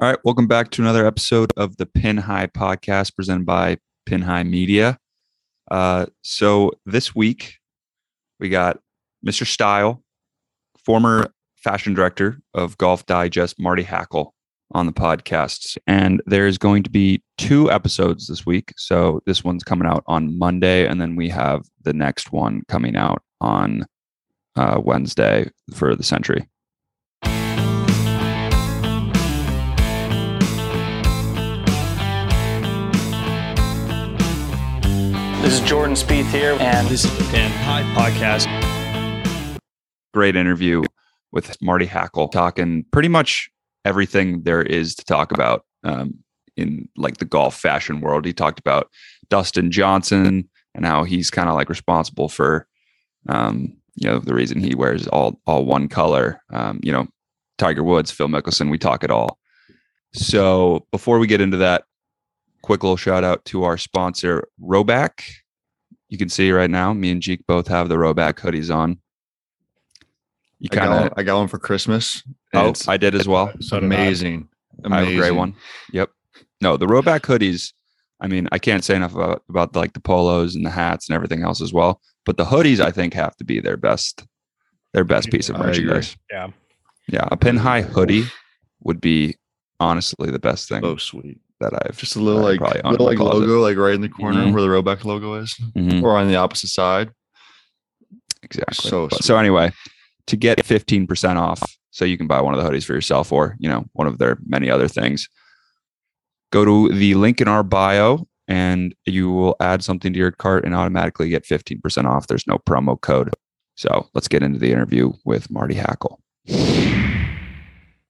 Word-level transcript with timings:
All 0.00 0.08
right, 0.08 0.18
welcome 0.24 0.46
back 0.46 0.70
to 0.70 0.82
another 0.82 1.06
episode 1.06 1.52
of 1.58 1.76
the 1.76 1.84
Pin 1.84 2.16
High 2.16 2.46
podcast 2.46 3.14
presented 3.14 3.44
by 3.44 3.76
Pin 4.06 4.22
High 4.22 4.44
Media. 4.44 4.98
Uh, 5.70 6.06
so 6.22 6.70
this 6.86 7.14
week 7.14 7.58
we 8.38 8.48
got 8.48 8.78
Mr. 9.26 9.46
Style, 9.46 10.02
former 10.86 11.30
fashion 11.56 11.92
director 11.92 12.40
of 12.54 12.78
Golf 12.78 13.04
Digest, 13.04 13.60
Marty 13.60 13.84
Hackel, 13.84 14.30
on 14.72 14.86
the 14.86 14.92
podcast. 14.92 15.76
And 15.86 16.22
there's 16.24 16.56
going 16.56 16.82
to 16.84 16.90
be 16.90 17.22
two 17.36 17.70
episodes 17.70 18.26
this 18.26 18.46
week. 18.46 18.72
So 18.78 19.20
this 19.26 19.44
one's 19.44 19.64
coming 19.64 19.86
out 19.86 20.02
on 20.06 20.38
Monday, 20.38 20.86
and 20.86 20.98
then 20.98 21.14
we 21.14 21.28
have 21.28 21.66
the 21.82 21.92
next 21.92 22.32
one 22.32 22.62
coming 22.68 22.96
out 22.96 23.22
on 23.42 23.84
uh, 24.56 24.80
Wednesday 24.82 25.50
for 25.74 25.94
the 25.94 26.04
century. 26.04 26.48
This 35.42 35.58
is 35.58 35.66
Jordan 35.66 35.94
Spieth 35.94 36.30
here, 36.30 36.54
and 36.60 36.86
This 36.88 37.06
is 37.06 37.16
the 37.16 37.24
Dan 37.32 37.50
Hyde 37.50 37.86
Podcast. 37.96 38.46
Great 40.12 40.36
interview 40.36 40.82
with 41.32 41.56
Marty 41.62 41.86
Hackel, 41.86 42.30
talking 42.30 42.84
pretty 42.92 43.08
much 43.08 43.48
everything 43.86 44.42
there 44.42 44.60
is 44.60 44.94
to 44.96 45.04
talk 45.06 45.32
about 45.32 45.64
um, 45.82 46.18
in 46.58 46.90
like 46.94 47.16
the 47.16 47.24
golf 47.24 47.58
fashion 47.58 48.02
world. 48.02 48.26
He 48.26 48.34
talked 48.34 48.58
about 48.58 48.90
Dustin 49.30 49.70
Johnson 49.70 50.46
and 50.74 50.84
how 50.84 51.04
he's 51.04 51.30
kind 51.30 51.48
of 51.48 51.54
like 51.54 51.70
responsible 51.70 52.28
for, 52.28 52.66
um, 53.30 53.74
you 53.96 54.10
know, 54.10 54.18
the 54.18 54.34
reason 54.34 54.60
he 54.60 54.74
wears 54.74 55.08
all 55.08 55.40
all 55.46 55.64
one 55.64 55.88
color. 55.88 56.42
Um, 56.52 56.80
you 56.82 56.92
know, 56.92 57.08
Tiger 57.56 57.82
Woods, 57.82 58.10
Phil 58.10 58.28
Mickelson. 58.28 58.70
We 58.70 58.76
talk 58.76 59.04
it 59.04 59.10
all. 59.10 59.38
So 60.12 60.86
before 60.90 61.18
we 61.18 61.26
get 61.26 61.40
into 61.40 61.56
that, 61.56 61.84
quick 62.62 62.82
little 62.82 62.96
shout 62.96 63.24
out 63.24 63.44
to 63.46 63.64
our 63.64 63.78
sponsor, 63.78 64.48
Rhoback. 64.60 65.22
You 66.08 66.18
can 66.18 66.28
see 66.28 66.50
right 66.50 66.70
now, 66.70 66.92
me 66.92 67.10
and 67.10 67.22
Jeek 67.22 67.46
both 67.46 67.68
have 67.68 67.88
the 67.88 67.96
Rhoback 67.96 68.34
hoodies 68.34 68.74
on. 68.74 68.98
You 70.58 70.68
I 70.72 70.74
got, 70.74 70.80
kind 70.80 70.94
one, 70.94 71.06
of, 71.06 71.12
I 71.16 71.22
got 71.22 71.38
one 71.38 71.48
for 71.48 71.58
Christmas. 71.58 72.22
oh, 72.54 72.74
I 72.86 72.96
did 72.96 73.14
as 73.14 73.26
well. 73.26 73.52
So 73.60 73.80
did 73.80 73.84
I. 73.84 73.86
amazing. 73.94 74.48
I 74.84 75.00
have 75.00 75.08
a 75.08 75.16
gray 75.16 75.30
one. 75.30 75.54
Yep. 75.92 76.10
No, 76.60 76.76
the 76.76 76.86
Rhoback 76.86 77.20
hoodies. 77.20 77.72
I 78.20 78.26
mean, 78.26 78.48
I 78.52 78.58
can't 78.58 78.84
say 78.84 78.96
enough 78.96 79.14
about 79.14 79.42
about 79.48 79.74
like 79.74 79.94
the 79.94 80.00
polos 80.00 80.54
and 80.54 80.64
the 80.66 80.70
hats 80.70 81.08
and 81.08 81.14
everything 81.16 81.42
else 81.42 81.62
as 81.62 81.72
well. 81.72 82.00
But 82.26 82.36
the 82.36 82.44
hoodies, 82.44 82.80
I 82.80 82.90
think, 82.90 83.14
have 83.14 83.34
to 83.36 83.44
be 83.44 83.60
their 83.60 83.78
best, 83.78 84.26
their 84.92 85.04
best 85.04 85.30
piece 85.30 85.48
of 85.48 85.56
merchandise. 85.56 86.16
Yeah. 86.30 86.48
Yeah, 87.08 87.26
a 87.30 87.36
pin 87.36 87.56
high 87.56 87.82
hoodie 87.82 88.24
would 88.82 89.00
be 89.00 89.36
honestly 89.80 90.30
the 90.30 90.38
best 90.38 90.68
thing 90.68 90.82
So 90.82 90.96
sweet. 90.96 91.40
That 91.60 91.74
I've 91.86 91.96
Just 91.98 92.16
a 92.16 92.20
little 92.20 92.42
like 92.42 92.58
probably 92.58 92.80
own 92.82 92.86
in 92.86 92.90
little 92.92 93.06
like 93.06 93.16
closet. 93.18 93.40
logo 93.40 93.60
like 93.60 93.76
right 93.76 93.94
in 93.94 94.00
the 94.00 94.08
corner 94.08 94.44
Mhm. 94.46 94.52
where 94.54 94.62
the 94.62 94.68
Rhoback 94.68 95.04
logo 95.04 95.34
is, 95.34 95.54
Mhm, 95.76 96.02
or 96.02 96.16
on 96.16 96.26
the 96.28 96.36
opposite 96.36 96.68
side. 96.70 97.10
exactly. 98.42 98.88
So 98.88 99.08
But- 99.08 99.22
so 99.22 99.36
anyway, 99.36 99.72
to 100.26 100.36
get 100.36 100.64
fifteen 100.64 101.06
percent 101.06 101.38
off, 101.38 101.62
so 101.90 102.04
you 102.06 102.16
can 102.16 102.26
buy 102.26 102.40
one 102.40 102.54
of 102.54 102.62
the 102.64 102.68
hoodies 102.68 102.84
for 102.84 102.94
yourself, 102.94 103.30
or 103.30 103.56
you 103.58 103.68
know, 103.68 103.84
one 103.92 104.06
of 104.06 104.16
their 104.18 104.38
many 104.46 104.70
other 104.70 104.88
things. 104.88 105.28
Go 106.50 106.64
to 106.64 106.94
the 106.94 107.14
link 107.14 107.40
in 107.42 107.46
our 107.48 107.62
bio 107.62 108.26
and 108.48 108.94
you 109.06 109.30
will 109.30 109.54
add 109.60 109.84
something 109.84 110.12
to 110.14 110.18
your 110.18 110.32
cart 110.32 110.64
and 110.64 110.74
automatically 110.74 111.28
get 111.28 111.44
15% 111.46 112.06
off. 112.08 112.26
There's 112.26 112.46
no 112.46 112.58
promo 112.58 113.00
code. 113.00 113.30
So 113.76 114.08
let's 114.14 114.26
get 114.28 114.42
into 114.42 114.58
the 114.58 114.72
interview 114.72 115.12
with 115.24 115.48
Marty 115.50 115.74
Hackel. 115.76 116.16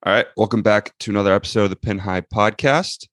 All 0.07 0.13
right. 0.15 0.27
Welcome 0.39 0.63
back 0.63 0.97
to 1.01 1.11
another 1.11 1.35
episode 1.35 1.65
of 1.65 1.71
the 1.71 1.77
Pin 1.77 1.99
High 1.99 2.23
podcast. 2.23 3.07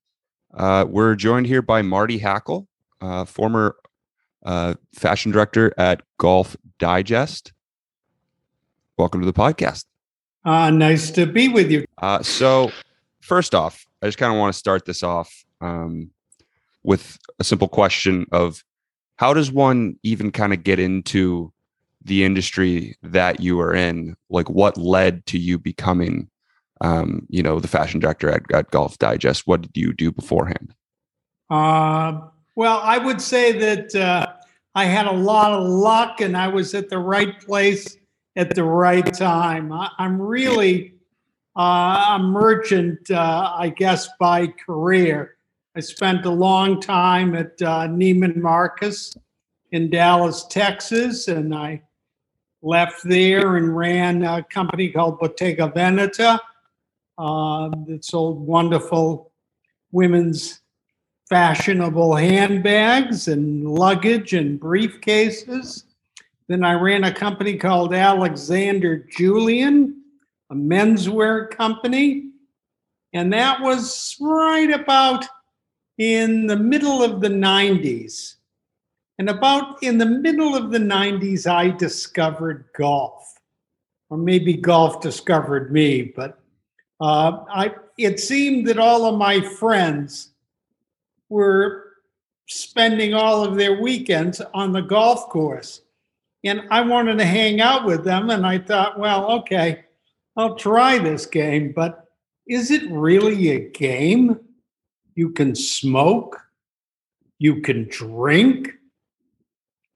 Uh, 0.54 0.86
we're 0.88 1.16
joined 1.16 1.46
here 1.46 1.62
by 1.62 1.82
Marty 1.82 2.20
Hackel, 2.20 2.68
uh, 3.02 3.26
former 3.26 3.76
uh, 4.46 4.76
fashion 4.94 5.32
director 5.32 5.74
at 5.78 6.02
Golf 6.18 6.56
Digest. 6.80 7.54
Welcome 8.98 9.22
to 9.22 9.26
the 9.26 9.34
podcast. 9.34 9.86
Uh, 10.46 10.72
nice 10.72 11.12
to 11.12 11.26
be 11.26 11.50
with 11.50 11.70
you. 11.70 11.86
Uh, 11.98 12.24
so, 12.24 12.72
first 13.20 13.54
off, 13.54 13.86
I 14.02 14.06
just 14.06 14.18
kind 14.18 14.32
of 14.32 14.40
want 14.40 14.54
to 14.54 14.58
start 14.58 14.86
this 14.86 15.04
off 15.04 15.46
um, 15.60 16.12
with 16.84 17.18
a 17.40 17.44
simple 17.44 17.68
question 17.68 18.26
of 18.32 18.64
how 19.18 19.34
does 19.34 19.52
one 19.52 20.00
even 20.04 20.32
kind 20.32 20.54
of 20.54 20.64
get 20.64 20.80
into 20.80 21.52
the 22.04 22.24
industry 22.24 22.96
that 23.04 23.42
you 23.42 23.60
are 23.60 23.74
in? 23.76 24.16
Like, 24.30 24.50
what 24.50 24.78
led 24.78 25.26
to 25.28 25.38
you 25.38 25.60
becoming, 25.60 26.30
um, 26.82 27.26
you 27.30 27.44
know, 27.44 27.60
the 27.60 27.68
fashion 27.68 28.00
director 28.00 28.30
at, 28.30 28.44
at 28.52 28.72
Golf 28.72 28.98
Digest? 28.98 29.48
What 29.48 29.62
did 29.62 29.72
you 29.76 29.94
do 29.94 30.12
beforehand? 30.12 30.74
Uh, 31.50 32.22
well, 32.56 32.80
I 32.84 32.98
would 32.98 33.22
say 33.22 33.52
that 33.54 33.96
uh, 33.96 34.34
I 34.76 34.86
had 34.86 35.08
a 35.08 35.12
lot 35.12 35.54
of 35.54 35.68
luck 35.68 36.22
and 36.22 36.36
I 36.36 36.48
was 36.48 36.74
at 36.74 36.90
the 36.90 37.00
right 37.00 37.40
place 37.42 37.98
at 38.36 38.54
the 38.54 38.64
right 38.64 39.14
time. 39.14 39.72
I, 39.72 39.90
I'm 39.98 40.22
really 40.22 40.94
uh, 41.56 42.16
a 42.16 42.20
merchant, 42.20 43.10
uh, 43.10 43.54
I 43.58 43.70
guess, 43.70 44.10
by 44.20 44.48
career. 44.48 45.36
I 45.76 45.80
spent 45.80 46.26
a 46.26 46.32
long 46.32 46.80
time 46.82 47.36
at 47.36 47.62
uh, 47.62 47.88
Neiman 47.88 48.36
Marcus 48.36 49.16
in 49.72 49.90
Dallas, 49.90 50.46
Texas, 50.50 51.28
and 51.28 51.54
I 51.54 51.82
left 52.62 53.04
there 53.04 53.58
and 53.58 53.76
ran 53.76 54.24
a 54.24 54.44
company 54.44 54.90
called 54.90 55.20
Bottega 55.20 55.72
Veneta 55.76 56.40
uh, 57.18 57.70
that 57.88 58.06
sold 58.06 58.40
wonderful 58.40 59.32
women's 59.92 60.62
fashionable 61.30 62.16
handbags 62.16 63.28
and 63.28 63.68
luggage 63.68 64.34
and 64.34 64.60
briefcases. 64.60 65.84
Then 66.48 66.64
I 66.64 66.74
ran 66.74 67.04
a 67.04 67.14
company 67.14 67.58
called 67.58 67.94
Alexander 67.94 68.98
Julian, 68.98 70.02
a 70.50 70.56
menswear 70.56 71.50
company. 71.50 72.30
And 73.14 73.34
that 73.34 73.62
was 73.62 74.16
right 74.22 74.72
about 74.72 75.26
in 75.98 76.48
the 76.48 76.56
middle 76.56 77.04
of 77.04 77.20
the 77.20 77.30
90s. 77.30 78.36
And 79.20 79.30
about 79.30 79.82
in 79.82 79.98
the 79.98 80.06
middle 80.06 80.56
of 80.56 80.72
the 80.72 80.78
90s, 80.78 81.48
I 81.48 81.72
discovered 81.72 82.66
golf. 82.78 83.34
Or 84.10 84.18
maybe 84.18 84.54
golf 84.54 85.02
discovered 85.02 85.72
me, 85.72 86.14
but 86.16 86.40
uh, 87.00 87.44
I, 87.50 87.76
it 87.98 88.20
seemed 88.20 88.68
that 88.68 88.80
all 88.80 89.06
of 89.06 89.18
my 89.18 89.42
friends 89.42 90.32
were 91.30 91.84
spending 92.48 93.14
all 93.14 93.44
of 93.44 93.56
their 93.56 93.82
weekends 93.82 94.42
on 94.54 94.72
the 94.72 94.82
golf 94.82 95.30
course. 95.30 95.82
And 96.44 96.62
I 96.72 96.82
wanted 96.82 97.18
to 97.18 97.26
hang 97.26 97.60
out 97.62 97.86
with 97.86 98.04
them. 98.04 98.30
And 98.30 98.46
I 98.46 98.60
thought, 98.60 99.00
well, 99.00 99.32
okay, 99.40 99.84
I'll 100.38 100.56
try 100.56 100.98
this 100.98 101.26
game. 101.26 101.74
But 101.76 102.06
is 102.48 102.72
it 102.72 102.90
really 102.90 103.50
a 103.50 103.70
game? 103.70 104.40
You 105.16 105.32
can 105.32 105.56
smoke, 105.56 106.40
you 107.40 107.62
can 107.62 107.88
drink. 107.90 108.72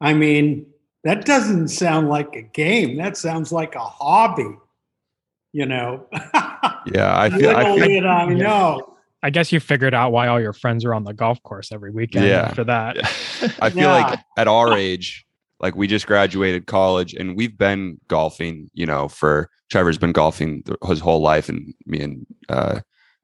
I 0.01 0.13
mean, 0.13 0.65
that 1.03 1.25
doesn't 1.25 1.69
sound 1.69 2.09
like 2.09 2.35
a 2.35 2.41
game. 2.41 2.97
That 2.97 3.17
sounds 3.17 3.51
like 3.51 3.75
a 3.75 3.79
hobby, 3.79 4.57
you 5.53 5.65
know. 5.65 6.07
Yeah, 6.93 7.15
I 7.19 7.29
feel. 7.29 7.55
I 7.55 7.75
feel 7.75 7.87
did 7.87 8.05
I 8.07 8.25
know. 8.25 8.95
I 9.21 9.29
guess 9.29 9.51
you 9.51 9.59
figured 9.59 9.93
out 9.93 10.11
why 10.11 10.27
all 10.27 10.41
your 10.41 10.51
friends 10.53 10.83
are 10.83 10.95
on 10.95 11.03
the 11.03 11.13
golf 11.13 11.41
course 11.43 11.71
every 11.71 11.91
weekend 11.91 12.25
Yeah. 12.25 12.41
after 12.41 12.63
that. 12.63 12.97
I 13.61 13.69
feel 13.69 13.81
Yeah. 13.83 13.93
like 14.07 14.19
at 14.35 14.47
our 14.47 14.75
age, 14.75 15.23
like 15.59 15.75
we 15.75 15.85
just 15.85 16.07
graduated 16.07 16.65
college 16.65 17.13
and 17.13 17.37
we've 17.37 17.55
been 17.55 17.99
golfing, 18.07 18.71
you 18.73 18.87
know, 18.87 19.07
for 19.07 19.47
Trevor's 19.69 19.99
been 19.99 20.11
golfing 20.11 20.63
his 20.87 20.99
whole 20.99 21.21
life. 21.21 21.49
And 21.49 21.71
me 21.85 22.01
and 22.01 22.25
uh, 22.49 22.79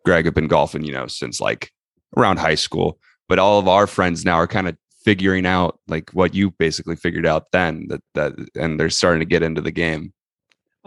Greg 0.06 0.26
have 0.26 0.36
been 0.36 0.48
golfing, 0.48 0.84
you 0.84 0.92
know, 0.94 1.08
since 1.08 1.42
like 1.42 1.72
around 2.16 2.38
high 2.38 2.56
school. 2.56 3.00
But 3.28 3.40
all 3.40 3.58
of 3.58 3.68
our 3.68 3.88
friends 3.88 4.24
now 4.24 4.36
are 4.36 4.48
kind 4.48 4.68
of 4.68 4.78
figuring 5.04 5.48
out 5.48 5.80
like 5.88 6.12
what 6.12 6.36
you 6.36 6.52
basically 6.52 6.96
figured 6.96 7.26
out 7.26 7.52
then 7.52 7.88
that, 7.90 8.02
that, 8.14 8.34
and 8.56 8.80
they're 8.80 8.92
starting 8.92 9.20
to 9.22 9.26
get 9.26 9.42
into 9.42 9.62
the 9.62 9.72
game. 9.72 10.14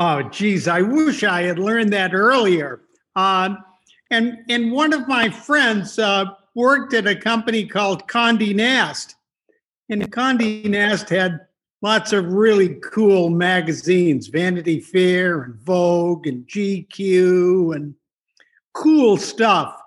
Oh, 0.02 0.22
geez, 0.22 0.66
I 0.66 0.80
wish 0.80 1.22
I 1.24 1.42
had 1.42 1.58
learned 1.58 1.92
that 1.92 2.14
earlier. 2.14 2.80
Um, 3.16 3.58
and 4.10 4.38
and 4.48 4.72
one 4.72 4.94
of 4.94 5.06
my 5.06 5.28
friends 5.28 5.98
uh, 5.98 6.24
worked 6.54 6.94
at 6.94 7.06
a 7.06 7.14
company 7.14 7.66
called 7.66 8.08
Condé 8.08 8.54
Nast, 8.54 9.14
and 9.90 10.10
Condé 10.10 10.64
Nast 10.64 11.10
had 11.10 11.40
lots 11.82 12.14
of 12.14 12.32
really 12.32 12.76
cool 12.82 13.28
magazines, 13.28 14.28
Vanity 14.28 14.80
Fair 14.80 15.42
and 15.42 15.54
Vogue 15.56 16.26
and 16.26 16.46
GQ 16.46 17.76
and 17.76 17.94
cool 18.72 19.18
stuff. 19.18 19.78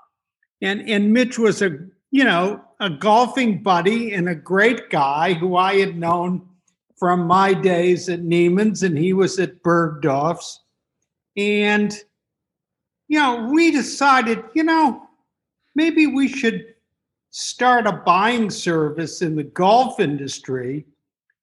And 0.62 0.88
and 0.88 1.12
Mitch 1.12 1.40
was 1.40 1.64
a 1.64 1.72
you 2.12 2.24
know 2.24 2.64
a 2.80 2.92
golfing 2.92 3.64
buddy 3.64 4.14
and 4.14 4.30
a 4.30 4.36
great 4.36 4.92
guy 4.92 5.34
who 5.34 5.58
I 5.58 5.78
had 5.78 5.98
known 5.98 6.48
from 6.98 7.26
my 7.26 7.54
days 7.54 8.10
at 8.10 8.22
Neiman's, 8.22 8.84
and 8.84 8.98
he 8.98 9.14
was 9.14 9.40
at 9.40 9.62
Bergdorf's. 9.64 10.62
And, 11.36 11.94
you 13.08 13.20
know, 13.20 13.50
we 13.52 13.72
decided, 13.72 14.44
you 14.54 14.64
know, 14.64 15.08
maybe 15.76 16.08
we 16.08 16.28
should 16.28 16.74
start 17.32 17.88
a 17.88 17.92
buying 17.92 18.50
service 18.50 19.22
in 19.22 19.36
the 19.36 19.44
golf 19.44 20.00
industry 20.00 20.86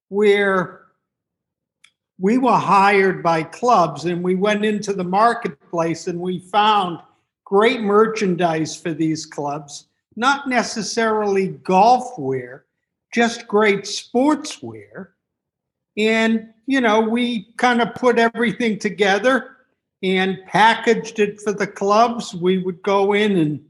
where 0.08 0.80
we 2.18 2.38
were 2.38 2.52
hired 2.52 3.22
by 3.22 3.42
clubs 3.42 4.04
and 4.04 4.22
we 4.22 4.34
went 4.34 4.64
into 4.64 4.92
the 4.92 5.04
marketplace 5.04 6.06
and 6.06 6.20
we 6.20 6.38
found 6.38 7.00
great 7.44 7.80
merchandise 7.80 8.76
for 8.76 8.92
these 8.92 9.26
clubs, 9.26 9.86
not 10.14 10.48
necessarily 10.48 11.48
golf 11.48 12.16
wear, 12.18 12.66
just 13.12 13.48
great 13.48 13.80
sportswear. 13.80 15.08
And, 15.96 16.48
you 16.66 16.80
know, 16.80 17.00
we 17.00 17.52
kind 17.56 17.82
of 17.82 17.94
put 17.94 18.18
everything 18.18 18.78
together 18.78 19.56
and 20.02 20.38
packaged 20.46 21.18
it 21.18 21.40
for 21.40 21.52
the 21.52 21.66
clubs. 21.66 22.34
We 22.34 22.58
would 22.58 22.82
go 22.82 23.12
in 23.12 23.36
and 23.36 23.64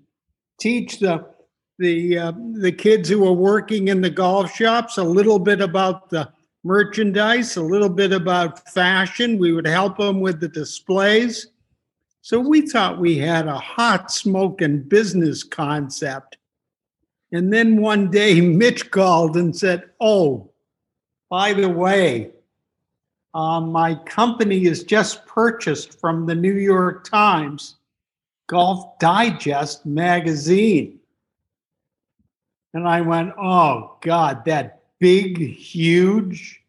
teach 0.58 1.00
the 1.00 1.26
the 1.78 2.18
uh, 2.18 2.32
the 2.52 2.72
kids 2.72 3.08
who 3.08 3.20
were 3.20 3.32
working 3.32 3.88
in 3.88 4.02
the 4.02 4.10
golf 4.10 4.54
shops 4.54 4.98
a 4.98 5.02
little 5.02 5.38
bit 5.38 5.62
about 5.62 6.10
the 6.10 6.30
merchandise, 6.62 7.56
a 7.56 7.62
little 7.62 7.88
bit 7.88 8.12
about 8.12 8.68
fashion. 8.68 9.38
We 9.38 9.52
would 9.52 9.66
help 9.66 9.96
them 9.96 10.20
with 10.20 10.40
the 10.40 10.48
displays. 10.48 11.46
So 12.20 12.38
we 12.38 12.68
thought 12.68 13.00
we 13.00 13.16
had 13.16 13.48
a 13.48 13.58
hot 13.58 14.12
smoking 14.12 14.82
business 14.82 15.42
concept. 15.42 16.36
And 17.32 17.50
then 17.50 17.80
one 17.80 18.10
day 18.10 18.42
Mitch 18.42 18.90
called 18.90 19.36
and 19.38 19.56
said, 19.56 19.84
"Oh, 20.00 20.49
by 21.30 21.52
the 21.52 21.68
way, 21.68 22.30
uh, 23.32 23.60
my 23.60 23.94
company 23.94 24.66
is 24.66 24.82
just 24.82 25.24
purchased 25.26 26.00
from 26.00 26.26
the 26.26 26.34
New 26.34 26.54
York 26.54 27.08
Times 27.08 27.76
Golf 28.48 28.98
Digest 28.98 29.86
magazine. 29.86 30.98
And 32.74 32.88
I 32.88 33.00
went, 33.00 33.32
oh 33.40 33.96
God, 34.00 34.44
that 34.46 34.82
big, 34.98 35.38
huge 35.38 36.60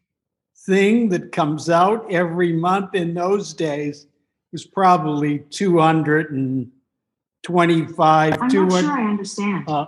thing 0.58 1.08
that 1.08 1.32
comes 1.32 1.68
out 1.68 2.06
every 2.10 2.52
month 2.52 2.94
in 2.94 3.14
those 3.14 3.52
days 3.52 4.06
was 4.52 4.64
probably 4.64 5.40
225, 5.50 8.38
I'm 8.40 8.50
200. 8.50 8.68
not 8.68 8.80
sure 8.80 8.92
I 8.92 9.10
understand. 9.10 9.68
Uh, 9.68 9.86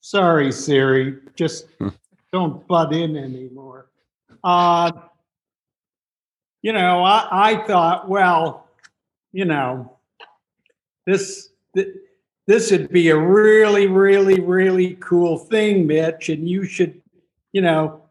sorry, 0.00 0.52
Siri, 0.52 1.16
just 1.34 1.66
don't 2.32 2.66
butt 2.66 2.92
in 2.92 3.16
anymore. 3.16 3.90
Uh, 4.42 4.92
you 6.62 6.72
know, 6.72 7.02
I, 7.02 7.28
I 7.30 7.66
thought, 7.66 8.08
well, 8.08 8.68
you 9.32 9.44
know, 9.44 9.96
this 11.06 11.50
th- 11.74 11.94
this 12.46 12.70
would 12.70 12.90
be 12.90 13.08
a 13.08 13.16
really, 13.16 13.86
really, 13.86 14.40
really 14.40 14.96
cool 15.00 15.38
thing, 15.38 15.86
Mitch, 15.86 16.28
and 16.28 16.48
you 16.48 16.64
should, 16.64 17.00
you 17.52 17.62
know, 17.62 18.02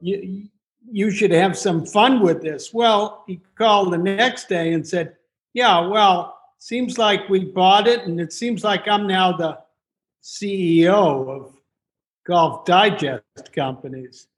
you 0.00 0.48
you 0.90 1.10
should 1.10 1.30
have 1.30 1.56
some 1.56 1.86
fun 1.86 2.20
with 2.20 2.42
this. 2.42 2.74
Well, 2.74 3.24
he 3.26 3.40
called 3.54 3.92
the 3.92 3.98
next 3.98 4.48
day 4.48 4.74
and 4.74 4.86
said, 4.86 5.16
yeah, 5.54 5.80
well, 5.80 6.38
seems 6.58 6.98
like 6.98 7.28
we 7.28 7.44
bought 7.44 7.86
it, 7.86 8.02
and 8.02 8.20
it 8.20 8.32
seems 8.32 8.62
like 8.62 8.86
I'm 8.88 9.06
now 9.06 9.32
the 9.32 9.58
CEO 10.22 11.28
of 11.28 11.54
Golf 12.24 12.64
Digest 12.64 13.52
companies. 13.54 14.28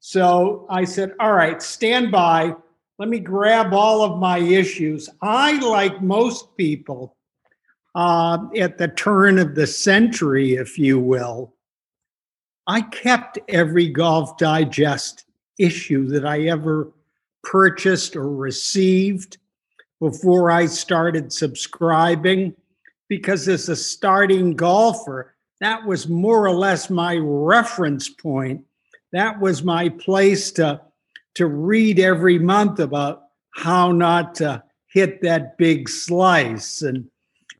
So 0.00 0.66
I 0.68 0.84
said, 0.84 1.14
all 1.20 1.32
right, 1.32 1.60
stand 1.62 2.10
by. 2.10 2.54
Let 2.98 3.08
me 3.08 3.18
grab 3.18 3.72
all 3.72 4.02
of 4.02 4.18
my 4.18 4.38
issues. 4.38 5.08
I, 5.20 5.58
like 5.60 6.02
most 6.02 6.56
people, 6.56 7.16
uh, 7.94 8.38
at 8.56 8.78
the 8.78 8.88
turn 8.88 9.38
of 9.38 9.54
the 9.54 9.66
century, 9.66 10.54
if 10.54 10.78
you 10.78 10.98
will, 10.98 11.54
I 12.66 12.82
kept 12.82 13.38
every 13.48 13.88
Golf 13.88 14.38
Digest 14.38 15.24
issue 15.58 16.06
that 16.08 16.24
I 16.24 16.42
ever 16.42 16.92
purchased 17.42 18.16
or 18.16 18.28
received 18.28 19.38
before 20.00 20.50
I 20.50 20.66
started 20.66 21.32
subscribing 21.32 22.54
because 23.08 23.46
as 23.48 23.68
a 23.68 23.76
starting 23.76 24.56
golfer, 24.56 25.31
that 25.62 25.84
was 25.86 26.08
more 26.08 26.46
or 26.46 26.54
less 26.54 26.90
my 26.90 27.16
reference 27.16 28.08
point. 28.08 28.64
That 29.12 29.40
was 29.40 29.62
my 29.62 29.90
place 29.90 30.50
to, 30.52 30.80
to 31.34 31.46
read 31.46 32.00
every 32.00 32.38
month 32.38 32.80
about 32.80 33.24
how 33.54 33.92
not 33.92 34.34
to 34.36 34.62
hit 34.88 35.22
that 35.22 35.56
big 35.58 35.88
slice 35.88 36.82
and, 36.82 37.08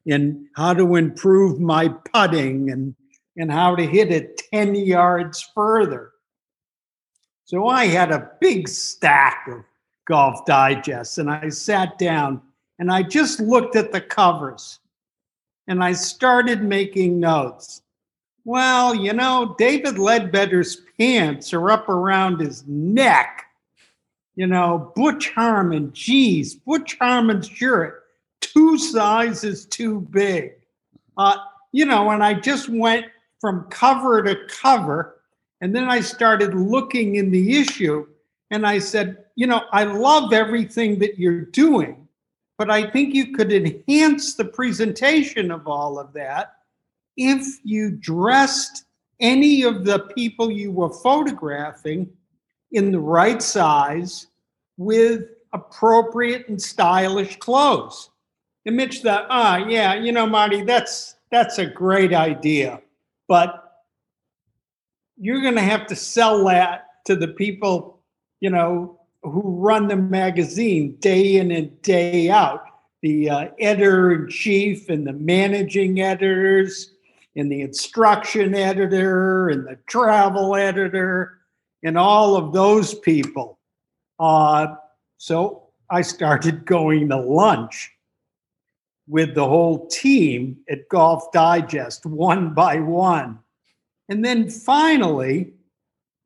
and 0.07 0.47
how 0.57 0.75
to 0.75 0.97
improve 0.97 1.61
my 1.61 1.89
putting 2.13 2.71
and, 2.71 2.95
and 3.37 3.53
how 3.53 3.77
to 3.77 3.87
hit 3.87 4.11
it 4.11 4.43
10 4.53 4.75
yards 4.75 5.49
further. 5.55 6.13
So 7.45 7.69
I 7.69 7.87
had 7.87 8.11
a 8.11 8.31
big 8.41 8.69
stack 8.69 9.47
of 9.49 9.63
Golf 10.07 10.45
Digests 10.47 11.19
and 11.19 11.31
I 11.31 11.51
sat 11.51 11.99
down 11.99 12.41
and 12.79 12.91
I 12.91 13.03
just 13.03 13.41
looked 13.41 13.77
at 13.77 13.93
the 13.93 14.01
covers 14.01 14.81
and 15.69 15.85
I 15.85 15.93
started 15.93 16.63
making 16.63 17.21
notes. 17.21 17.83
Well, 18.45 18.95
you 18.95 19.13
know, 19.13 19.55
David 19.57 19.99
Leadbetter's 19.99 20.83
pants 20.99 21.53
are 21.53 21.71
up 21.71 21.89
around 21.89 22.41
his 22.41 22.65
neck. 22.67 23.47
You 24.35 24.47
know, 24.47 24.93
Butch 24.97 25.31
Harmon, 25.31 25.93
geez, 25.93 26.55
Butch 26.55 26.97
Harmon's 26.99 27.47
shirt, 27.47 28.05
two 28.41 28.79
sizes 28.79 29.67
too 29.67 30.01
big. 30.11 30.55
Uh, 31.17 31.37
you 31.71 31.85
know, 31.85 32.11
and 32.11 32.25
I 32.25 32.35
just 32.35 32.69
went 32.69 33.07
from 33.41 33.65
cover 33.71 34.23
to 34.23 34.37
cover. 34.49 35.21
And 35.61 35.75
then 35.75 35.89
I 35.89 36.01
started 36.01 36.55
looking 36.55 37.17
in 37.17 37.31
the 37.31 37.59
issue 37.59 38.07
and 38.51 38.67
I 38.67 38.79
said, 38.79 39.25
you 39.37 39.47
know, 39.47 39.63
I 39.73 39.85
love 39.85 40.33
everything 40.33 40.99
that 40.99 41.19
you're 41.19 41.43
doing, 41.43 42.09
but 42.59 42.71
I 42.71 42.91
think 42.91 43.15
you 43.15 43.33
could 43.33 43.53
enhance 43.53 44.35
the 44.35 44.45
presentation 44.45 45.51
of 45.51 45.69
all 45.69 45.99
of 45.99 46.13
that 46.15 46.57
if 47.17 47.47
you 47.65 47.91
dressed 47.91 48.85
any 49.21 49.63
of 49.63 49.85
the 49.85 50.01
people 50.17 50.51
you 50.51 50.73
were 50.73 50.93
photographing 50.93 52.11
in 52.73 52.91
the 52.91 52.99
right 52.99 53.43
size 53.43 54.27
with 54.77 55.25
appropriate 55.53 56.49
and 56.49 56.61
stylish 56.61 57.37
clothes. 57.37 58.11
And 58.67 58.77
Mitch 58.77 59.01
thought, 59.01 59.27
ah, 59.29 59.57
yeah, 59.57 59.95
you 59.95 60.13
know, 60.13 60.27
Marty, 60.27 60.63
that's 60.63 61.17
that's 61.31 61.59
a 61.59 61.67
great 61.67 62.13
idea, 62.13 62.83
but 63.27 63.63
you're 65.17 65.41
going 65.41 65.55
to 65.55 65.63
have 65.63 65.87
to 65.87 65.97
sell 65.97 66.45
that 66.47 66.89
to 67.07 67.17
the 67.17 67.29
people, 67.29 68.01
you 68.41 68.51
know, 68.51 69.01
who 69.23 69.43
run 69.59 69.89
the 69.89 69.97
magazine 69.97 70.97
day 70.97 71.37
in 71.37 71.51
and 71.51 71.81
day 71.83 72.29
out. 72.29 72.65
The 73.03 73.31
uh, 73.31 73.49
editor 73.59 74.13
in 74.13 74.29
chief 74.29 74.89
and 74.89 75.07
the 75.07 75.13
managing 75.13 76.01
editors 76.01 76.92
and 77.37 77.51
the 77.51 77.63
instruction 77.63 78.55
editor 78.55 79.49
and 79.49 79.67
the 79.67 79.79
travel 79.87 80.55
editor 80.55 81.39
and 81.83 81.99
all 81.99 82.37
of 82.37 82.53
those 82.53 82.95
people. 82.95 83.59
Uh, 84.19 84.75
so 85.19 85.69
I 85.91 86.03
started 86.03 86.65
going 86.65 87.09
to 87.09 87.17
lunch 87.17 87.91
with 89.09 89.35
the 89.35 89.47
whole 89.47 89.87
team 89.89 90.59
at 90.69 90.89
Golf 90.89 91.33
Digest 91.33 92.07
one 92.07 92.55
by 92.55 92.77
one. 92.77 93.39
And 94.09 94.25
then 94.25 94.49
finally, 94.49 95.53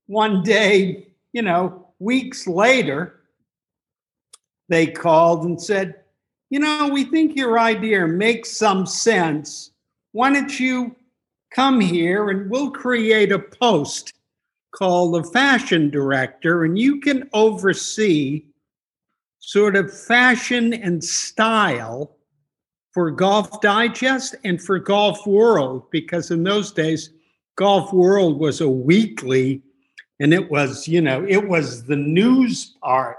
one 0.07 0.43
day, 0.43 1.09
you 1.33 1.43
know, 1.43 1.89
weeks 1.99 2.47
later, 2.47 3.21
they 4.69 4.87
called 4.87 5.45
and 5.45 5.61
said, 5.61 5.97
you 6.51 6.61
know, 6.61 6.89
we 6.89 7.05
think 7.05 7.37
your 7.37 7.59
idea 7.59 8.07
makes 8.07 8.57
some 8.57 8.87
sense. 8.87 9.73
Why 10.17 10.33
don't 10.33 10.59
you 10.59 10.97
come 11.51 11.79
here 11.79 12.31
and 12.31 12.51
we'll 12.51 12.71
create 12.71 13.33
a 13.33 13.39
post 13.39 14.15
called 14.75 15.13
the 15.13 15.29
fashion 15.29 15.91
director, 15.91 16.65
and 16.65 16.79
you 16.79 17.01
can 17.01 17.29
oversee 17.35 18.47
sort 19.41 19.77
of 19.77 19.93
fashion 19.93 20.73
and 20.73 21.05
style 21.05 22.17
for 22.93 23.11
Golf 23.11 23.61
Digest 23.61 24.37
and 24.43 24.59
for 24.59 24.79
Golf 24.79 25.27
World, 25.27 25.91
because 25.91 26.31
in 26.31 26.45
those 26.45 26.73
days, 26.73 27.11
Golf 27.57 27.93
World 27.93 28.41
was 28.41 28.63
a 28.63 28.71
weekly 28.71 29.61
and 30.19 30.33
it 30.33 30.51
was, 30.51 30.89
you 30.89 31.03
know, 31.03 31.27
it 31.29 31.47
was 31.47 31.85
the 31.85 31.97
news 31.97 32.75
part 32.83 33.19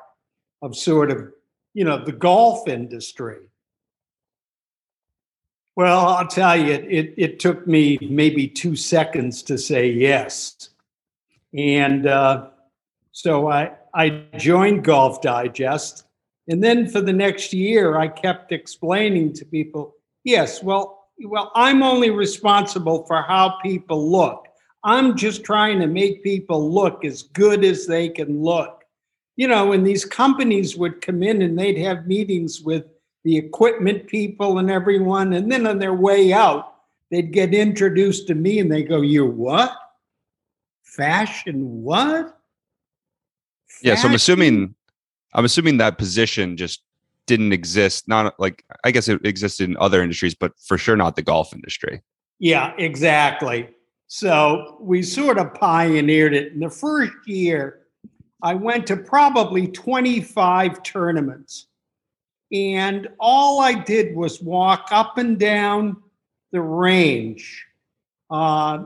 of 0.63 0.75
sort 0.75 1.11
of, 1.11 1.31
you 1.75 1.85
know, 1.85 2.03
the 2.03 2.11
golf 2.11 2.67
industry. 2.67 3.37
Well, 5.77 6.07
I'll 6.07 6.25
tell 6.25 6.57
you, 6.57 6.73
it, 6.73 7.13
it 7.17 7.39
took 7.39 7.67
me 7.67 7.99
maybe 8.01 8.47
two 8.47 8.75
seconds 8.75 9.43
to 9.43 9.59
say 9.59 9.91
yes. 9.91 10.71
And 11.55 12.07
uh, 12.07 12.47
so 13.11 13.51
I, 13.51 13.73
I 13.93 14.23
joined 14.37 14.83
Golf 14.83 15.21
Digest 15.21 16.05
And 16.47 16.63
then 16.63 16.89
for 16.89 16.99
the 16.99 17.13
next 17.13 17.53
year, 17.53 17.99
I 17.99 18.07
kept 18.07 18.51
explaining 18.51 19.33
to 19.33 19.45
people, 19.45 19.93
yes, 20.23 20.63
well, 20.63 21.09
well, 21.23 21.51
I'm 21.53 21.83
only 21.83 22.09
responsible 22.09 23.05
for 23.05 23.21
how 23.21 23.59
people 23.61 24.11
look. 24.11 24.47
I'm 24.83 25.15
just 25.15 25.43
trying 25.43 25.79
to 25.81 25.87
make 25.87 26.23
people 26.23 26.73
look 26.73 27.05
as 27.05 27.21
good 27.21 27.63
as 27.63 27.85
they 27.85 28.09
can 28.09 28.41
look. 28.41 28.83
You 29.35 29.47
know, 29.47 29.73
and 29.73 29.85
these 29.85 30.05
companies 30.05 30.75
would 30.75 31.01
come 31.01 31.21
in 31.21 31.43
and 31.43 31.55
they'd 31.55 31.77
have 31.77 32.07
meetings 32.07 32.61
with 32.61 32.85
the 33.27 33.37
equipment 33.37 34.07
people 34.07 34.57
and 34.57 34.71
everyone. 34.71 35.33
And 35.33 35.51
then 35.51 35.67
on 35.67 35.79
their 35.79 35.93
way 35.93 36.31
out, 36.31 36.75
they'd 37.11 37.33
get 37.33 37.53
introduced 37.53 38.25
to 38.27 38.35
me 38.35 38.59
and 38.59 38.71
they 38.71 38.83
go, 38.83 39.01
You 39.01 39.25
what? 39.25 39.75
Fashion 40.83 41.83
what? 41.83 42.39
Yeah, 43.81 43.95
so 43.95 44.07
I'm 44.07 44.15
assuming 44.15 44.75
I'm 45.33 45.43
assuming 45.43 45.75
that 45.77 45.97
position 45.97 46.55
just 46.55 46.83
didn't 47.25 47.51
exist. 47.51 48.07
Not 48.07 48.39
like 48.39 48.63
I 48.85 48.91
guess 48.91 49.09
it 49.09 49.19
existed 49.25 49.69
in 49.69 49.75
other 49.75 50.01
industries, 50.01 50.33
but 50.33 50.53
for 50.65 50.77
sure 50.77 50.95
not 50.95 51.17
the 51.17 51.21
golf 51.21 51.53
industry. 51.53 52.01
Yeah, 52.39 52.73
exactly. 52.77 53.67
So 54.07 54.77
we 54.79 55.03
sort 55.03 55.37
of 55.37 55.53
pioneered 55.53 56.33
it. 56.33 56.53
In 56.53 56.61
the 56.61 56.69
first 56.69 57.11
year, 57.25 57.81
I 58.41 58.53
went 58.53 58.87
to 58.87 58.95
probably 58.95 59.67
25 59.67 60.81
tournaments. 60.83 61.67
And 62.51 63.07
all 63.19 63.61
I 63.61 63.73
did 63.73 64.15
was 64.15 64.41
walk 64.41 64.87
up 64.91 65.17
and 65.17 65.37
down 65.37 65.97
the 66.51 66.61
range, 66.61 67.65
uh, 68.29 68.85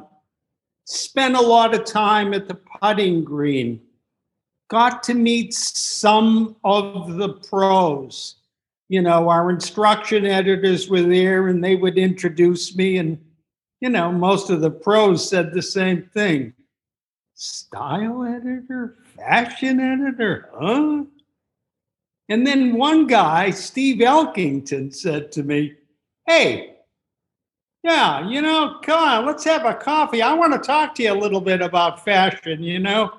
spent 0.85 1.35
a 1.35 1.41
lot 1.41 1.75
of 1.75 1.85
time 1.85 2.33
at 2.33 2.47
the 2.47 2.55
putting 2.55 3.23
green, 3.23 3.81
got 4.67 5.03
to 5.03 5.13
meet 5.13 5.53
some 5.53 6.55
of 6.63 7.15
the 7.17 7.29
pros. 7.29 8.37
You 8.89 9.01
know, 9.01 9.29
our 9.29 9.49
instruction 9.49 10.25
editors 10.25 10.89
were 10.89 11.01
there 11.01 11.47
and 11.47 11.63
they 11.63 11.75
would 11.75 11.97
introduce 11.97 12.75
me 12.75 12.97
and 12.97 13.19
you 13.81 13.89
know, 13.89 14.11
most 14.11 14.51
of 14.51 14.61
the 14.61 14.69
pros 14.69 15.27
said 15.27 15.51
the 15.51 15.61
same 15.61 16.03
thing. 16.13 16.53
Style 17.33 18.23
editor, 18.23 18.97
fashion 19.17 19.79
editor, 19.79 20.49
huh? 20.53 21.03
And 22.29 22.45
then 22.45 22.73
one 22.73 23.07
guy, 23.07 23.49
Steve 23.51 23.97
Elkington, 23.97 24.93
said 24.93 25.31
to 25.33 25.43
me, 25.43 25.75
Hey, 26.27 26.75
yeah, 27.83 28.27
you 28.27 28.41
know, 28.41 28.79
come 28.83 28.99
on, 28.99 29.25
let's 29.25 29.43
have 29.43 29.65
a 29.65 29.73
coffee. 29.73 30.21
I 30.21 30.33
want 30.33 30.53
to 30.53 30.59
talk 30.59 30.95
to 30.95 31.03
you 31.03 31.13
a 31.13 31.15
little 31.15 31.41
bit 31.41 31.61
about 31.61 32.05
fashion, 32.05 32.63
you 32.63 32.79
know. 32.79 33.11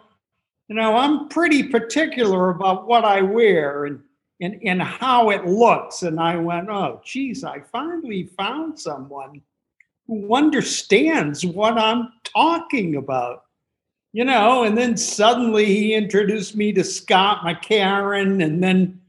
You 0.69 0.77
know, 0.77 0.97
I'm 0.97 1.29
pretty 1.29 1.65
particular 1.65 2.51
about 2.51 2.87
what 2.87 3.05
I 3.05 3.21
wear 3.21 3.87
and 3.87 4.01
and, 4.43 4.61
and 4.65 4.83
how 4.83 5.31
it 5.31 5.47
looks. 5.47 6.03
And 6.03 6.19
I 6.19 6.37
went, 6.37 6.69
oh, 6.69 7.01
geez, 7.05 7.45
I 7.45 7.61
finally 7.61 8.25
found 8.37 8.79
someone 8.79 9.41
who 10.07 10.35
understands 10.35 11.47
what 11.47 11.79
I'm 11.79 12.13
talking 12.25 12.97
about. 12.97 13.45
You 14.15 14.27
know, 14.27 14.65
and 14.65 14.77
then 14.77 14.97
suddenly 14.99 15.65
he 15.65 15.95
introduced 15.95 16.55
me 16.55 16.73
to 16.73 16.85
Scott 16.85 17.41
McCarron. 17.45 18.45
And 18.45 18.63
then, 18.63 19.01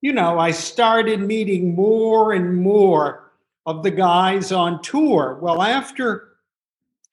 you 0.00 0.12
know, 0.12 0.40
I 0.40 0.50
started 0.50 1.20
meeting 1.20 1.74
more 1.76 2.32
and 2.32 2.56
more 2.56 3.30
of 3.66 3.84
the 3.84 3.92
guys 3.92 4.50
on 4.50 4.82
tour. 4.82 5.38
Well, 5.40 5.62
after, 5.62 6.30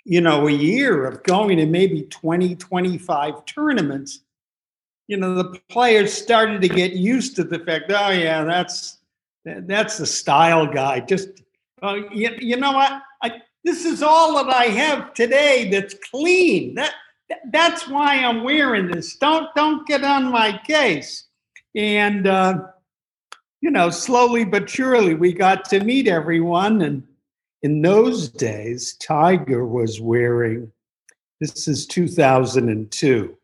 you 0.04 0.20
know, 0.20 0.48
a 0.48 0.52
year 0.52 1.06
of 1.06 1.22
going 1.24 1.58
to 1.58 1.68
maybe 1.68 2.04
20, 2.04 2.56
25 2.56 3.46
tournaments, 3.46 4.22
you 5.08 5.18
know, 5.18 5.36
the 5.36 5.60
players 5.70 6.12
started 6.12 6.60
to 6.62 6.68
get 6.68 6.94
used 6.94 7.36
to 7.36 7.44
the 7.44 7.60
fact, 7.60 7.86
oh, 7.90 8.10
yeah, 8.10 8.44
that's 8.44 8.98
that's 9.46 9.98
the 9.98 10.06
style 10.06 10.68
guy. 10.68 11.00
Just, 11.00 11.30
uh, 11.82 11.96
you, 12.12 12.32
you 12.40 12.58
know 12.58 12.74
what? 12.74 13.02
I, 13.22 13.42
this 13.64 13.86
is 13.86 14.04
all 14.04 14.44
that 14.44 14.54
I 14.54 14.66
have 14.66 15.14
today 15.14 15.70
that's 15.72 15.94
clean. 16.12 16.76
That 16.76 16.94
that's 17.52 17.88
why 17.88 18.16
I'm 18.16 18.44
wearing 18.44 18.88
this. 18.88 19.16
Don't 19.16 19.54
don't 19.56 19.88
get 19.88 20.04
on 20.04 20.32
my 20.32 20.60
case. 20.66 21.26
And 21.76 22.28
uh, 22.28 22.60
you 23.62 23.72
know, 23.72 23.90
slowly 23.90 24.46
but 24.46 24.70
surely, 24.70 25.14
we 25.14 25.34
got 25.34 25.66
to 25.66 25.84
meet 25.84 26.08
everyone. 26.08 26.82
And 26.82 27.04
in 27.62 27.82
those 27.82 28.30
days, 28.30 28.96
Tiger 28.96 29.66
was 29.66 30.00
wearing. 30.00 30.72
This 31.40 31.68
is 31.68 31.86
2002. 31.86 33.38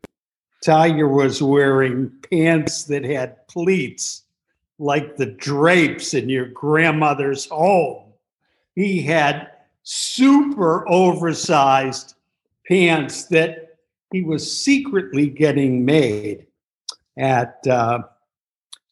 Tiger 0.64 1.08
was 1.08 1.44
wearing 1.44 2.12
pants 2.32 2.86
that 2.86 3.04
had 3.04 3.48
pleats 3.48 4.24
like 4.80 5.18
the 5.18 5.26
drapes 5.26 6.14
in 6.14 6.30
your 6.30 6.48
grandmother's 6.48 7.46
home. 7.46 8.14
He 8.76 9.02
had 9.02 9.52
super 9.84 10.88
oversized 10.90 12.16
pants 12.68 13.26
that 13.26 13.63
he 14.14 14.22
was 14.22 14.64
secretly 14.64 15.28
getting 15.28 15.84
made 15.84 16.46
at 17.18 17.66
uh, 17.68 18.04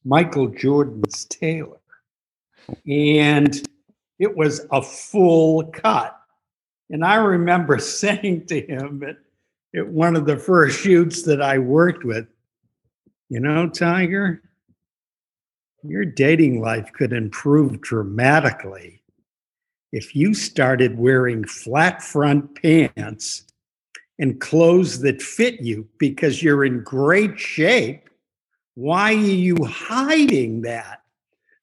Michael 0.03 0.47
Jordan's 0.47 1.25
tailor. 1.25 1.77
And 2.87 3.61
it 4.17 4.35
was 4.35 4.65
a 4.71 4.81
full 4.81 5.65
cut. 5.65 6.19
And 6.89 7.05
I 7.05 7.15
remember 7.15 7.77
saying 7.79 8.47
to 8.47 8.65
him 8.65 9.03
at, 9.07 9.17
at 9.75 9.87
one 9.87 10.15
of 10.15 10.25
the 10.25 10.37
first 10.37 10.79
shoots 10.79 11.21
that 11.23 11.41
I 11.41 11.59
worked 11.59 12.03
with, 12.03 12.25
you 13.29 13.39
know, 13.39 13.69
Tiger, 13.69 14.41
your 15.83 16.03
dating 16.03 16.61
life 16.61 16.91
could 16.93 17.13
improve 17.13 17.79
dramatically 17.81 19.03
if 19.91 20.15
you 20.15 20.33
started 20.33 20.97
wearing 20.97 21.43
flat 21.43 22.01
front 22.01 22.59
pants 22.59 23.45
and 24.21 24.39
clothes 24.39 25.01
that 25.01 25.21
fit 25.21 25.61
you 25.61 25.85
because 25.97 26.43
you're 26.43 26.63
in 26.63 26.83
great 26.83 27.39
shape. 27.39 28.07
Why 28.75 29.13
are 29.13 29.17
you 29.17 29.57
hiding 29.65 30.61
that? 30.61 31.01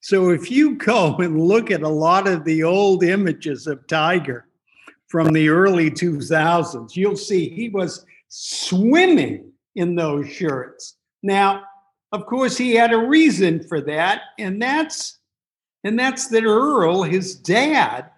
So 0.01 0.29
if 0.29 0.51
you 0.51 0.75
go 0.75 1.15
and 1.19 1.41
look 1.41 1.71
at 1.71 1.81
a 1.81 1.89
lot 1.89 2.27
of 2.27 2.43
the 2.43 2.63
old 2.63 3.03
images 3.03 3.65
of 3.65 3.87
Tiger 3.87 4.45
from 5.07 5.31
the 5.33 5.47
early 5.49 5.89
2000s, 5.89 6.95
you'll 6.95 7.15
see 7.15 7.49
he 7.49 7.69
was 7.69 8.05
swimming 8.27 9.51
in 9.75 9.95
those 9.95 10.29
shirts. 10.29 10.97
Now, 11.23 11.63
of 12.11 12.25
course, 12.25 12.57
he 12.57 12.75
had 12.75 12.91
a 12.91 12.97
reason 12.97 13.63
for 13.63 13.81
that, 13.81 14.21
and 14.37 14.61
that's 14.61 15.19
and 15.85 15.97
that's 15.97 16.27
that 16.27 16.43
Earl, 16.43 17.03
his 17.03 17.35
dad, 17.35 18.11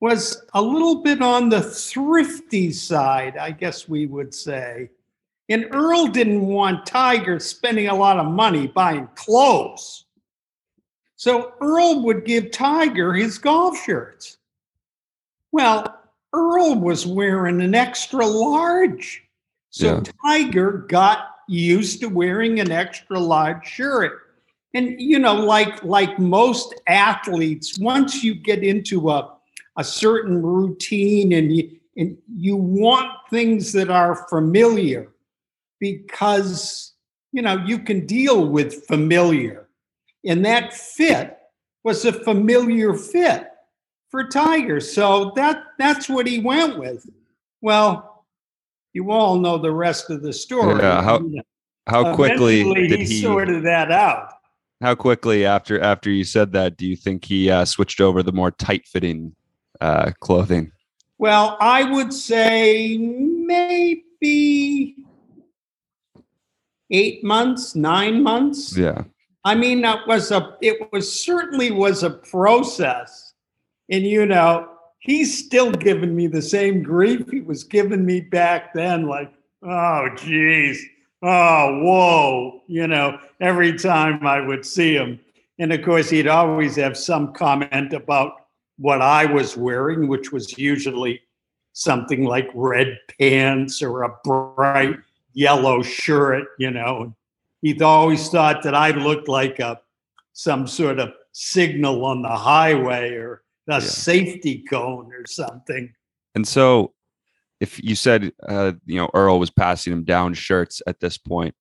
was 0.00 0.42
a 0.54 0.60
little 0.60 1.02
bit 1.02 1.22
on 1.22 1.48
the 1.48 1.62
thrifty 1.62 2.72
side, 2.72 3.36
I 3.36 3.50
guess 3.50 3.88
we 3.88 4.06
would 4.06 4.34
say. 4.34 4.90
And 5.48 5.68
Earl 5.70 6.08
didn't 6.08 6.46
want 6.46 6.86
Tiger 6.86 7.38
spending 7.38 7.88
a 7.88 7.94
lot 7.94 8.18
of 8.18 8.26
money 8.26 8.66
buying 8.66 9.08
clothes. 9.14 10.04
So 11.14 11.52
Earl 11.60 12.02
would 12.02 12.24
give 12.24 12.50
Tiger 12.50 13.14
his 13.14 13.38
golf 13.38 13.82
shirts. 13.84 14.38
Well, 15.52 15.98
Earl 16.34 16.74
was 16.74 17.06
wearing 17.06 17.62
an 17.62 17.74
extra 17.74 18.26
large. 18.26 19.22
So 19.70 19.86
Yeah. 19.86 20.02
Tiger 20.24 20.84
got 20.88 21.36
used 21.48 22.00
to 22.00 22.08
wearing 22.08 22.60
an 22.60 22.72
extra 22.72 23.18
large 23.18 23.66
shirt. 23.66 24.22
And 24.74 25.00
you 25.00 25.18
know, 25.18 25.34
like 25.34 25.82
like 25.82 26.18
most 26.18 26.74
athletes, 26.86 27.78
once 27.78 28.22
you 28.22 28.34
get 28.34 28.62
into 28.62 29.10
a 29.10 29.35
a 29.76 29.84
certain 29.84 30.42
routine 30.42 31.32
and 31.32 31.54
you 31.54 31.70
and 31.96 32.16
you 32.36 32.56
want 32.56 33.10
things 33.30 33.72
that 33.72 33.90
are 33.90 34.26
familiar 34.28 35.12
because 35.80 36.92
you 37.32 37.42
know 37.42 37.62
you 37.64 37.78
can 37.78 38.06
deal 38.06 38.48
with 38.48 38.86
familiar. 38.86 39.68
And 40.24 40.44
that 40.44 40.72
fit 40.74 41.38
was 41.84 42.04
a 42.04 42.12
familiar 42.12 42.94
fit 42.94 43.48
for 44.10 44.26
tiger. 44.28 44.80
So 44.80 45.32
that 45.36 45.62
that's 45.78 46.08
what 46.08 46.26
he 46.26 46.40
went 46.40 46.78
with. 46.78 47.08
Well 47.60 48.24
you 48.92 49.10
all 49.10 49.38
know 49.38 49.58
the 49.58 49.70
rest 49.72 50.08
of 50.08 50.22
the 50.22 50.32
story. 50.32 50.80
Yeah, 50.80 51.02
how- 51.02 51.22
How 51.86 52.14
quickly 52.16 52.62
Eventually, 52.62 52.88
did 52.88 53.00
he 53.00 53.06
he? 53.06 53.22
sorted 53.22 53.62
that 53.64 53.92
out. 53.92 54.30
How 54.80 54.94
quickly 54.96 55.44
after 55.46 55.80
after 55.80 56.10
you 56.10 56.24
said 56.24 56.50
that 56.52 56.76
do 56.76 56.86
you 56.86 56.96
think 56.96 57.24
he 57.24 57.48
uh, 57.50 57.64
switched 57.64 58.00
over 58.00 58.22
the 58.24 58.32
more 58.32 58.50
tight 58.50 58.86
fitting 58.86 59.36
uh, 59.80 60.12
clothing? 60.20 60.72
Well, 61.18 61.56
I 61.60 61.84
would 61.84 62.12
say 62.12 62.98
maybe 62.98 64.96
eight 66.90 67.24
months, 67.24 67.74
nine 67.74 68.22
months. 68.22 68.76
Yeah. 68.76 69.04
I 69.44 69.54
mean, 69.54 69.80
that 69.82 70.06
was 70.06 70.30
a. 70.30 70.56
It 70.60 70.92
was 70.92 71.20
certainly 71.20 71.70
was 71.70 72.02
a 72.02 72.10
process, 72.10 73.32
and 73.88 74.02
you 74.04 74.26
know, 74.26 74.68
he's 74.98 75.46
still 75.46 75.70
giving 75.70 76.16
me 76.16 76.26
the 76.26 76.42
same 76.42 76.82
grief 76.82 77.30
he 77.30 77.40
was 77.40 77.62
giving 77.62 78.04
me 78.04 78.20
back 78.20 78.74
then. 78.74 79.06
Like, 79.06 79.32
oh, 79.62 80.08
geez, 80.16 80.84
oh, 81.22 81.80
whoa, 81.80 82.62
you 82.66 82.88
know, 82.88 83.18
every 83.40 83.78
time 83.78 84.26
I 84.26 84.40
would 84.40 84.66
see 84.66 84.94
him. 84.94 85.20
And 85.58 85.72
of 85.72 85.84
course, 85.84 86.10
he'd 86.10 86.28
always 86.28 86.76
have 86.76 86.96
some 86.96 87.32
comment 87.32 87.92
about 87.92 88.45
what 88.78 89.02
I 89.02 89.26
was 89.26 89.56
wearing, 89.56 90.08
which 90.08 90.32
was 90.32 90.58
usually 90.58 91.20
something 91.72 92.24
like 92.24 92.48
red 92.54 92.98
pants 93.18 93.82
or 93.82 94.02
a 94.02 94.16
bright 94.24 94.96
yellow 95.32 95.82
shirt, 95.82 96.48
you 96.58 96.70
know. 96.70 97.14
He'd 97.62 97.82
always 97.82 98.28
thought 98.28 98.62
that 98.62 98.74
I 98.74 98.90
looked 98.90 99.28
like 99.28 99.58
a 99.58 99.80
some 100.32 100.66
sort 100.66 100.98
of 100.98 101.12
signal 101.32 102.04
on 102.04 102.22
the 102.22 102.28
highway 102.28 103.14
or 103.14 103.42
a 103.68 103.74
Yeah. 103.74 103.78
safety 103.80 104.62
cone 104.68 105.10
or 105.12 105.26
something. 105.26 105.92
And 106.34 106.46
so, 106.46 106.92
if 107.60 107.82
you 107.82 107.94
said, 107.94 108.32
uh, 108.46 108.72
you 108.84 108.96
know, 108.96 109.10
Earl 109.14 109.38
was 109.38 109.50
passing 109.50 109.92
him 109.92 110.04
down 110.04 110.34
shirts 110.34 110.82
at 110.86 111.00
this 111.00 111.16
point, 111.16 111.54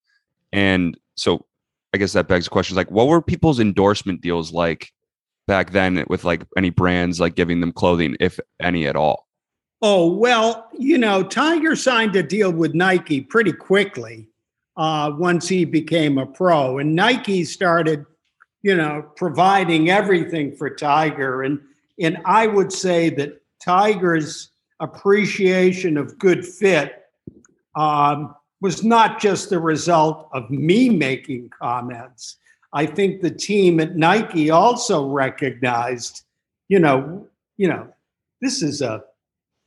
and 0.52 0.98
so 1.16 1.46
I 1.94 1.98
guess 1.98 2.12
that 2.14 2.28
begs 2.28 2.46
the 2.46 2.52
question: 2.52 2.76
like, 2.76 2.92
what 2.92 3.08
were 3.08 3.22
people's 3.22 3.62
endorsement 3.62 4.22
deals 4.22 4.52
like 4.52 4.92
back 5.48 5.72
then 5.72 6.04
with 6.08 6.24
like 6.24 6.44
any 6.58 6.70
brands 6.70 7.20
like 7.20 7.36
giving 7.36 7.62
them 7.62 7.72
clothing, 7.72 8.16
if 8.20 8.40
any 8.62 8.88
at 8.88 8.96
all? 8.96 9.28
Oh, 9.82 10.12
well, 10.12 10.68
you 10.78 10.98
know, 10.98 11.24
Tiger 11.24 11.76
signed 11.76 12.16
a 12.16 12.24
deal 12.24 12.52
with 12.52 12.74
Nike 12.74 13.22
pretty 13.22 13.52
quickly 13.52 14.28
uh, 14.78 15.12
once 15.16 15.48
he 15.48 15.66
became 15.66 16.18
a 16.18 16.26
pro. 16.26 16.80
And 16.80 16.96
Nike 16.96 17.44
started, 17.44 18.06
you 18.64 18.76
know, 18.76 19.06
providing 19.16 19.90
everything 19.90 20.56
for 20.56 20.70
Tiger. 20.70 21.44
And, 21.44 21.60
and 22.00 22.18
I 22.26 22.48
would 22.48 22.72
say 22.72 23.10
that 23.12 23.42
Tiger's 23.64 24.50
appreciation 24.80 25.98
of 25.98 26.18
good 26.18 26.46
fit 26.46 27.04
um, 27.76 28.36
was 28.62 28.84
not 28.84 29.20
just 29.20 29.50
the 29.50 29.60
result 29.60 30.30
of 30.34 30.50
me 30.50 30.90
making 30.90 31.50
comments. 31.50 32.38
I 32.76 32.86
think 32.86 33.22
the 33.22 33.32
team 33.32 33.80
at 33.80 33.96
Nike 33.96 34.52
also 34.52 35.08
recognized, 35.08 36.24
you 36.68 36.78
know, 36.78 37.28
you 37.58 37.70
know, 37.70 37.88
this 38.42 38.62
is 38.62 38.82
a 38.82 39.04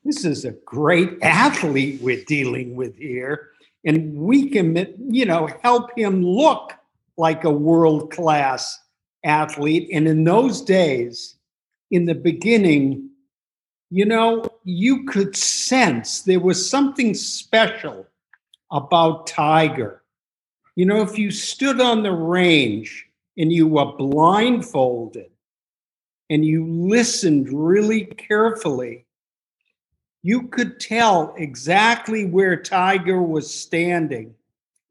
this 0.05 0.25
is 0.25 0.45
a 0.45 0.53
great 0.65 1.11
athlete 1.23 2.00
we're 2.00 2.25
dealing 2.25 2.77
with 2.77 2.97
here. 2.97 3.49
And 3.85 4.15
we 4.15 4.50
can 4.50 4.95
you 5.09 5.25
know 5.25 5.49
help 5.62 5.91
him 5.99 6.23
look 6.23 6.75
like 7.17 7.45
a 7.45 7.50
world 7.50 8.12
class 8.12 8.79
athlete. 9.25 9.88
And 9.93 10.07
in 10.07 10.23
those 10.25 10.61
days 10.61 11.37
in 11.91 12.05
the 12.05 12.15
beginning 12.15 13.09
you 13.91 14.05
know 14.05 14.45
you 14.65 15.05
could 15.05 15.37
sense 15.37 16.23
there 16.23 16.41
was 16.41 16.69
something 16.69 17.15
special 17.15 18.07
about 18.71 19.27
tiger 19.27 20.03
you 20.79 20.87
know 20.87 21.03
if 21.03 21.19
you 21.19 21.33
stood 21.33 21.81
on 21.81 22.05
the 22.05 22.13
range 22.13 23.09
and 23.37 23.53
you 23.53 23.67
were 23.67 23.97
blindfolded 23.97 25.29
and 26.31 26.45
you 26.45 26.65
listened 26.65 27.49
really 27.53 28.05
carefully 28.05 29.05
you 30.23 30.43
could 30.43 30.79
tell 30.79 31.35
exactly 31.37 32.27
where 32.27 32.55
Tiger 32.55 33.21
was 33.21 33.53
standing 33.53 34.33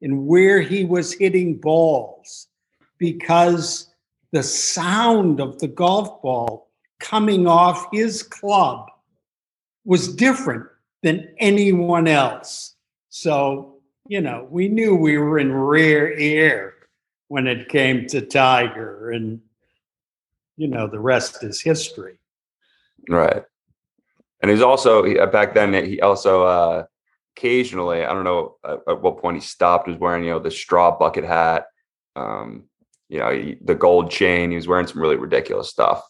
and 0.02 0.28
where 0.28 0.60
he 0.60 0.84
was 0.84 1.14
hitting 1.14 1.56
balls 1.56 2.50
because 2.98 3.90
the 4.34 4.44
sound 4.44 5.40
of 5.40 5.58
the 5.60 5.70
golf 5.70 6.22
ball 6.22 6.70
coming 7.00 7.48
off 7.48 7.88
his 7.94 8.24
club 8.24 8.88
was 9.86 10.14
different 10.14 10.66
than 11.02 11.30
anyone 11.40 12.10
else. 12.10 12.76
So, 13.08 13.77
you 14.08 14.22
know, 14.22 14.48
we 14.50 14.68
knew 14.68 14.96
we 14.96 15.18
were 15.18 15.40
in 15.40 15.54
rare 15.54 16.14
air 16.14 16.74
when 17.28 17.48
it 17.48 17.70
came 17.70 18.08
to 18.08 18.22
Tiger, 18.22 19.12
and, 19.12 19.42
you 20.56 20.68
know, 20.68 20.88
the 20.88 21.00
rest 21.00 21.44
is 21.44 21.62
history. 21.62 22.18
Right. 23.10 23.44
And 24.42 24.52
he's 24.52 24.62
also 24.62 25.06
uh, 25.06 25.26
back 25.26 25.54
then. 25.54 25.74
He 25.86 26.00
also 26.02 26.44
uh, 26.44 26.84
occasionally, 27.36 28.04
I 28.04 28.14
don't 28.14 28.24
know 28.24 28.56
at, 28.64 28.80
at 28.88 29.02
what 29.02 29.20
point 29.20 29.38
he 29.38 29.42
stopped, 29.42 29.88
was 29.88 29.98
wearing 29.98 30.24
you 30.24 30.32
know 30.32 30.40
the 30.40 30.52
straw 30.52 30.98
bucket 30.98 31.24
hat, 31.24 31.66
um, 32.16 32.66
you 33.10 33.20
know 33.20 33.32
he, 33.32 33.58
the 33.62 33.76
gold 33.76 34.12
chain. 34.12 34.52
He 34.52 34.56
was 34.56 34.68
wearing 34.68 34.88
some 34.88 35.02
really 35.02 35.16
ridiculous 35.16 35.70
stuff. 35.70 36.04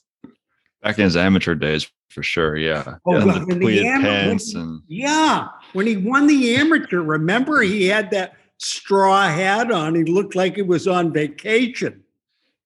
Back 0.82 0.98
in 0.98 1.06
his 1.06 1.18
amateur 1.18 1.56
days, 1.56 1.90
for 2.10 2.24
sure. 2.24 2.58
Yeah. 2.58 2.96
Oh, 3.06 3.14
yeah 3.14 3.20
the 3.20 3.46
when 3.46 3.60
the 3.60 3.66
when- 3.66 4.40
and 4.58 4.82
Yeah, 4.88 5.48
when 5.74 5.88
he 5.88 5.98
won 5.98 6.28
the 6.28 6.56
amateur, 6.56 7.02
remember 7.02 7.62
he 7.62 7.86
had 7.86 8.12
that 8.12 8.34
straw 8.58 9.28
hat 9.28 9.72
on. 9.72 9.96
He 9.96 10.04
looked 10.04 10.36
like 10.36 10.56
he 10.56 10.62
was 10.62 10.88
on 10.88 11.12
vacation. 11.14 12.02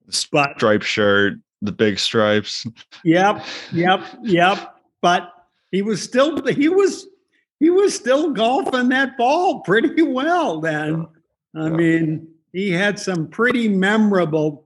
the 0.07 0.27
But 0.31 0.55
striped 0.57 0.85
shirt, 0.85 1.33
the 1.61 1.71
big 1.71 1.99
stripes. 1.99 2.65
yep, 3.03 3.43
yep, 3.71 4.03
yep. 4.23 4.75
But 5.01 5.31
he 5.71 5.81
was 5.81 6.01
still 6.01 6.45
he 6.47 6.69
was 6.69 7.07
he 7.59 7.69
was 7.69 7.93
still 7.95 8.31
golfing 8.31 8.89
that 8.89 9.17
ball 9.17 9.61
pretty 9.61 10.01
well 10.01 10.61
then. 10.61 11.07
I 11.55 11.69
mean, 11.69 12.27
he 12.53 12.71
had 12.71 12.97
some 12.97 13.27
pretty 13.27 13.67
memorable, 13.67 14.65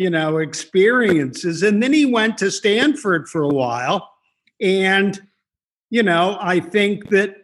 you 0.00 0.08
know, 0.08 0.38
experiences. 0.38 1.62
And 1.62 1.82
then 1.82 1.92
he 1.92 2.06
went 2.06 2.38
to 2.38 2.50
Stanford 2.50 3.28
for 3.28 3.42
a 3.42 3.48
while. 3.48 4.08
And, 4.58 5.20
you 5.90 6.02
know, 6.02 6.38
I 6.40 6.60
think 6.60 7.10
that, 7.10 7.36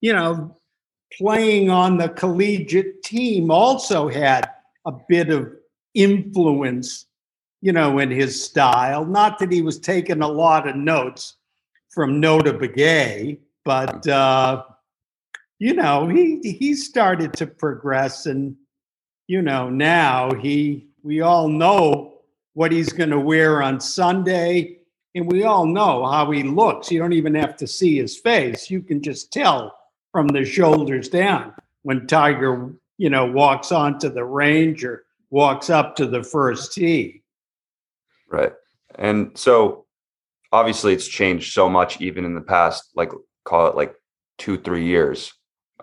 you 0.00 0.12
know, 0.12 0.56
playing 1.16 1.70
on 1.70 1.98
the 1.98 2.08
collegiate 2.08 3.04
team 3.04 3.52
also 3.52 4.08
had 4.08 4.50
a 4.86 4.92
bit 5.08 5.30
of 5.30 5.52
influence, 5.94 7.06
you 7.60 7.70
know, 7.70 8.00
in 8.00 8.10
his 8.10 8.42
style. 8.42 9.04
Not 9.04 9.38
that 9.38 9.52
he 9.52 9.62
was 9.62 9.78
taking 9.78 10.20
a 10.20 10.26
lot 10.26 10.68
of 10.68 10.74
notes 10.74 11.36
from 11.90 12.18
Nota 12.18 12.52
Begay, 12.52 13.38
but 13.64 14.04
uh, 14.08 14.64
you 15.60 15.74
know, 15.74 16.08
he 16.08 16.40
he 16.42 16.74
started 16.74 17.34
to 17.34 17.46
progress, 17.46 18.26
and 18.26 18.56
you 19.28 19.42
know, 19.42 19.70
now 19.70 20.34
he 20.34 20.89
we 21.02 21.20
all 21.20 21.48
know 21.48 22.14
what 22.54 22.72
he's 22.72 22.92
going 22.92 23.10
to 23.10 23.20
wear 23.20 23.62
on 23.62 23.80
Sunday, 23.80 24.78
and 25.14 25.30
we 25.30 25.44
all 25.44 25.66
know 25.66 26.06
how 26.06 26.30
he 26.30 26.42
looks. 26.42 26.90
You 26.90 26.98
don't 26.98 27.12
even 27.12 27.34
have 27.34 27.56
to 27.58 27.66
see 27.66 27.96
his 27.96 28.18
face; 28.18 28.70
you 28.70 28.82
can 28.82 29.02
just 29.02 29.32
tell 29.32 29.76
from 30.12 30.28
the 30.28 30.44
shoulders 30.44 31.08
down 31.08 31.54
when 31.82 32.06
Tiger, 32.06 32.74
you 32.98 33.10
know, 33.10 33.26
walks 33.26 33.72
onto 33.72 34.08
the 34.08 34.24
range 34.24 34.84
or 34.84 35.04
walks 35.30 35.70
up 35.70 35.96
to 35.96 36.06
the 36.06 36.22
first 36.22 36.72
tee. 36.72 37.22
Right. 38.28 38.52
And 38.96 39.36
so 39.36 39.86
obviously 40.52 40.92
it's 40.92 41.06
changed 41.06 41.52
so 41.52 41.68
much 41.68 42.00
even 42.00 42.24
in 42.24 42.34
the 42.34 42.40
past, 42.40 42.90
like 42.94 43.12
call 43.44 43.68
it 43.68 43.76
like 43.76 43.94
two, 44.38 44.58
three 44.58 44.84
years. 44.86 45.32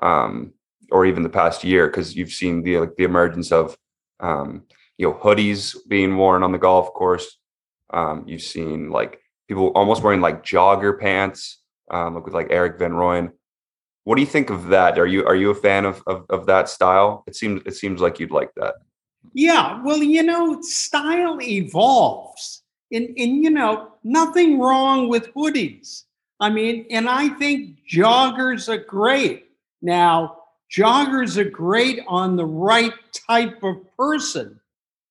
Um, 0.01 0.53
or 0.91 1.05
even 1.05 1.23
the 1.23 1.29
past 1.29 1.63
year, 1.63 1.87
because 1.87 2.15
you've 2.15 2.31
seen 2.31 2.63
the 2.63 2.79
like 2.79 2.95
the 2.95 3.03
emergence 3.03 3.51
of 3.51 3.77
um, 4.19 4.63
you 4.97 5.07
know, 5.07 5.13
hoodies 5.13 5.75
being 5.87 6.17
worn 6.17 6.43
on 6.43 6.51
the 6.51 6.57
golf 6.57 6.93
course. 6.93 7.37
Um, 7.93 8.23
you've 8.27 8.41
seen 8.41 8.89
like 8.89 9.19
people 9.47 9.67
almost 9.69 10.03
wearing 10.03 10.21
like 10.21 10.43
jogger 10.43 10.99
pants, 10.99 11.61
um, 11.89 12.15
like 12.15 12.25
with 12.25 12.33
like 12.33 12.51
Erik 12.51 12.79
van 12.79 12.91
Rooyen. 12.91 13.31
What 14.03 14.15
do 14.15 14.21
you 14.21 14.27
think 14.27 14.49
of 14.49 14.67
that? 14.67 14.97
Are 14.97 15.05
you 15.05 15.25
are 15.25 15.35
you 15.35 15.49
a 15.51 15.55
fan 15.55 15.85
of, 15.85 16.01
of 16.07 16.25
of 16.29 16.45
that 16.47 16.69
style? 16.69 17.23
It 17.27 17.35
seems 17.35 17.61
it 17.65 17.75
seems 17.75 18.01
like 18.01 18.19
you'd 18.19 18.31
like 18.31 18.53
that. 18.55 18.75
Yeah, 19.33 19.81
well, 19.83 20.01
you 20.01 20.23
know, 20.23 20.61
style 20.61 21.41
evolves. 21.41 22.63
And, 22.91 23.09
and 23.17 23.43
you 23.43 23.49
know, 23.49 23.91
nothing 24.03 24.59
wrong 24.59 25.09
with 25.09 25.33
hoodies. 25.33 26.03
I 26.39 26.49
mean, 26.49 26.85
and 26.89 27.09
I 27.09 27.29
think 27.29 27.77
joggers 27.89 28.69
are 28.69 28.77
great. 28.77 29.47
Now, 29.81 30.37
joggers 30.71 31.37
are 31.37 31.49
great 31.49 31.99
on 32.07 32.35
the 32.35 32.45
right 32.45 32.93
type 33.27 33.61
of 33.63 33.75
person. 33.97 34.59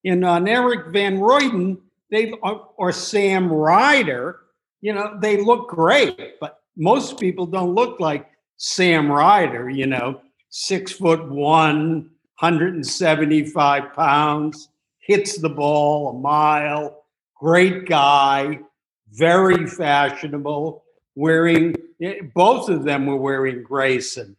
And 0.07 0.25
on 0.25 0.47
Erik 0.47 0.92
van 0.92 1.19
Rooyen, 1.19 1.79
they 2.12 2.31
or, 2.31 2.69
or 2.77 2.92
Sam 2.92 3.53
Ryder, 3.53 4.38
you 4.81 4.92
know, 4.92 5.19
they 5.21 5.42
look 5.42 5.69
great, 5.69 6.38
but 6.40 6.61
most 6.77 7.19
people 7.19 7.45
don't 7.45 7.75
look 7.75 7.99
like 7.99 8.31
Sam 8.57 9.11
Ryder, 9.11 9.69
you 9.69 9.87
know, 9.87 10.21
six 10.49 10.92
foot 10.92 11.29
one, 11.29 12.11
175 12.38 13.95
pounds, 13.95 14.69
hits 15.01 15.38
the 15.38 15.49
ball 15.49 16.11
a 16.11 16.12
mile, 16.12 17.03
great 17.35 17.87
guy, 17.87 18.61
very 19.11 19.66
fashionable, 19.66 20.85
wearing 21.16 21.75
eh, 22.01 22.21
both 22.33 22.69
of 22.69 22.85
them 22.85 23.07
were 23.07 23.16
wearing 23.16 23.64
Greyson. 23.64 24.37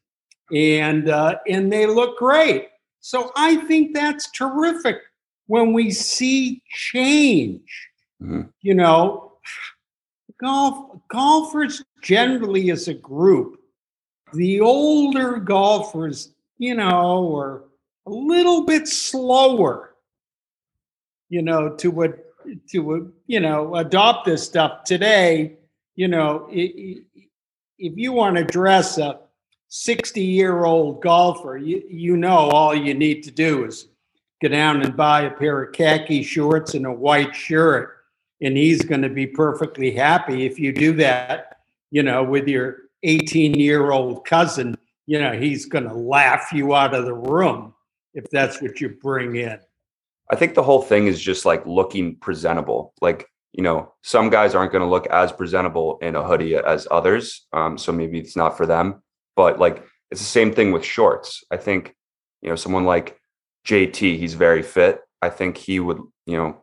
And 0.54 1.10
uh, 1.10 1.40
and 1.50 1.70
they 1.70 1.88
look 1.88 2.18
great. 2.18 2.70
So 3.02 3.34
I 3.36 3.58
think 3.68 3.94
that's 3.94 4.32
terrific 4.32 5.02
when 5.48 5.74
we 5.74 5.92
see 5.92 6.62
change. 6.70 7.90
Mhm. 8.22 8.52
You 8.62 8.76
know, 8.76 9.34
golf 10.40 11.02
golfers 11.08 11.84
generally 12.04 12.70
as 12.70 12.88
a 12.88 12.94
group, 12.94 13.60
the 14.34 14.62
older 14.62 15.38
golfers, 15.38 16.34
you 16.58 16.76
know, 16.76 17.36
are 17.36 17.64
a 18.06 18.10
little 18.12 18.66
bit 18.66 18.88
slower, 18.88 19.96
you 21.30 21.42
know, 21.42 21.76
to 21.76 21.92
what 21.92 22.24
to 22.70 23.14
you 23.28 23.40
know 23.40 23.76
adopt 23.76 24.26
this 24.26 24.44
stuff 24.44 24.84
today. 24.84 25.58
You 25.96 26.08
know, 26.08 26.48
if 26.52 27.04
you 27.78 28.12
want 28.12 28.38
to 28.38 28.44
dress 28.44 28.98
a 28.98 29.20
60 29.70 30.24
year 30.24 30.64
old 30.64 31.02
golfer, 31.02 31.58
you, 31.58 31.84
you 31.90 32.18
know 32.18 32.50
all 32.50 32.76
you 32.76 32.94
need 32.94 33.24
to 33.24 33.32
do 33.32 33.66
is 33.66 33.88
go 34.42 34.50
down 34.50 34.82
and 34.82 34.96
buy 34.96 35.22
a 35.22 35.32
pair 35.32 35.64
of 35.64 35.74
khaki 35.74 36.24
shorts 36.24 36.74
and 36.74 36.86
a 36.86 36.92
white 36.92 37.36
shirt. 37.36 37.94
And 38.42 38.56
he's 38.56 38.84
going 38.84 39.02
to 39.02 39.10
be 39.10 39.26
perfectly 39.26 39.92
happy 39.92 40.46
if 40.46 40.60
you 40.60 40.72
do 40.72 40.94
that, 40.94 41.62
you 41.90 42.04
know, 42.04 42.24
with 42.24 42.48
your 42.48 42.78
18 43.04 43.56
year 43.56 43.92
old 43.92 44.26
cousin. 44.26 44.78
You 45.08 45.20
know, 45.20 45.32
he's 45.32 45.66
going 45.66 45.86
to 45.86 45.94
laugh 45.94 46.50
you 46.54 46.76
out 46.76 46.94
of 46.94 47.06
the 47.06 47.14
room 47.14 47.74
if 48.14 48.30
that's 48.30 48.62
what 48.62 48.80
you 48.80 48.90
bring 48.90 49.36
in. 49.38 49.60
I 50.30 50.36
think 50.36 50.54
the 50.54 50.64
whole 50.64 50.82
thing 50.82 51.08
is 51.08 51.22
just 51.22 51.46
like 51.46 51.66
looking 51.66 52.16
presentable. 52.18 52.94
Like, 53.02 53.28
you 53.54 53.64
know, 53.64 53.94
some 54.04 54.30
guys 54.30 54.54
aren't 54.54 54.72
going 54.72 54.84
to 54.84 54.90
look 54.90 55.08
as 55.08 55.32
presentable 55.32 55.98
in 56.02 56.16
a 56.16 56.24
hoodie 56.24 56.56
as 56.56 56.88
others. 56.92 57.46
Um, 57.54 57.78
so 57.78 57.92
maybe 57.92 58.20
it's 58.20 58.36
not 58.36 58.58
for 58.58 58.66
them. 58.66 59.02
But 59.36 59.60
like, 59.60 59.84
it's 60.12 60.22
the 60.22 60.28
same 60.28 60.54
thing 60.54 60.72
with 60.72 60.84
shorts. 60.84 61.44
I 61.50 61.58
think, 61.58 61.96
you 62.42 62.50
know, 62.50 62.56
someone 62.56 62.86
like 62.86 63.20
JT, 63.68 64.18
he's 64.18 64.34
very 64.34 64.64
fit. 64.64 65.02
I 65.22 65.30
think 65.30 65.58
he 65.58 65.80
would, 65.80 66.00
you 66.26 66.38
know, 66.38 66.58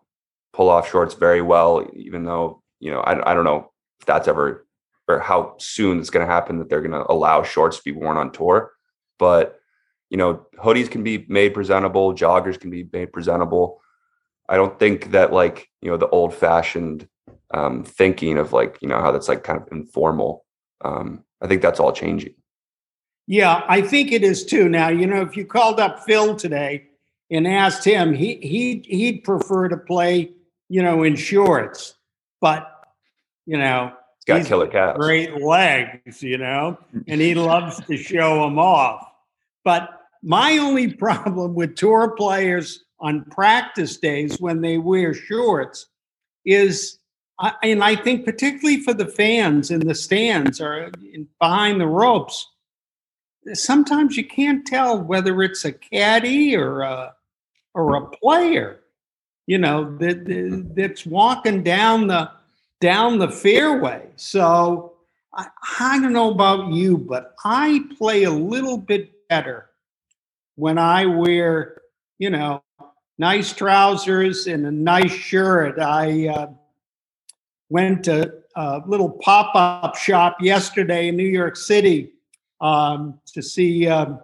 pull 0.52 0.70
off 0.70 0.90
shorts 0.90 1.14
very 1.14 1.42
well, 1.42 1.86
even 1.94 2.24
though, 2.24 2.62
you 2.80 2.90
know, 2.90 3.00
I, 3.00 3.30
I 3.30 3.34
don't 3.34 3.44
know 3.44 3.70
if 4.00 4.06
that's 4.06 4.28
ever 4.28 4.66
or 5.06 5.18
how 5.20 5.54
soon 5.58 6.00
it's 6.00 6.08
going 6.08 6.26
to 6.26 6.32
happen 6.32 6.58
that 6.58 6.70
they're 6.70 6.80
going 6.80 6.92
to 6.92 7.10
allow 7.12 7.42
shorts 7.42 7.76
to 7.76 7.82
be 7.84 7.92
worn 7.92 8.16
on 8.16 8.32
tour. 8.32 8.72
But, 9.18 9.60
you 10.08 10.16
know, 10.16 10.46
hoodies 10.56 10.90
can 10.90 11.02
be 11.02 11.26
made 11.28 11.52
presentable, 11.52 12.14
joggers 12.14 12.58
can 12.58 12.70
be 12.70 12.88
made 12.90 13.12
presentable. 13.12 13.82
I 14.48 14.56
don't 14.56 14.78
think 14.78 15.10
that 15.10 15.32
like, 15.32 15.68
you 15.82 15.90
know, 15.90 15.96
the 15.98 16.08
old 16.08 16.34
fashioned 16.34 17.06
um, 17.52 17.84
thinking 17.84 18.38
of 18.38 18.52
like, 18.52 18.78
you 18.80 18.88
know, 18.88 19.00
how 19.00 19.12
that's 19.12 19.28
like 19.28 19.44
kind 19.44 19.60
of 19.60 19.68
informal. 19.70 20.44
Um, 20.82 21.24
I 21.42 21.48
think 21.48 21.60
that's 21.60 21.80
all 21.80 21.92
changing. 21.92 22.34
Yeah, 23.26 23.62
I 23.68 23.80
think 23.80 24.12
it 24.12 24.22
is 24.22 24.44
too. 24.44 24.68
Now, 24.68 24.88
you 24.88 25.06
know, 25.06 25.22
if 25.22 25.36
you 25.36 25.46
called 25.46 25.80
up 25.80 26.04
Phil 26.04 26.36
today, 26.36 26.88
and 27.30 27.46
asked 27.46 27.84
him, 27.84 28.12
he 28.12 28.36
he 28.36 28.82
he'd 28.86 29.24
prefer 29.24 29.68
to 29.68 29.76
play, 29.76 30.32
you 30.68 30.82
know, 30.82 31.02
in 31.02 31.16
shorts, 31.16 31.94
but 32.40 32.70
you 33.46 33.58
know, 33.58 33.92
he's 34.18 34.24
got 34.24 34.46
killer 34.46 34.66
calves, 34.66 34.98
great 34.98 35.42
legs, 35.42 36.22
you 36.22 36.38
know, 36.38 36.78
and 37.08 37.20
he 37.20 37.34
loves 37.34 37.80
to 37.86 37.96
show 37.96 38.42
them 38.42 38.58
off. 38.58 39.10
But 39.64 39.88
my 40.22 40.58
only 40.58 40.92
problem 40.94 41.54
with 41.54 41.76
tour 41.76 42.10
players 42.16 42.84
on 43.00 43.24
practice 43.26 43.98
days 43.98 44.40
when 44.40 44.60
they 44.60 44.78
wear 44.78 45.12
shorts 45.14 45.86
is, 46.44 46.98
and 47.62 47.82
I 47.82 47.96
think 47.96 48.24
particularly 48.24 48.80
for 48.80 48.94
the 48.94 49.06
fans 49.06 49.70
in 49.70 49.80
the 49.80 49.94
stands 49.94 50.60
or 50.60 50.90
in, 51.12 51.28
behind 51.40 51.80
the 51.80 51.86
ropes, 51.86 52.46
sometimes 53.52 54.16
you 54.16 54.26
can't 54.26 54.66
tell 54.66 55.00
whether 55.00 55.42
it's 55.42 55.64
a 55.64 55.72
caddy 55.72 56.56
or 56.56 56.80
a 56.80 57.14
or 57.74 57.96
a 57.96 58.06
player, 58.06 58.80
you 59.46 59.58
know, 59.58 59.96
that 59.98 60.72
that's 60.74 61.04
walking 61.04 61.62
down 61.62 62.06
the 62.06 62.30
down 62.80 63.18
the 63.18 63.28
fairway. 63.28 64.08
So 64.16 64.94
I, 65.34 65.46
I 65.80 66.00
don't 66.00 66.12
know 66.12 66.30
about 66.30 66.72
you, 66.72 66.96
but 66.96 67.34
I 67.44 67.84
play 67.98 68.24
a 68.24 68.30
little 68.30 68.78
bit 68.78 69.12
better 69.28 69.70
when 70.56 70.78
I 70.78 71.06
wear, 71.06 71.80
you 72.18 72.30
know, 72.30 72.62
nice 73.18 73.52
trousers 73.52 74.46
and 74.46 74.66
a 74.66 74.70
nice 74.70 75.12
shirt. 75.12 75.78
I 75.80 76.28
uh, 76.28 76.46
went 77.68 78.04
to 78.04 78.32
a 78.56 78.82
little 78.86 79.10
pop 79.10 79.52
up 79.54 79.96
shop 79.96 80.36
yesterday 80.40 81.08
in 81.08 81.16
New 81.16 81.26
York 81.26 81.56
City 81.56 82.13
um, 82.60 83.20
to 83.34 83.42
see 83.42 83.86
um, 83.86 84.20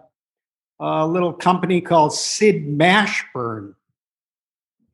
a 0.79 1.05
little 1.07 1.33
company 1.33 1.79
called 1.81 2.13
Sid 2.13 2.67
Mashburn. 2.67 3.75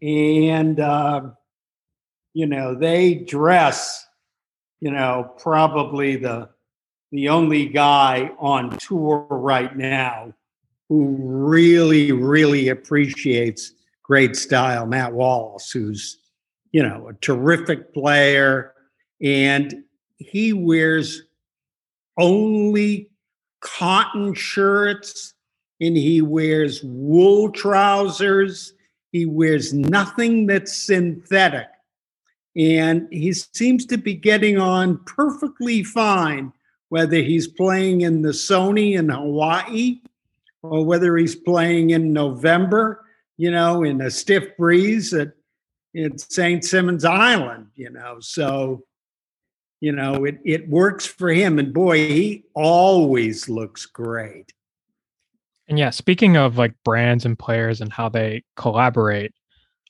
And, 0.02 0.80
uh, 0.80 1.22
you 2.34 2.46
know, 2.46 2.76
they 2.76 3.16
dress, 3.16 4.06
you 4.80 4.92
know, 4.92 5.34
probably 5.40 6.18
the, 6.18 6.50
the 7.12 7.30
only 7.30 7.68
guy 7.68 8.32
on 8.38 8.78
tour 8.78 9.26
right 9.30 9.76
now 9.76 10.34
who 10.90 11.16
really, 11.20 12.12
really 12.12 12.70
appreciates 12.70 13.74
great 14.04 14.36
style, 14.36 14.86
Matt 14.86 15.14
Wallace, 15.14 15.72
who's, 15.72 16.18
you 16.72 16.84
know, 16.84 17.08
a 17.10 17.14
terrific 17.14 17.94
player. 17.94 18.74
And 19.22 19.84
he 20.18 20.54
wears 20.54 21.24
only 22.18 23.10
cotton 23.62 24.34
shirts 24.34 25.34
and 25.80 25.96
he 25.96 26.22
wears 26.22 26.84
wool 26.84 27.52
trousers. 27.52 28.74
He 29.12 29.26
wears 29.26 29.74
nothing 29.74 30.48
that's 30.48 30.76
synthetic. 30.76 31.68
And 32.56 33.08
he 33.12 33.34
seems 33.34 33.86
to 33.88 33.98
be 33.98 34.16
getting 34.16 34.58
on 34.58 34.98
perfectly 35.06 35.84
fine, 35.84 36.52
whether 36.90 37.18
he's 37.18 37.48
playing 37.48 38.02
in 38.02 38.24
the 38.24 38.30
Sony 38.30 38.98
in 38.98 39.10
Hawaii 39.10 40.02
or 40.64 40.84
whether 40.84 41.16
he's 41.18 41.36
playing 41.36 41.92
in 41.92 42.12
November, 42.12 43.06
you 43.38 43.52
know, 43.52 43.84
in 43.84 44.02
a 44.02 44.10
stiff 44.10 44.58
breeze 44.58 45.14
at, 45.14 45.34
at 45.96 46.20
St. 46.20 46.66
Simons 46.66 47.06
Island, 47.06 47.68
you 47.76 47.92
know. 47.92 48.18
So, 48.20 48.84
you 49.80 49.92
know, 49.92 50.26
it, 50.26 50.40
it 50.44 50.70
works 50.70 51.06
for 51.06 51.30
him. 51.30 51.60
And 51.60 51.74
boy, 51.74 52.08
he 52.08 52.46
always 52.54 53.48
looks 53.48 53.86
great. 53.86 54.52
And 55.68 55.78
yeah, 55.78 55.90
speaking 55.90 56.38
of 56.38 56.58
like 56.58 56.74
brands 56.84 57.26
and 57.26 57.38
players 57.38 57.82
and 57.82 57.92
how 57.92 58.10
they 58.10 58.44
collaborate, 58.56 59.34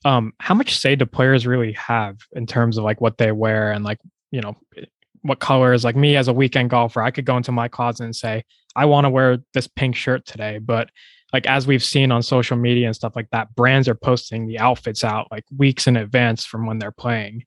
um, 0.06 0.34
how 0.40 0.56
much 0.56 0.78
say 0.78 0.96
do 0.96 1.06
players 1.06 1.48
really 1.48 1.74
have 1.74 2.18
in 2.34 2.46
terms 2.46 2.78
of 2.78 2.84
like 2.84 3.00
what 3.00 3.18
they 3.18 3.32
wear 3.32 3.72
and 3.72 3.84
like, 3.84 4.00
you 4.32 4.42
know, 4.42 4.56
eh, 4.76 4.86
what 5.22 5.40
colors? 5.40 5.84
Like 5.84 5.96
me 5.96 6.16
as 6.16 6.28
a 6.28 6.34
weekend 6.34 6.70
golfer, 6.70 7.02
I 7.02 7.12
could 7.12 7.26
go 7.26 7.38
into 7.38 7.52
my 7.52 7.68
closet 7.68 8.06
and 8.06 8.16
say, 8.16 8.44
I 8.76 8.86
want 8.86 9.06
to 9.06 9.10
wear 9.10 9.40
this 9.54 9.68
pink 9.68 9.96
shirt 9.96 10.26
today. 10.26 10.58
But 10.60 10.90
like 11.34 11.46
as 11.46 11.68
we've 11.68 11.84
seen 11.84 12.12
on 12.12 12.24
social 12.24 12.58
media 12.58 12.88
and 12.88 12.96
stuff 12.96 13.16
like 13.16 13.30
that, 13.32 13.54
brands 13.56 13.88
are 13.88 13.96
posting 13.96 14.48
the 14.48 14.60
outfits 14.60 15.04
out 15.04 15.28
like 15.32 15.44
weeks 15.56 15.88
in 15.88 15.98
advance 15.98 16.46
from 16.46 16.66
when 16.66 16.80
they're 16.80 16.92
playing. 16.92 17.46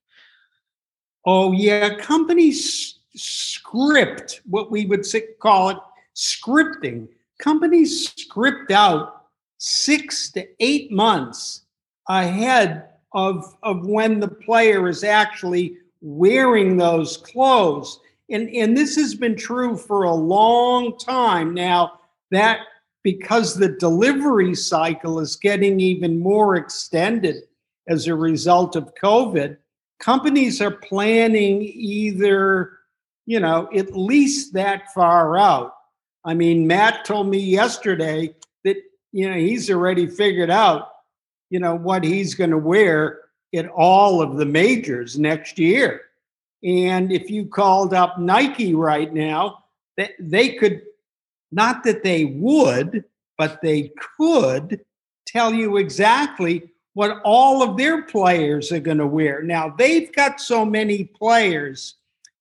Oh 1.27 1.53
yeah, 1.53 1.97
companies 1.97 2.99
script 3.15 4.41
what 4.47 4.71
we 4.71 4.87
would 4.87 5.05
call 5.41 5.71
it 5.71 5.77
scripting 6.17 7.09
companies 7.41 8.13
script 8.17 8.71
out 8.71 9.27
six 9.59 10.31
to 10.33 10.47
eight 10.61 10.93
months 10.93 11.63
ahead 12.09 12.85
of, 13.13 13.57
of 13.63 13.87
when 13.87 14.21
the 14.21 14.29
player 14.29 14.89
is 14.89 15.05
actually 15.05 15.77
wearing 16.01 16.77
those 16.77 17.17
clothes. 17.17 18.01
And, 18.31 18.49
and 18.51 18.77
this 18.77 18.97
has 18.97 19.15
been 19.15 19.37
true 19.37 19.77
for 19.77 20.05
a 20.05 20.15
long 20.15 20.97
time 20.99 21.53
now 21.53 22.01
that 22.31 22.61
because 23.03 23.55
the 23.55 23.71
delivery 23.71 24.55
cycle 24.55 25.19
is 25.21 25.37
getting 25.37 25.81
even 25.81 26.21
more 26.21 26.57
extended 26.57 27.45
as 27.89 28.07
a 28.07 28.15
result 28.15 28.77
of 28.77 28.95
COVID, 29.03 29.57
companies 30.01 30.61
are 30.61 30.71
planning 30.71 31.63
either, 31.63 32.79
you 33.27 33.39
know, 33.39 33.69
at 33.75 33.97
least 33.97 34.55
that 34.55 34.93
far 34.93 35.39
out 35.39 35.75
I 36.25 36.35
mean, 36.35 36.67
Matt 36.67 37.05
told 37.05 37.29
me 37.29 37.39
yesterday 37.39 38.35
that, 38.65 38.77
you 39.13 39.29
know, 39.29 39.37
he's 39.37 39.71
already 39.71 40.07
figured 40.07 40.51
out, 40.51 40.91
you 41.49 41.59
know, 41.59 41.75
what 41.75 42.05
he's 42.05 42.35
going 42.35 42.51
to 42.51 42.59
wear 42.59 43.21
at 43.55 43.69
all 43.69 44.21
of 44.21 44.37
the 44.37 44.47
majors 44.47 45.19
next 45.19 45.59
year. 45.59 46.03
And 46.63 47.11
if 47.11 47.31
you 47.31 47.47
called 47.47 47.95
up 47.95 48.19
Nike 48.19 48.75
right 48.75 49.13
now, 49.13 49.65
they, 49.97 50.11
they 50.21 50.51
could, 50.51 50.83
not 51.51 51.83
that 51.85 52.03
they 52.03 52.27
would, 52.27 53.05
but 53.39 53.63
they 53.63 53.93
could 54.19 54.85
tell 55.27 55.55
you 55.55 55.79
exactly 55.79 56.71
what 56.95 57.21
all 57.25 57.63
of 57.63 57.77
their 57.77 58.03
players 58.03 58.73
are 58.73 58.81
going 58.81 58.99
to 58.99 59.07
wear. 59.07 59.43
Now, 59.43 59.75
they've 59.77 60.13
got 60.13 60.41
so 60.41 60.65
many 60.65 61.05
players 61.05 61.97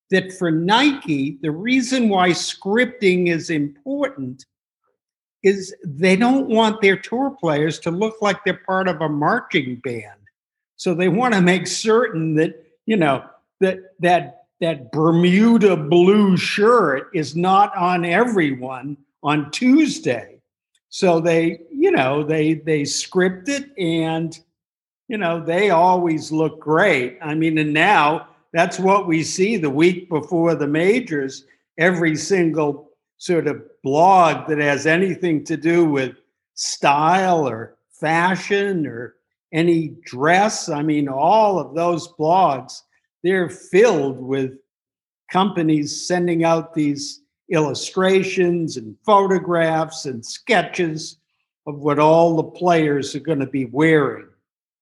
that 0.09 0.33
for 0.33 0.49
Nike, 0.49 1.37
the 1.41 1.51
reason 1.51 2.09
why 2.09 2.29
scripting 2.29 3.27
is 3.27 3.49
important 3.49 4.45
is 5.43 5.73
they 5.85 6.15
don't 6.15 6.47
want 6.47 6.81
their 6.81 6.97
tour 6.97 7.35
players 7.39 7.79
to 7.79 7.91
look 7.91 8.15
like 8.21 8.43
they're 8.43 8.61
part 8.65 8.87
of 8.87 9.01
a 9.01 9.09
marching 9.09 9.75
band. 9.77 10.19
So 10.75 10.93
they 10.93 11.09
want 11.09 11.33
to 11.33 11.41
make 11.41 11.67
certain 11.67 12.35
that, 12.35 12.63
you 12.85 12.97
know, 12.97 13.23
that 13.59 13.79
that 13.99 14.45
that 14.59 14.91
Bermuda 14.91 15.77
blue 15.77 16.35
shirt 16.35 17.09
is 17.13 17.35
not 17.35 17.75
on 17.77 18.03
everyone 18.03 18.97
on 19.23 19.51
Tuesday. 19.51 20.38
So 20.89 21.19
they, 21.19 21.61
you 21.71 21.91
know, 21.91 22.23
they 22.23 22.55
they 22.55 22.85
script 22.85 23.47
it 23.49 23.69
and 23.77 24.37
you 25.07 25.17
know, 25.17 25.43
they 25.43 25.71
always 25.71 26.31
look 26.31 26.59
great. 26.59 27.17
I 27.21 27.33
mean, 27.33 27.57
and 27.57 27.73
now 27.73 28.27
that's 28.53 28.79
what 28.79 29.07
we 29.07 29.23
see 29.23 29.57
the 29.57 29.69
week 29.69 30.07
before 30.07 30.55
the 30.55 30.67
majors. 30.67 31.45
Every 31.79 32.15
single 32.15 32.91
sort 33.17 33.47
of 33.47 33.63
blog 33.83 34.47
that 34.47 34.59
has 34.59 34.85
anything 34.85 35.43
to 35.45 35.57
do 35.57 35.85
with 35.85 36.15
style 36.53 37.47
or 37.47 37.75
fashion 37.91 38.85
or 38.85 39.15
any 39.51 39.95
dress. 40.05 40.69
I 40.69 40.83
mean, 40.83 41.09
all 41.09 41.59
of 41.59 41.73
those 41.73 42.13
blogs, 42.13 42.81
they're 43.23 43.49
filled 43.49 44.19
with 44.19 44.57
companies 45.31 46.07
sending 46.07 46.43
out 46.43 46.73
these 46.73 47.21
illustrations 47.51 48.77
and 48.77 48.95
photographs 49.05 50.05
and 50.05 50.25
sketches 50.25 51.17
of 51.67 51.79
what 51.79 51.99
all 51.99 52.35
the 52.35 52.43
players 52.43 53.15
are 53.15 53.19
going 53.19 53.39
to 53.39 53.47
be 53.47 53.65
wearing. 53.65 54.27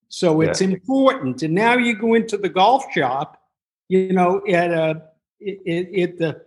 So 0.09 0.41
it's 0.41 0.61
yeah. 0.61 0.69
important. 0.69 1.43
And 1.43 1.53
now 1.53 1.77
you 1.77 1.95
go 1.95 2.13
into 2.13 2.37
the 2.37 2.49
golf 2.49 2.85
shop, 2.93 3.41
you 3.89 4.13
know, 4.13 4.41
at 4.47 4.73
uh, 4.73 4.95
a 5.45 6.01
at 6.01 6.17
the 6.17 6.41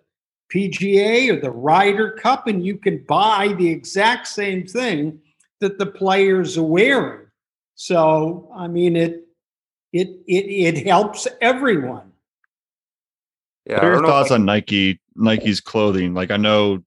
PGA 0.53 1.31
or 1.31 1.41
the 1.41 1.51
Ryder 1.51 2.13
Cup, 2.13 2.47
and 2.47 2.65
you 2.65 2.77
can 2.77 3.05
buy 3.05 3.55
the 3.59 3.69
exact 3.69 4.27
same 4.27 4.67
thing 4.67 5.21
that 5.61 5.79
the 5.79 5.87
players 5.87 6.57
are 6.59 6.63
wearing. 6.63 7.27
So 7.75 8.51
I 8.55 8.67
mean, 8.67 8.97
it 8.97 9.27
it 9.93 10.09
it 10.27 10.77
it 10.77 10.87
helps 10.87 11.29
everyone. 11.41 12.13
Yeah. 13.67 13.77
What 13.77 13.85
are 13.85 13.93
your 13.93 14.07
thoughts 14.07 14.31
on 14.31 14.45
Nike 14.45 14.99
Nike's 15.21 15.61
clothing? 15.61 16.15
Like 16.15 16.31
I 16.31 16.37
know 16.37 16.83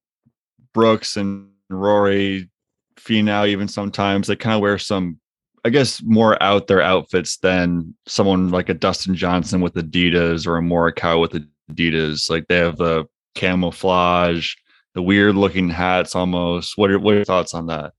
Brooks 0.73 1.17
and 1.17 1.49
Rory, 1.69 2.49
Finau, 2.95 3.47
even 3.47 3.67
sometimes 3.67 4.27
they 4.27 4.35
kind 4.35 4.55
of 4.55 4.61
wear 4.61 4.77
some 4.77 5.19
I 5.65 5.69
guess 5.69 6.01
more 6.03 6.41
out 6.43 6.67
there 6.67 6.81
outfits 6.81 7.37
than 7.37 7.95
someone 8.05 8.49
like 8.49 8.67
a 8.67 8.73
Dustin 8.73 9.15
Johnson 9.15 9.61
with 9.61 9.75
Adidas 9.75 10.45
or 10.45 10.57
a 10.57 10.61
Morikawa 10.61 11.21
with 11.21 11.47
Adidas. 11.71 12.29
Like 12.29 12.47
they 12.47 12.57
have 12.57 12.77
the 12.77 13.05
camouflage, 13.35 14.55
the 14.93 15.01
weird 15.01 15.35
looking 15.35 15.69
hats 15.69 16.15
almost. 16.15 16.77
What 16.77 16.91
are 16.91 16.99
what 16.99 17.13
are 17.13 17.17
your 17.17 17.25
thoughts 17.25 17.53
on 17.53 17.67
that? 17.67 17.93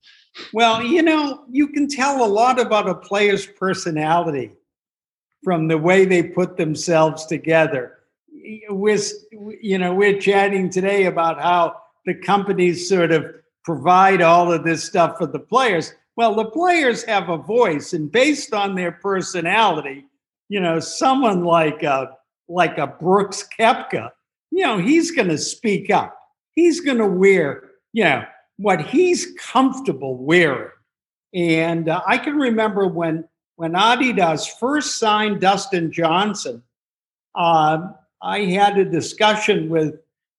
Well, 0.53 0.83
you 0.83 1.01
know, 1.01 1.45
you 1.49 1.69
can 1.69 1.87
tell 1.87 2.23
a 2.23 2.27
lot 2.27 2.59
about 2.59 2.89
a 2.89 2.95
player's 2.95 3.45
personality 3.45 4.51
from 5.43 5.67
the 5.67 5.77
way 5.77 6.05
they 6.05 6.23
put 6.23 6.57
themselves 6.57 7.25
together. 7.25 7.94
We're, 8.69 8.99
you 9.61 9.77
know, 9.77 9.93
we're 9.93 10.19
chatting 10.19 10.69
today 10.69 11.05
about 11.05 11.41
how 11.41 11.81
the 12.05 12.13
companies 12.13 12.87
sort 12.87 13.11
of 13.11 13.25
provide 13.63 14.21
all 14.21 14.51
of 14.51 14.63
this 14.63 14.83
stuff 14.83 15.17
for 15.17 15.25
the 15.25 15.39
players 15.39 15.93
well, 16.15 16.33
the 16.33 16.45
players 16.45 17.03
have 17.03 17.29
a 17.29 17.37
voice, 17.37 17.93
and 17.93 18.11
based 18.11 18.53
on 18.53 18.75
their 18.75 18.93
personality, 18.93 20.05
you 20.47 20.61
know, 20.61 20.79
someone 20.79 21.43
like 21.43 21.83
a 21.83 22.11
like 22.47 22.77
a 22.77 22.87
Brooks 22.87 23.45
Koepka, 23.59 24.11
you 24.51 24.63
know, 24.63 24.77
he's 24.77 25.11
going 25.11 25.27
to 25.29 25.37
speak 25.37 25.89
up. 25.89 26.17
He's 26.51 26.79
going 26.79 26.99
to 26.99 27.07
wear, 27.07 27.71
you 27.91 28.03
know, 28.03 28.23
what 28.57 28.81
he's 28.81 29.33
comfortable 29.39 30.15
wearing. 30.17 30.69
And 31.33 31.89
uh, 31.89 32.01
I 32.07 32.17
can 32.17 32.35
remember 32.35 32.87
when 32.87 33.27
when 33.57 33.73
Adidas 33.73 34.47
first 34.57 34.97
signed 34.97 35.41
Dustin 35.41 35.91
Johnson, 35.91 36.63
uh, 37.33 37.79
I 38.21 38.41
had 38.41 38.77
a 38.77 38.85
discussion 38.85 39.69
with 39.69 39.95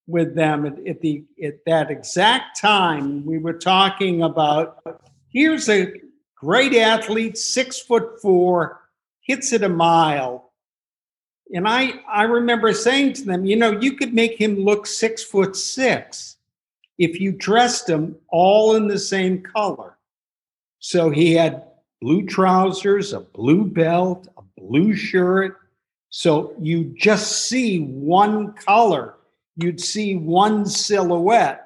with 0.07 0.35
them 0.35 0.65
at, 0.65 0.87
at 0.87 1.01
the 1.01 1.25
at 1.43 1.65
that 1.65 1.91
exact 1.91 2.59
time. 2.59 3.25
We 3.25 3.37
were 3.37 3.53
talking 3.53 4.23
about 4.23 4.81
Here's 5.29 5.69
a 5.69 5.93
great 6.35 6.73
athlete, 6.73 7.37
six 7.37 7.79
foot 7.79 8.21
four, 8.21 8.81
hits 9.21 9.53
it 9.53 9.63
a 9.63 9.69
mile. 9.69 10.51
And 11.53 11.67
I, 11.67 11.99
I 12.11 12.23
remember 12.23 12.73
saying 12.73 13.13
to 13.13 13.23
them, 13.23 13.45
you 13.45 13.55
know, 13.55 13.79
you 13.79 13.93
could 13.93 14.13
make 14.13 14.39
him 14.39 14.55
look 14.55 14.87
six 14.87 15.23
foot 15.23 15.55
six 15.55 16.37
if 16.97 17.19
you 17.19 17.31
dressed 17.31 17.89
him 17.89 18.15
all 18.29 18.75
in 18.75 18.87
the 18.87 18.97
same 18.97 19.41
color. 19.41 19.97
So 20.79 21.09
he 21.09 21.33
had 21.33 21.65
blue 22.01 22.25
trousers, 22.25 23.13
a 23.13 23.19
blue 23.19 23.65
belt, 23.65 24.27
a 24.37 24.41
blue 24.59 24.95
shirt. 24.95 25.57
So 26.09 26.55
you 26.59 26.93
just 26.97 27.47
see 27.47 27.81
one 27.81 28.53
color, 28.53 29.15
you'd 29.55 29.81
see 29.81 30.15
one 30.15 30.65
silhouette. 30.65 31.63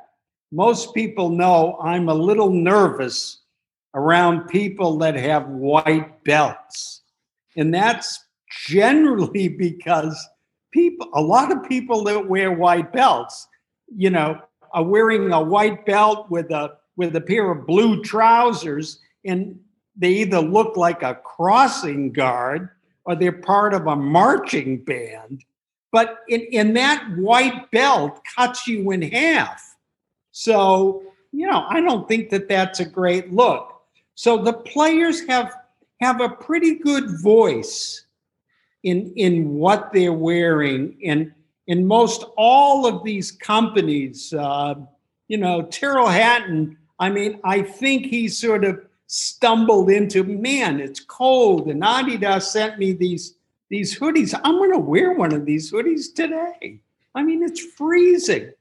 Most 0.52 0.94
people 0.94 1.30
know 1.30 1.78
I'm 1.82 2.10
a 2.10 2.14
little 2.14 2.50
nervous 2.50 3.42
around 3.94 4.48
people 4.48 4.98
that 5.00 5.16
have 5.16 5.48
white 5.48 6.24
belts. 6.24 7.02
And 7.56 7.74
that's 7.74 8.26
generally 8.66 9.48
because 9.60 10.18
people, 10.72 11.08
a 11.14 11.22
lot 11.22 11.52
of 11.52 11.68
people 11.68 12.04
that 12.06 12.28
wear 12.28 12.52
white 12.52 12.92
belts, 12.92 13.48
you 13.96 14.10
know, 14.10 14.42
are 14.74 14.84
wearing 14.84 15.32
a 15.32 15.42
white 15.42 15.86
belt 15.86 16.30
with 16.30 16.52
a 16.52 16.78
with 16.98 17.16
a 17.16 17.22
pair 17.22 17.50
of 17.50 17.66
blue 17.66 18.04
trousers, 18.04 19.00
and 19.26 19.60
they 19.96 20.12
either 20.12 20.40
look 20.40 20.76
like 20.78 21.04
a 21.04 21.16
crossing 21.16 22.12
guard 22.12 22.70
or 23.06 23.16
they're 23.16 23.32
part 23.32 23.74
of 23.74 23.88
a 23.88 23.96
marching 23.96 24.84
band. 24.84 25.44
But 25.92 26.20
in, 26.30 26.42
in 26.52 26.74
that 26.76 27.06
white 27.18 27.70
belt 27.72 28.22
cuts 28.36 28.68
you 28.68 28.92
in 28.92 29.02
half. 29.02 29.76
So, 30.32 31.04
you 31.32 31.48
know, 31.48 31.66
I 31.68 31.82
don't 31.82 32.08
think 32.08 32.30
that 32.30 32.48
that's 32.48 32.80
a 32.80 32.86
great 32.86 33.34
look. 33.34 33.82
So 34.16 34.38
the 34.38 34.54
players 34.54 35.26
have 35.28 35.54
have 36.00 36.22
a 36.22 36.30
pretty 36.30 36.76
good 36.76 37.22
voice 37.22 38.06
in 38.84 39.14
in 39.16 39.54
what 39.56 39.92
they're 39.94 40.14
wearing, 40.14 40.98
and 41.06 41.32
in 41.68 41.86
most 41.86 42.26
all 42.38 42.86
of 42.86 43.04
these 43.04 43.32
companies, 43.32 44.34
uh, 44.34 44.76
you 45.28 45.38
know, 45.38 45.64
Tyrrell 45.64 46.08
Hatton. 46.08 46.78
I 47.00 47.10
mean, 47.10 47.40
I 47.44 47.62
think 47.62 48.06
he 48.06 48.28
sort 48.28 48.64
of 48.64 48.80
stumbled 49.12 49.90
into 49.90 50.24
man. 50.24 50.80
It's 50.80 51.02
cold, 51.02 51.68
and 51.68 51.82
Adidas 51.82 52.44
sent 52.44 52.80
me 52.80 52.94
these 52.94 53.36
these 53.70 53.98
hoodies. 53.98 54.38
I'm 54.44 54.58
going 54.58 54.72
to 54.72 54.80
wear 54.80 55.14
one 55.14 55.34
of 55.34 55.46
these 55.46 55.72
hoodies 55.72 56.14
today. 56.14 56.80
I 57.14 57.22
mean, 57.22 57.44
it's 57.44 57.60
freezing, 57.60 58.52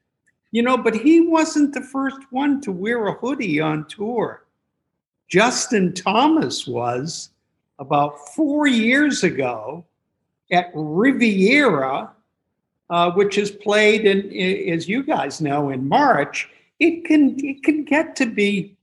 you 0.51 0.61
know. 0.61 0.77
But 0.77 0.95
he 0.95 1.21
wasn't 1.21 1.73
the 1.73 1.81
first 1.81 2.19
one 2.31 2.59
to 2.61 2.71
wear 2.71 3.07
a 3.07 3.13
hoodie 3.13 3.61
on 3.61 3.87
tour. 3.87 4.45
Justin 5.29 5.93
Thomas 5.93 6.67
was 6.67 7.29
about 7.79 8.19
four 8.35 8.67
years 8.67 9.23
ago 9.23 9.85
at 10.51 10.69
Riviera, 10.73 12.11
uh, 12.89 13.11
which 13.11 13.37
is 13.37 13.51
played 13.51 14.05
in, 14.05 14.69
as 14.69 14.89
you 14.89 15.03
guys 15.03 15.39
know, 15.39 15.69
in 15.69 15.87
March. 15.87 16.49
It 16.79 17.05
can 17.05 17.39
it 17.39 17.63
can 17.63 17.85
get 17.85 18.17
to 18.17 18.25
be 18.25 18.75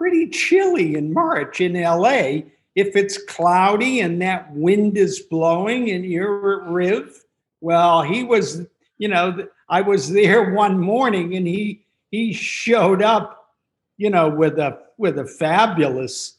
pretty 0.00 0.26
chilly 0.30 0.94
in 0.94 1.12
March 1.12 1.60
in 1.60 1.74
LA 1.74 2.40
if 2.74 2.96
it's 2.96 3.22
cloudy 3.24 4.00
and 4.00 4.22
that 4.22 4.50
wind 4.54 4.96
is 4.96 5.20
blowing 5.20 5.90
and 5.90 6.06
you're 6.06 6.62
at 6.62 6.70
Riv. 6.70 7.22
Well, 7.60 8.00
he 8.00 8.24
was, 8.24 8.66
you 8.96 9.08
know, 9.08 9.46
I 9.68 9.82
was 9.82 10.10
there 10.10 10.54
one 10.54 10.80
morning 10.80 11.36
and 11.36 11.46
he 11.46 11.84
he 12.10 12.32
showed 12.32 13.02
up, 13.02 13.52
you 13.98 14.08
know, 14.08 14.30
with 14.30 14.58
a 14.58 14.78
with 14.96 15.18
a 15.18 15.26
fabulous 15.26 16.38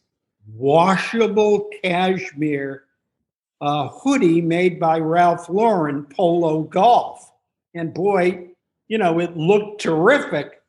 washable 0.56 1.70
cashmere 1.84 2.86
uh, 3.62 3.90
hoodie 3.90 4.42
made 4.42 4.80
by 4.80 4.98
Ralph 4.98 5.50
Lauren 5.50 6.06
Polo 6.06 6.64
Golf. 6.64 7.32
And 7.76 7.94
boy, 7.94 8.48
you 8.88 8.98
know, 8.98 9.20
it 9.20 9.38
looked 9.38 9.82
terrific. 9.82 10.61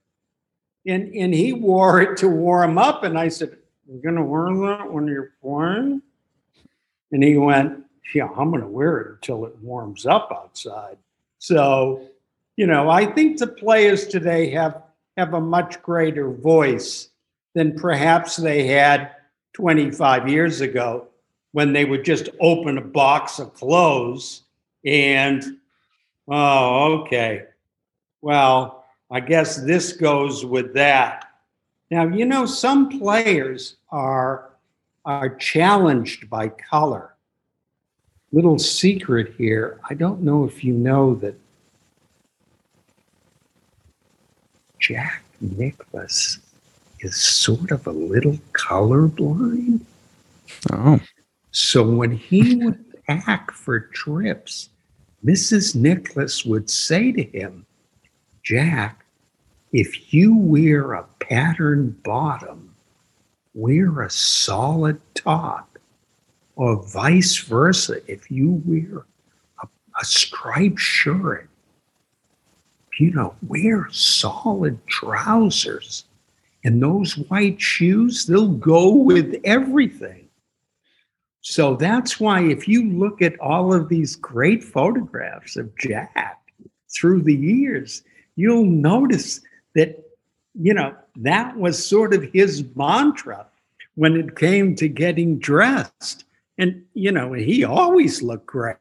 And, 0.86 1.14
and 1.14 1.32
he 1.32 1.52
wore 1.52 2.00
it 2.00 2.16
to 2.18 2.28
warm 2.28 2.78
up. 2.78 3.04
And 3.04 3.18
I 3.18 3.28
said, 3.28 3.56
You're 3.88 4.12
to 4.16 4.22
wear 4.22 4.54
that 4.68 4.92
when 4.92 5.06
you're 5.06 5.32
playing? 5.40 6.02
And 7.12 7.22
he 7.22 7.36
went, 7.36 7.84
Yeah, 8.14 8.28
I'm 8.36 8.50
to 8.62 8.66
wear 8.66 8.98
it 9.00 9.10
until 9.12 9.44
it 9.44 9.56
warms 9.58 10.06
up 10.06 10.32
outside. 10.32 10.96
So, 11.38 12.08
you 12.56 12.66
know, 12.66 12.90
I 12.90 13.06
think 13.06 13.38
the 13.38 13.46
players 13.46 14.06
today 14.06 14.50
have 14.50 14.82
have 15.16 15.34
a 15.34 15.40
much 15.40 15.80
greater 15.82 16.30
voice 16.30 17.10
than 17.54 17.76
perhaps 17.76 18.36
they 18.36 18.66
had 18.66 19.10
25 19.52 20.28
years 20.28 20.60
ago 20.60 21.06
when 21.52 21.72
they 21.72 21.84
would 21.84 22.04
just 22.04 22.30
open 22.40 22.78
a 22.78 22.82
box 22.82 23.38
of 23.38 23.52
clothes 23.52 24.42
and, 24.86 25.58
oh, 26.28 27.00
okay, 27.00 27.44
well, 28.22 28.81
I 29.12 29.20
guess 29.20 29.56
this 29.58 29.92
goes 29.92 30.42
with 30.42 30.72
that. 30.72 31.28
Now, 31.90 32.08
you 32.08 32.24
know, 32.24 32.46
some 32.46 32.98
players 32.98 33.76
are, 33.90 34.48
are 35.04 35.36
challenged 35.36 36.30
by 36.30 36.48
color. 36.48 37.14
Little 38.32 38.58
secret 38.58 39.34
here 39.36 39.78
I 39.90 39.92
don't 39.92 40.22
know 40.22 40.46
if 40.46 40.64
you 40.64 40.72
know 40.72 41.14
that 41.16 41.38
Jack 44.78 45.22
Nicklaus 45.42 46.38
is 47.00 47.14
sort 47.14 47.70
of 47.70 47.86
a 47.86 47.92
little 47.92 48.38
colorblind. 48.54 49.80
Oh. 50.72 50.98
So 51.50 51.86
when 51.86 52.12
he 52.12 52.56
would 52.64 52.82
pack 53.06 53.50
for 53.50 53.78
trips, 53.78 54.70
Mrs. 55.22 55.74
Nicklaus 55.74 56.46
would 56.46 56.70
say 56.70 57.12
to 57.12 57.22
him, 57.22 57.66
Jack, 58.42 59.01
if 59.72 60.12
you 60.12 60.36
wear 60.36 60.92
a 60.92 61.04
patterned 61.18 62.02
bottom, 62.02 62.74
wear 63.54 64.02
a 64.02 64.10
solid 64.10 65.00
top, 65.14 65.78
or 66.56 66.82
vice 66.82 67.38
versa. 67.38 68.00
If 68.10 68.30
you 68.30 68.62
wear 68.66 69.06
a, 69.62 69.68
a 70.00 70.04
striped 70.04 70.78
shirt, 70.78 71.48
you 72.98 73.12
know, 73.12 73.34
wear 73.46 73.88
solid 73.90 74.86
trousers. 74.86 76.04
And 76.64 76.80
those 76.80 77.14
white 77.14 77.60
shoes, 77.60 78.26
they'll 78.26 78.48
go 78.48 78.94
with 78.94 79.40
everything. 79.44 80.28
So 81.40 81.74
that's 81.74 82.20
why, 82.20 82.42
if 82.42 82.68
you 82.68 82.92
look 82.92 83.20
at 83.20 83.40
all 83.40 83.74
of 83.74 83.88
these 83.88 84.14
great 84.14 84.62
photographs 84.62 85.56
of 85.56 85.76
Jack 85.76 86.40
through 86.94 87.22
the 87.22 87.34
years, 87.34 88.04
you'll 88.36 88.66
notice 88.66 89.40
that, 89.74 90.02
you 90.54 90.74
know, 90.74 90.94
that 91.16 91.56
was 91.56 91.84
sort 91.84 92.14
of 92.14 92.22
his 92.32 92.64
mantra 92.74 93.46
when 93.94 94.16
it 94.16 94.36
came 94.36 94.74
to 94.76 94.88
getting 94.88 95.38
dressed. 95.38 96.24
And, 96.58 96.84
you 96.94 97.12
know, 97.12 97.32
he 97.32 97.64
always 97.64 98.22
looked 98.22 98.46
great, 98.46 98.78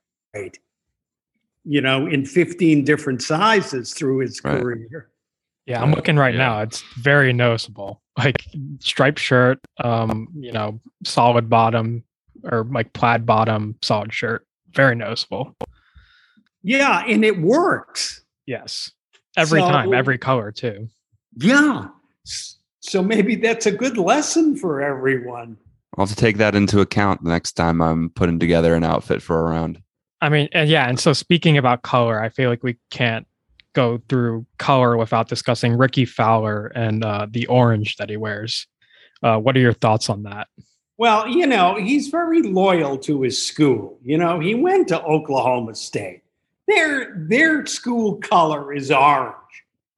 you 1.63 1.81
know, 1.81 2.07
in 2.07 2.25
15 2.25 2.83
different 2.83 3.21
sizes 3.21 3.93
through 3.93 4.19
his 4.19 4.41
right. 4.43 4.61
career. 4.61 5.09
Yeah, 5.65 5.81
I'm 5.81 5.91
looking 5.91 6.17
right 6.17 6.33
yeah. 6.33 6.39
now. 6.39 6.61
It's 6.61 6.81
very 6.97 7.33
noticeable. 7.33 8.01
Like 8.17 8.45
striped 8.79 9.19
shirt, 9.19 9.59
um, 9.81 10.27
you 10.35 10.51
know, 10.51 10.81
solid 11.05 11.49
bottom 11.49 12.03
or 12.43 12.65
like 12.65 12.91
plaid 12.93 13.25
bottom, 13.25 13.77
solid 13.81 14.13
shirt. 14.13 14.45
Very 14.71 14.95
noticeable. 14.95 15.55
Yeah, 16.63 17.03
and 17.07 17.23
it 17.23 17.39
works. 17.39 18.21
Yes. 18.45 18.91
Every 19.37 19.61
so, 19.61 19.67
time, 19.67 19.93
every 19.93 20.17
color 20.17 20.51
too. 20.51 20.89
Yeah. 21.37 21.87
So 22.81 23.01
maybe 23.01 23.35
that's 23.35 23.65
a 23.65 23.71
good 23.71 23.97
lesson 23.97 24.57
for 24.57 24.81
everyone. 24.81 25.57
I'll 25.97 26.05
have 26.05 26.15
to 26.15 26.21
take 26.21 26.37
that 26.37 26.55
into 26.55 26.79
account 26.79 27.23
the 27.23 27.29
next 27.29 27.53
time 27.53 27.81
I'm 27.81 28.09
putting 28.09 28.39
together 28.39 28.75
an 28.75 28.83
outfit 28.83 29.21
for 29.21 29.39
a 29.39 29.51
round. 29.51 29.81
I 30.21 30.29
mean, 30.29 30.49
and 30.51 30.69
yeah, 30.69 30.87
and 30.87 30.99
so 30.99 31.13
speaking 31.13 31.57
about 31.57 31.81
color, 31.81 32.21
I 32.21 32.29
feel 32.29 32.49
like 32.49 32.63
we 32.63 32.77
can't 32.89 33.27
go 33.73 34.01
through 34.09 34.45
color 34.57 34.97
without 34.97 35.27
discussing 35.29 35.77
Rickie 35.77 36.05
Fowler 36.05 36.67
and 36.67 37.03
uh, 37.03 37.27
the 37.29 37.47
orange 37.47 37.97
that 37.97 38.09
he 38.09 38.17
wears. 38.17 38.67
Uh, 39.23 39.37
what 39.37 39.55
are 39.55 39.59
your 39.59 39.73
thoughts 39.73 40.09
on 40.09 40.23
that? 40.23 40.47
Well, 40.97 41.27
you 41.27 41.47
know, 41.47 41.75
he's 41.75 42.09
very 42.09 42.41
loyal 42.41 42.97
to 42.99 43.21
his 43.21 43.41
school. 43.41 43.97
You 44.03 44.17
know, 44.17 44.39
he 44.39 44.53
went 44.55 44.87
to 44.89 45.01
Oklahoma 45.01 45.75
State. 45.75 46.21
Their 46.73 47.13
their 47.17 47.65
school 47.65 48.15
color 48.21 48.71
is 48.71 48.91
orange, 48.91 49.35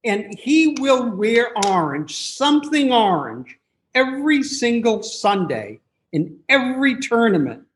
and 0.03 0.33
he 0.39 0.75
will 0.79 1.07
wear 1.11 1.51
orange, 1.67 2.15
something 2.15 2.91
orange, 2.91 3.59
every 3.93 4.41
single 4.41 5.03
Sunday 5.03 5.79
in 6.13 6.39
every 6.49 6.99
tournament. 6.99 7.67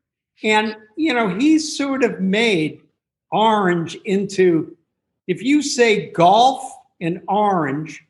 And 0.43 0.75
you 0.95 1.13
know, 1.13 1.29
he's 1.29 1.77
sort 1.77 2.03
of 2.03 2.19
made 2.21 2.81
orange 3.31 3.93
into 4.05 4.75
if 5.27 5.43
you 5.43 5.61
say 5.61 6.09
golf 6.09 6.63
and 6.99 7.21
orange, 7.27 8.03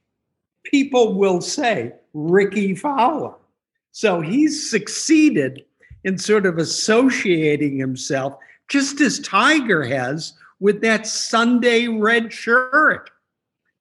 people 0.63 1.15
will 1.15 1.41
say 1.41 1.91
Rickie 2.13 2.75
Fowler. 2.75 3.33
So 3.91 4.21
he's 4.21 4.69
succeeded 4.69 5.65
in 6.05 6.17
sort 6.17 6.45
of 6.45 6.57
associating 6.57 7.77
himself, 7.77 8.37
just 8.69 9.01
as 9.01 9.19
Tiger 9.19 9.83
has 9.83 10.31
with 10.59 10.81
that 10.81 11.05
Sunday 11.07 11.87
red 11.87 12.33
shirt. 12.33 13.09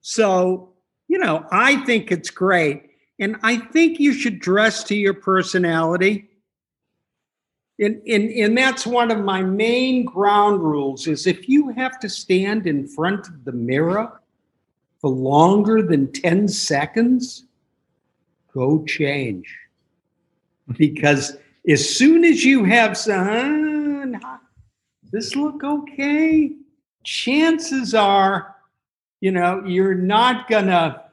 So, 0.00 0.70
you 1.08 1.18
know, 1.18 1.46
I 1.50 1.84
think 1.84 2.12
it's 2.12 2.30
great. 2.30 2.90
And 3.18 3.36
I 3.42 3.56
think 3.56 3.98
you 3.98 4.12
should 4.12 4.40
dress 4.40 4.84
to 4.84 4.94
your 4.94 5.14
personality. 5.14 6.28
And, 7.78 8.00
and, 8.06 8.30
and 8.30 8.56
that's 8.56 8.86
one 8.86 9.10
of 9.10 9.18
my 9.20 9.42
main 9.42 10.04
ground 10.04 10.62
rules 10.62 11.06
is 11.06 11.26
if 11.26 11.48
you 11.48 11.70
have 11.70 11.98
to 12.00 12.08
stand 12.08 12.66
in 12.66 12.86
front 12.86 13.28
of 13.28 13.44
the 13.44 13.52
mirror 13.52 14.20
for 15.00 15.10
longer 15.10 15.82
than 15.82 16.12
10 16.12 16.48
seconds, 16.48 17.44
go 18.52 18.84
change. 18.84 19.54
Because 20.76 21.36
as 21.68 21.96
soon 21.96 22.24
as 22.24 22.44
you 22.44 22.64
have 22.64 22.96
some, 22.96 24.20
this 25.12 25.36
look 25.36 25.62
okay, 25.62 26.52
chances 27.06 27.94
are, 27.94 28.56
you 29.20 29.30
know, 29.30 29.62
you're 29.64 29.94
not 29.94 30.50
gonna, 30.50 31.04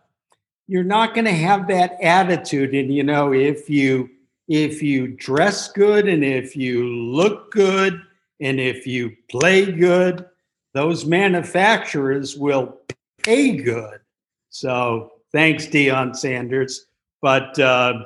you're 0.67 0.84
not 0.84 1.13
gonna 1.13 1.32
have 1.32 1.67
that 1.67 1.95
attitude. 2.01 2.73
And 2.73 2.93
you 2.93 3.03
know, 3.03 3.32
if 3.32 3.69
you 3.69 4.10
if 4.49 4.84
you 4.84 5.08
dress 5.08 5.71
good 5.71 6.10
and 6.10 6.23
if 6.23 6.58
you 6.58 6.86
look 6.86 7.51
good 7.51 8.01
and 8.41 8.60
if 8.60 8.86
you 8.86 9.15
play 9.29 9.71
good, 9.71 10.25
those 10.73 11.06
manufacturers 11.06 12.36
will 12.36 12.77
pay 13.23 13.56
good. 13.56 14.01
So 14.49 15.13
thanks, 15.32 15.65
Deion 15.67 16.15
Sanders. 16.15 16.88
But 17.21 17.58
uh, 17.58 18.03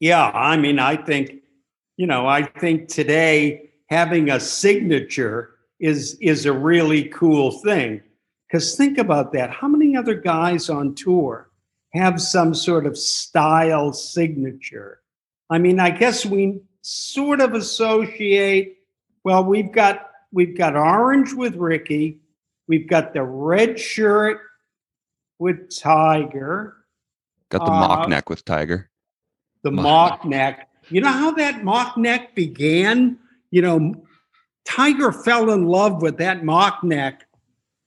yeah, 0.00 0.30
I 0.34 0.56
mean, 0.56 0.80
I 0.80 0.96
think, 0.96 1.42
you 1.96 2.08
know, 2.08 2.26
I 2.26 2.42
think 2.42 2.88
today 2.88 3.70
having 3.86 4.30
a 4.30 4.40
signature 4.40 5.53
is 5.80 6.16
is 6.20 6.46
a 6.46 6.52
really 6.52 7.04
cool 7.04 7.50
thing. 7.50 8.02
Because 8.48 8.76
think 8.76 8.98
about 8.98 9.32
that. 9.32 9.50
How 9.50 9.68
many 9.68 9.96
other 9.96 10.14
guys 10.14 10.70
on 10.70 10.94
tour 10.94 11.50
have 11.92 12.20
some 12.20 12.54
sort 12.54 12.86
of 12.86 12.96
style 12.96 13.92
signature? 13.92 15.00
I 15.50 15.58
mean, 15.58 15.80
I 15.80 15.90
guess 15.90 16.24
we 16.24 16.60
sort 16.82 17.40
of 17.40 17.54
associate. 17.54 18.78
Well, 19.24 19.44
we've 19.44 19.72
got 19.72 20.10
we've 20.32 20.56
got 20.56 20.76
orange 20.76 21.32
with 21.32 21.56
Rickie, 21.56 22.18
we've 22.68 22.88
got 22.88 23.14
the 23.14 23.22
red 23.22 23.78
shirt 23.78 24.40
with 25.38 25.76
Tiger, 25.76 26.76
got 27.48 27.64
the 27.64 27.72
uh, 27.72 27.80
mock 27.80 28.08
neck 28.08 28.28
with 28.28 28.44
Tiger, 28.44 28.90
the 29.62 29.70
mock 29.70 30.24
neck. 30.24 30.68
You 30.90 31.00
know 31.00 31.08
how 31.08 31.30
that 31.32 31.64
mock 31.64 31.96
neck 31.96 32.34
began? 32.34 33.18
You 33.50 33.62
know, 33.62 34.03
Tiger 34.64 35.12
fell 35.12 35.50
in 35.50 35.66
love 35.66 36.02
with 36.02 36.18
that 36.18 36.44
mock 36.44 36.82
neck 36.82 37.26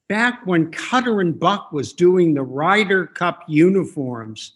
back 0.08 0.46
when 0.46 0.72
Cutter 0.72 1.22
and 1.22 1.38
Buck 1.38 1.72
was 1.72 1.92
doing 1.94 2.34
the 2.34 2.44
Ryder 2.44 3.08
Cup 3.08 3.44
uniforms 3.48 4.54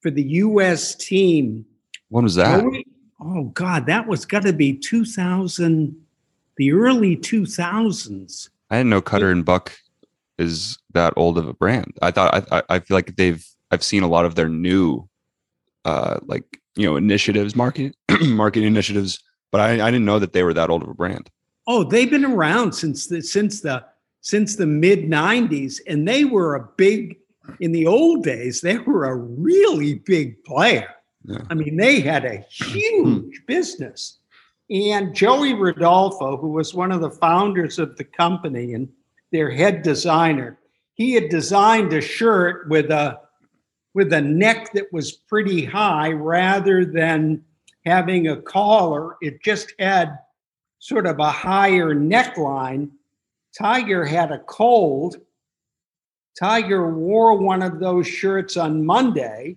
for 0.00 0.10
the 0.10 0.22
U.S. 0.22 0.94
team 0.94 1.66
when 2.14 2.22
was 2.22 2.36
that? 2.36 2.64
Oh 3.20 3.44
God, 3.54 3.86
that 3.86 4.06
was 4.06 4.24
got 4.24 4.42
to 4.42 4.52
be 4.52 4.72
2000, 4.74 5.96
the 6.56 6.72
early 6.72 7.16
2000s. 7.16 8.48
I 8.70 8.76
didn't 8.76 8.90
know 8.90 9.00
Cutter 9.00 9.30
and 9.30 9.44
Buck 9.44 9.76
is 10.38 10.78
that 10.92 11.12
old 11.16 11.38
of 11.38 11.48
a 11.48 11.54
brand. 11.54 11.92
I 12.02 12.12
thought 12.12 12.46
I 12.52 12.62
I 12.68 12.78
feel 12.78 12.96
like 12.96 13.16
they've 13.16 13.44
I've 13.72 13.82
seen 13.82 14.04
a 14.04 14.08
lot 14.08 14.24
of 14.24 14.36
their 14.36 14.48
new 14.48 15.08
uh 15.84 16.20
like 16.22 16.60
you 16.76 16.86
know 16.86 16.96
initiatives 16.96 17.56
marketing 17.56 17.94
marketing 18.22 18.68
initiatives, 18.68 19.18
but 19.50 19.60
I, 19.60 19.72
I 19.84 19.90
didn't 19.90 20.04
know 20.04 20.20
that 20.20 20.32
they 20.32 20.44
were 20.44 20.54
that 20.54 20.70
old 20.70 20.84
of 20.84 20.88
a 20.88 20.94
brand. 20.94 21.30
Oh, 21.66 21.84
they've 21.84 22.10
been 22.10 22.24
around 22.24 22.72
since 22.72 23.06
the 23.06 23.22
since 23.22 23.60
the 23.60 23.84
since 24.20 24.56
the 24.56 24.66
mid 24.66 25.04
90s 25.04 25.80
and 25.86 26.08
they 26.08 26.24
were 26.24 26.54
a 26.54 26.68
big 26.76 27.18
in 27.60 27.72
the 27.72 27.86
old 27.86 28.24
days 28.24 28.62
they 28.62 28.78
were 28.78 29.04
a 29.04 29.14
really 29.14 29.96
big 29.96 30.42
player 30.44 30.94
yeah. 31.24 31.38
I 31.50 31.54
mean, 31.54 31.76
they 31.76 32.00
had 32.00 32.24
a 32.24 32.44
huge 32.50 33.42
business. 33.46 34.18
And 34.70 35.14
Joey 35.14 35.54
Rodolfo, 35.54 36.36
who 36.36 36.48
was 36.48 36.74
one 36.74 36.92
of 36.92 37.00
the 37.00 37.10
founders 37.10 37.78
of 37.78 37.96
the 37.96 38.04
company 38.04 38.74
and 38.74 38.88
their 39.32 39.50
head 39.50 39.82
designer, 39.82 40.58
he 40.94 41.12
had 41.12 41.28
designed 41.28 41.92
a 41.92 42.00
shirt 42.00 42.68
with 42.68 42.90
a 42.90 43.18
with 43.94 44.12
a 44.12 44.20
neck 44.20 44.72
that 44.72 44.92
was 44.92 45.12
pretty 45.12 45.64
high 45.64 46.10
rather 46.10 46.84
than 46.84 47.44
having 47.86 48.28
a 48.28 48.42
collar. 48.42 49.16
It 49.20 49.42
just 49.42 49.72
had 49.78 50.18
sort 50.84 51.06
of 51.06 51.18
a 51.18 51.30
higher 51.30 51.94
neckline. 51.94 52.90
Tiger 53.56 54.04
had 54.04 54.30
a 54.30 54.38
cold. 54.40 55.16
Tiger 56.38 56.94
wore 56.94 57.38
one 57.38 57.62
of 57.62 57.80
those 57.80 58.06
shirts 58.06 58.58
on 58.58 58.84
Monday 58.84 59.56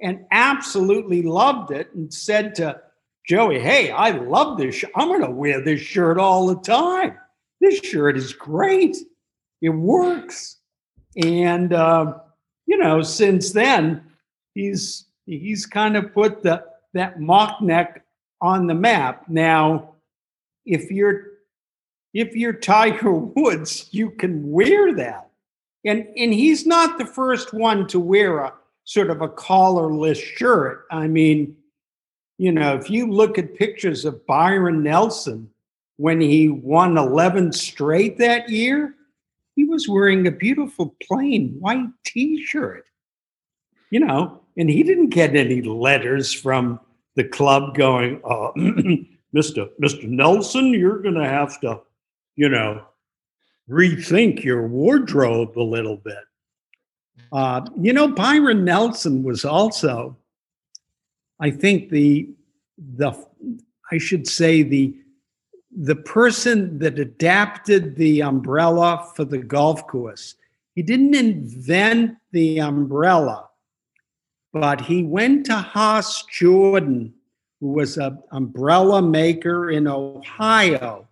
and 0.00 0.24
absolutely 0.30 1.22
loved 1.22 1.72
it 1.72 1.92
and 1.94 2.14
said 2.14 2.54
to 2.54 2.80
Joey, 3.26 3.58
Hey, 3.58 3.90
I 3.90 4.10
love 4.10 4.58
this. 4.58 4.76
Sh- 4.76 4.84
I'm 4.94 5.08
going 5.08 5.22
to 5.22 5.30
wear 5.32 5.60
this 5.60 5.80
shirt 5.80 6.18
all 6.18 6.46
the 6.46 6.60
time. 6.60 7.18
This 7.60 7.80
shirt 7.80 8.16
is 8.16 8.32
great. 8.32 8.96
It 9.60 9.70
works. 9.70 10.58
And, 11.16 11.72
uh, 11.72 12.14
you 12.66 12.78
know, 12.78 13.02
since 13.02 13.50
then, 13.50 14.04
he's 14.54 15.06
he's 15.26 15.66
kind 15.66 15.96
of 15.96 16.14
put 16.14 16.44
the 16.44 16.64
that 16.94 17.20
mock 17.20 17.60
neck 17.60 18.04
on 18.40 18.68
the 18.68 18.74
map. 18.74 19.24
Now, 19.28 19.90
if 20.64 20.90
you're 20.90 21.24
if 22.12 22.34
you're 22.34 22.52
Tiger 22.52 23.12
Woods, 23.12 23.88
you 23.92 24.10
can 24.10 24.50
wear 24.50 24.94
that. 24.94 25.30
And 25.84 26.06
and 26.16 26.32
he's 26.32 26.66
not 26.66 26.98
the 26.98 27.06
first 27.06 27.54
one 27.54 27.86
to 27.88 28.00
wear 28.00 28.38
a 28.38 28.52
sort 28.84 29.10
of 29.10 29.22
a 29.22 29.28
collarless 29.28 30.20
shirt. 30.20 30.86
I 30.90 31.06
mean, 31.06 31.56
you 32.38 32.52
know, 32.52 32.74
if 32.74 32.90
you 32.90 33.10
look 33.10 33.38
at 33.38 33.54
pictures 33.54 34.04
of 34.04 34.26
Byron 34.26 34.82
Nelson 34.82 35.48
when 35.96 36.20
he 36.20 36.48
won 36.48 36.96
11 36.96 37.52
straight 37.52 38.16
that 38.18 38.48
year, 38.48 38.94
he 39.54 39.64
was 39.64 39.88
wearing 39.88 40.26
a 40.26 40.30
beautiful 40.30 40.96
plain 41.02 41.54
white 41.58 41.90
t-shirt. 42.04 42.86
You 43.90 44.00
know, 44.00 44.40
and 44.56 44.70
he 44.70 44.82
didn't 44.82 45.10
get 45.10 45.36
any 45.36 45.60
letters 45.60 46.32
from 46.32 46.80
the 47.16 47.24
club 47.24 47.74
going, 47.74 48.20
uh, 48.24 48.52
Mr. 49.34 49.68
Mr. 49.82 50.04
Nelson, 50.04 50.74
you're 50.74 50.98
going 50.98 51.14
to 51.14 51.28
have 51.28 51.60
to, 51.60 51.80
you 52.36 52.48
know, 52.48 52.84
rethink 53.68 54.42
your 54.42 54.66
wardrobe 54.66 55.56
a 55.56 55.62
little 55.62 55.96
bit. 55.96 56.24
Uh, 57.32 57.64
you 57.80 57.92
know, 57.92 58.08
Byron 58.08 58.64
Nelson 58.64 59.22
was 59.22 59.44
also, 59.44 60.16
I 61.38 61.50
think 61.50 61.90
the 61.90 62.28
the 62.96 63.12
I 63.92 63.98
should 63.98 64.26
say 64.26 64.62
the 64.62 64.96
the 65.76 65.96
person 65.96 66.78
that 66.80 66.98
adapted 66.98 67.94
the 67.96 68.22
umbrella 68.22 69.08
for 69.14 69.24
the 69.24 69.38
golf 69.38 69.86
course. 69.86 70.34
He 70.74 70.82
didn't 70.82 71.14
invent 71.14 72.16
the 72.32 72.60
umbrella, 72.60 73.48
but 74.52 74.80
he 74.80 75.04
went 75.04 75.46
to 75.46 75.56
Haas 75.56 76.24
Jordan, 76.24 77.14
who 77.60 77.68
was 77.68 77.96
an 77.98 78.18
umbrella 78.32 79.02
maker 79.02 79.70
in 79.70 79.86
Ohio, 79.86 81.06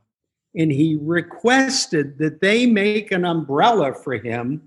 and 0.54 0.72
he 0.72 0.98
requested 1.00 2.18
that 2.18 2.40
they 2.40 2.66
make 2.66 3.12
an 3.12 3.24
umbrella 3.24 3.94
for 3.94 4.14
him 4.14 4.62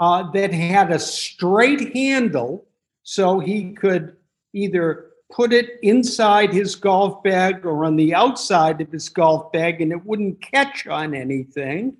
uh, 0.00 0.30
that 0.32 0.52
had 0.52 0.92
a 0.92 0.98
straight 0.98 1.94
handle 1.94 2.66
so 3.02 3.40
he 3.40 3.72
could 3.72 4.16
either 4.52 5.06
put 5.32 5.52
it 5.52 5.78
inside 5.82 6.52
his 6.52 6.74
golf 6.74 7.22
bag 7.22 7.64
or 7.64 7.84
on 7.84 7.96
the 7.96 8.14
outside 8.14 8.80
of 8.80 8.90
his 8.90 9.08
golf 9.08 9.52
bag 9.52 9.80
and 9.80 9.92
it 9.92 10.04
wouldn't 10.04 10.40
catch 10.40 10.86
on 10.86 11.14
anything, 11.14 11.96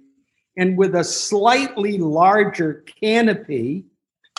and 0.56 0.76
with 0.76 0.94
a 0.94 1.04
slightly 1.04 1.98
larger 1.98 2.84
canopy 3.00 3.84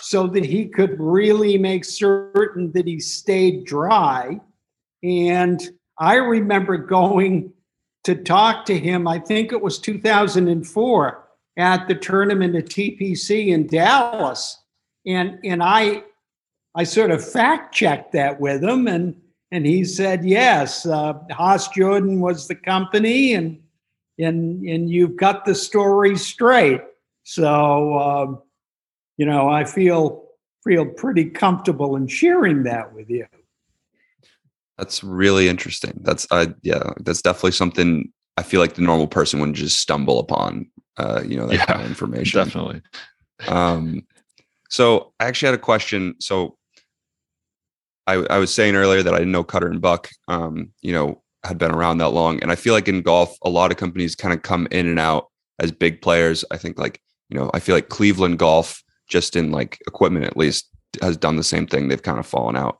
so 0.01 0.27
that 0.27 0.45
he 0.45 0.65
could 0.65 0.97
really 0.99 1.57
make 1.57 1.83
certain 1.83 2.71
that 2.71 2.87
he 2.87 2.99
stayed 2.99 3.65
dry. 3.65 4.39
And 5.03 5.61
I 5.97 6.15
remember 6.15 6.77
going 6.77 7.53
to 8.03 8.15
talk 8.15 8.65
to 8.65 8.77
him, 8.77 9.07
I 9.07 9.19
think 9.19 9.51
it 9.51 9.61
was 9.61 9.79
2004 9.79 11.27
at 11.57 11.87
the 11.87 11.95
tournament 11.95 12.55
at 12.55 12.65
TPC 12.65 13.47
in 13.47 13.67
Dallas. 13.67 14.57
And, 15.05 15.39
and 15.43 15.61
I, 15.61 16.03
I 16.75 16.83
sort 16.83 17.11
of 17.11 17.27
fact 17.27 17.73
checked 17.73 18.13
that 18.13 18.39
with 18.39 18.63
him, 18.63 18.87
and, 18.87 19.15
and 19.51 19.65
he 19.65 19.83
said, 19.83 20.23
yes, 20.23 20.85
uh, 20.85 21.13
Haas 21.31 21.67
Jordan 21.69 22.21
was 22.21 22.47
the 22.47 22.55
company, 22.55 23.33
and, 23.33 23.59
and, 24.17 24.63
and 24.67 24.89
you've 24.89 25.17
got 25.17 25.45
the 25.45 25.55
story 25.55 26.17
straight. 26.17 26.81
So, 27.23 27.93
uh, 27.95 28.35
you 29.17 29.25
know, 29.25 29.49
I 29.49 29.65
feel 29.65 30.25
feel 30.63 30.85
pretty 30.85 31.25
comfortable 31.25 31.95
in 31.95 32.07
sharing 32.07 32.63
that 32.63 32.93
with 32.93 33.09
you. 33.09 33.25
That's 34.79 35.03
really 35.03 35.49
interesting. 35.49 35.99
That's 36.01 36.25
I 36.31 36.53
yeah, 36.63 36.93
that's 37.01 37.21
definitely 37.21 37.51
something 37.51 38.11
I 38.37 38.43
feel 38.43 38.61
like 38.61 38.75
the 38.75 38.81
normal 38.81 39.07
person 39.07 39.39
wouldn't 39.39 39.57
just 39.57 39.79
stumble 39.79 40.19
upon 40.19 40.71
uh, 40.97 41.21
you 41.25 41.37
know, 41.37 41.47
that 41.47 41.55
yeah, 41.55 41.65
kind 41.65 41.81
of 41.81 41.87
information. 41.87 42.43
Definitely. 42.43 42.81
Um 43.47 44.07
so 44.69 45.13
I 45.19 45.25
actually 45.25 45.47
had 45.47 45.55
a 45.55 45.61
question. 45.61 46.15
So 46.19 46.57
I, 48.07 48.25
I 48.29 48.37
was 48.37 48.53
saying 48.53 48.75
earlier 48.75 49.03
that 49.03 49.13
I 49.13 49.17
didn't 49.17 49.33
know 49.33 49.43
Cutter 49.43 49.67
and 49.67 49.81
Buck, 49.81 50.09
um, 50.27 50.71
you 50.81 50.93
know, 50.93 51.21
had 51.43 51.57
been 51.57 51.71
around 51.71 51.99
that 51.99 52.09
long. 52.09 52.41
And 52.41 52.51
I 52.51 52.55
feel 52.55 52.73
like 52.73 52.87
in 52.87 53.01
golf, 53.01 53.37
a 53.43 53.49
lot 53.49 53.71
of 53.71 53.77
companies 53.77 54.15
kind 54.15 54.33
of 54.33 54.41
come 54.41 54.67
in 54.71 54.87
and 54.87 54.99
out 54.99 55.27
as 55.59 55.71
big 55.71 56.01
players. 56.01 56.43
I 56.51 56.57
think 56.57 56.79
like, 56.79 57.01
you 57.29 57.37
know, 57.37 57.51
I 57.53 57.59
feel 57.59 57.75
like 57.75 57.89
Cleveland 57.89 58.39
Golf 58.39 58.83
just 59.09 59.35
in 59.35 59.51
like 59.51 59.77
equipment 59.87 60.25
at 60.25 60.37
least 60.37 60.69
has 61.01 61.17
done 61.17 61.35
the 61.35 61.43
same 61.43 61.67
thing. 61.67 61.87
They've 61.87 62.01
kind 62.01 62.19
of 62.19 62.25
fallen 62.25 62.55
out. 62.55 62.79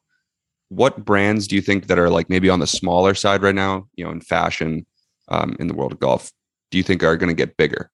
What 0.69 1.03
brands 1.03 1.47
do 1.47 1.55
you 1.55 1.61
think 1.61 1.87
that 1.87 1.99
are 1.99 2.09
like 2.09 2.29
maybe 2.29 2.49
on 2.49 2.59
the 2.59 2.67
smaller 2.67 3.13
side 3.13 3.41
right 3.41 3.55
now, 3.55 3.87
you 3.95 4.05
know, 4.05 4.11
in 4.11 4.21
fashion, 4.21 4.85
um, 5.27 5.55
in 5.59 5.67
the 5.67 5.73
world 5.73 5.91
of 5.91 5.99
golf, 5.99 6.31
do 6.71 6.77
you 6.77 6.83
think 6.83 7.03
are 7.03 7.17
going 7.17 7.29
to 7.29 7.33
get 7.33 7.57
bigger? 7.57 7.91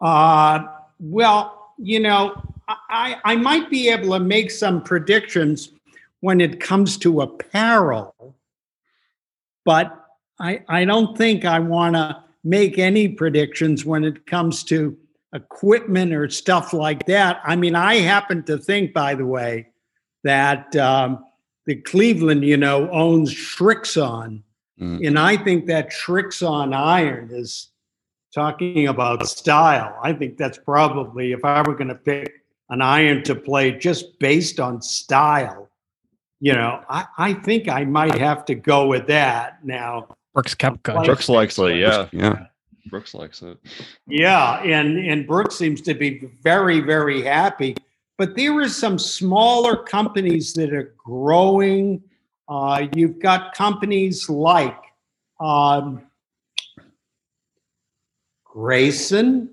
Uh, 0.00 0.64
well, 0.98 1.74
you 1.78 2.00
know, 2.00 2.34
I, 2.68 3.16
I 3.24 3.36
might 3.36 3.70
be 3.70 3.88
able 3.88 4.10
to 4.10 4.20
make 4.20 4.50
some 4.50 4.82
predictions 4.82 5.70
when 6.20 6.40
it 6.40 6.60
comes 6.60 6.96
to 6.98 7.22
apparel, 7.22 8.36
but 9.64 10.06
I, 10.38 10.62
I 10.68 10.84
don't 10.84 11.16
think 11.16 11.44
I 11.44 11.58
want 11.58 11.96
to 11.96 12.22
make 12.44 12.78
any 12.78 13.08
predictions 13.08 13.84
when 13.84 14.04
it 14.04 14.26
comes 14.26 14.64
to 14.64 14.96
equipment 15.34 16.12
or 16.12 16.28
stuff 16.28 16.72
like 16.72 17.06
that. 17.06 17.40
I 17.44 17.56
mean, 17.56 17.74
I 17.74 17.96
happen 17.96 18.42
to 18.44 18.58
think, 18.58 18.92
by 18.92 19.14
the 19.14 19.26
way, 19.26 19.68
that 20.24 20.74
um, 20.76 21.24
the 21.66 21.76
Cleveland, 21.76 22.44
you 22.44 22.56
know, 22.56 22.90
owns 22.90 23.32
Srixon. 23.32 24.42
Mm. 24.80 25.06
And 25.06 25.18
I 25.18 25.36
think 25.36 25.66
that 25.66 25.90
Srixon 25.90 26.74
iron 26.74 27.30
is 27.32 27.68
talking 28.34 28.88
about 28.88 29.26
style. 29.26 29.98
I 30.02 30.12
think 30.12 30.36
that's 30.36 30.58
probably, 30.58 31.32
if 31.32 31.44
I 31.44 31.62
were 31.62 31.74
going 31.74 31.88
to 31.88 31.94
pick 31.94 32.32
an 32.70 32.80
iron 32.80 33.22
to 33.24 33.34
play 33.34 33.72
just 33.72 34.18
based 34.18 34.58
on 34.58 34.80
style, 34.80 35.68
you 36.40 36.52
know, 36.52 36.82
I, 36.88 37.06
I 37.18 37.34
think 37.34 37.68
I 37.68 37.84
might 37.84 38.18
have 38.18 38.44
to 38.46 38.54
go 38.54 38.86
with 38.86 39.06
that 39.06 39.64
now. 39.64 40.08
Brooks 40.34 40.54
Koepka. 40.54 41.04
Brooks 41.04 41.28
likes 41.28 41.58
it, 41.58 41.76
yeah. 41.76 42.08
Yeah. 42.12 42.46
Brooks 42.86 43.14
likes 43.14 43.42
it. 43.42 43.58
Yeah, 44.08 44.60
and 44.62 44.98
and 44.98 45.24
Brooks 45.24 45.54
seems 45.54 45.80
to 45.82 45.94
be 45.94 46.28
very 46.42 46.80
very 46.80 47.22
happy. 47.22 47.76
But 48.22 48.36
there 48.36 48.56
are 48.60 48.68
some 48.68 49.00
smaller 49.00 49.76
companies 49.76 50.52
that 50.52 50.72
are 50.72 50.94
growing. 50.96 52.00
Uh, 52.48 52.86
you've 52.94 53.18
got 53.18 53.52
companies 53.52 54.30
like 54.30 54.78
um, 55.40 56.02
Greyson 58.46 59.48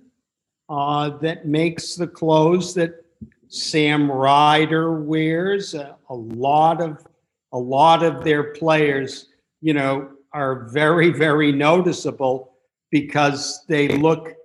uh, 0.70 1.10
that 1.18 1.48
makes 1.48 1.96
the 1.96 2.06
clothes 2.06 2.76
that 2.76 3.04
Sam 3.48 4.12
Ryder 4.12 5.02
wears. 5.02 5.74
A, 5.74 5.96
a 6.08 6.14
lot 6.14 6.80
of 6.80 7.04
a 7.52 7.58
lot 7.58 8.04
of 8.04 8.24
their 8.24 8.54
players, 8.54 9.30
you 9.62 9.74
know, 9.74 10.12
are 10.32 10.66
very 10.66 11.10
very 11.10 11.52
noticeable 11.52 12.54
because 12.92 13.66
they 13.66 13.88
look 13.88 14.36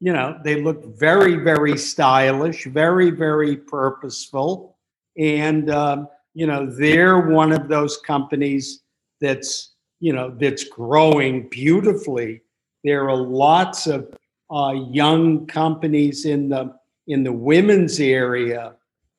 you 0.00 0.12
know 0.12 0.38
they 0.44 0.60
look 0.60 0.98
very 0.98 1.36
very 1.36 1.76
stylish 1.76 2.66
very 2.66 3.10
very 3.10 3.56
purposeful. 3.56 4.76
And 5.16 5.70
um, 5.70 6.08
you 6.34 6.46
know 6.46 6.66
they're 6.66 7.20
one 7.20 7.52
of 7.52 7.68
those 7.68 7.98
companies 7.98 8.82
that's 9.20 9.74
you 10.00 10.12
know 10.12 10.34
that's 10.38 10.64
growing 10.64 11.48
beautifully. 11.48 12.42
There 12.82 13.08
are 13.08 13.16
lots 13.16 13.86
of 13.86 14.12
uh, 14.50 14.74
young 14.90 15.46
companies 15.46 16.26
in 16.26 16.48
the 16.48 16.74
in 17.06 17.22
the 17.22 17.32
women's 17.32 18.00
area 18.00 18.74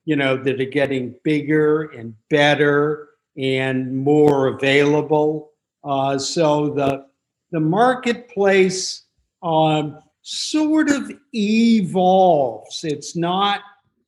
you 0.06 0.16
know 0.16 0.38
that 0.38 0.62
are 0.62 0.66
getting 0.66 1.16
bigger 1.24 1.86
and 1.92 2.14
better 2.30 3.10
and 3.38 3.96
more 3.96 4.48
available. 4.48 5.52
Uh, 5.84 6.18
so 6.18 6.70
the 6.70 7.06
the 7.52 7.60
marketplace 7.60 9.04
um, 9.44 10.00
sort 10.26 10.90
of 10.90 11.12
evolves. 11.36 12.84
It's 12.84 13.16
not, 13.16 13.62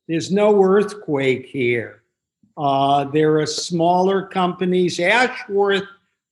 there's 0.08 0.32
no 0.32 0.60
earthquake 0.64 1.46
here. 1.46 2.02
Uh, 2.56 3.04
there 3.04 3.38
are 3.38 3.46
smaller 3.46 4.26
companies. 4.26 4.98
Ashworth, 4.98 5.84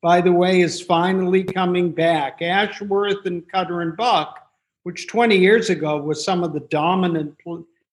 by 0.02 0.20
the 0.20 0.32
way, 0.32 0.60
is 0.60 0.80
finally 0.80 1.44
coming 1.44 1.92
back. 1.92 2.42
Ashworth 2.42 3.26
and 3.26 3.48
Cutter 3.48 3.80
and 3.80 3.96
Buck, 3.96 4.40
which 4.82 5.06
20 5.06 5.36
years 5.38 5.70
ago 5.70 5.98
was 5.98 6.24
some 6.24 6.42
of 6.42 6.52
the 6.52 6.66
dominant 6.68 7.36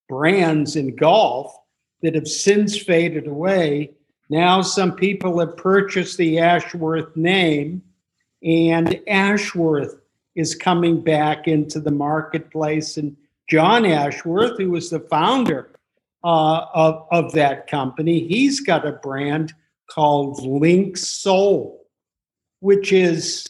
brands 0.09 0.75
in 0.75 0.95
golf 0.95 1.55
that 2.01 2.15
have 2.15 2.27
since 2.27 2.75
faded 2.75 3.27
away. 3.27 3.91
Now, 4.31 4.63
some 4.63 4.95
people 4.95 5.39
have 5.39 5.57
purchased 5.57 6.17
the 6.17 6.39
Ashworth 6.39 7.15
name 7.15 7.83
and 8.41 8.99
Ashworth 9.07 10.02
is 10.35 10.55
coming 10.55 11.01
back 11.01 11.47
into 11.47 11.79
the 11.79 11.91
marketplace. 11.91 12.97
And 12.97 13.15
John 13.49 13.85
Ashworth, 13.85 14.57
who 14.57 14.71
was 14.71 14.89
the 14.89 15.01
founder 15.01 15.69
uh, 16.23 16.65
of, 16.73 17.07
of 17.11 17.31
that 17.33 17.67
company. 17.67 18.27
He's 18.27 18.61
got 18.61 18.87
a 18.87 18.93
brand 18.93 19.53
called 19.89 20.39
Linksoul, 20.39 21.77
which 22.61 22.93
is 22.93 23.47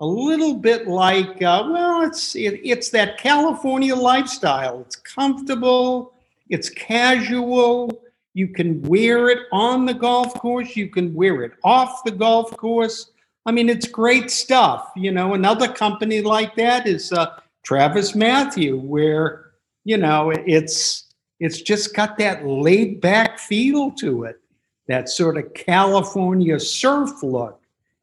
a 0.00 0.06
little 0.06 0.54
bit 0.54 0.88
like 0.88 1.40
uh, 1.42 1.68
well, 1.70 2.02
it's 2.02 2.34
it, 2.34 2.60
it's 2.64 2.90
that 2.90 3.18
California 3.18 3.94
lifestyle. 3.94 4.80
It's 4.80 4.96
comfortable, 4.96 6.14
it's 6.48 6.68
casual. 6.68 8.02
You 8.34 8.48
can 8.48 8.82
wear 8.82 9.28
it 9.28 9.46
on 9.52 9.84
the 9.84 9.94
golf 9.94 10.34
course. 10.34 10.74
You 10.74 10.88
can 10.88 11.14
wear 11.14 11.42
it 11.42 11.52
off 11.62 12.02
the 12.02 12.10
golf 12.10 12.56
course. 12.56 13.11
I 13.44 13.52
mean, 13.52 13.68
it's 13.68 13.88
great 13.88 14.30
stuff. 14.30 14.90
You 14.96 15.10
know, 15.12 15.34
another 15.34 15.68
company 15.68 16.20
like 16.20 16.54
that 16.56 16.86
is 16.86 17.12
uh, 17.12 17.38
TravisMathew, 17.66 18.80
where 18.80 19.52
you 19.84 19.96
know 19.96 20.30
it's 20.30 21.04
it's 21.40 21.60
just 21.60 21.94
got 21.94 22.18
that 22.18 22.46
laid 22.46 23.00
back 23.00 23.38
feel 23.38 23.90
to 23.92 24.24
it, 24.24 24.40
that 24.86 25.08
sort 25.08 25.36
of 25.36 25.52
California 25.54 26.58
surf 26.60 27.22
look, 27.22 27.60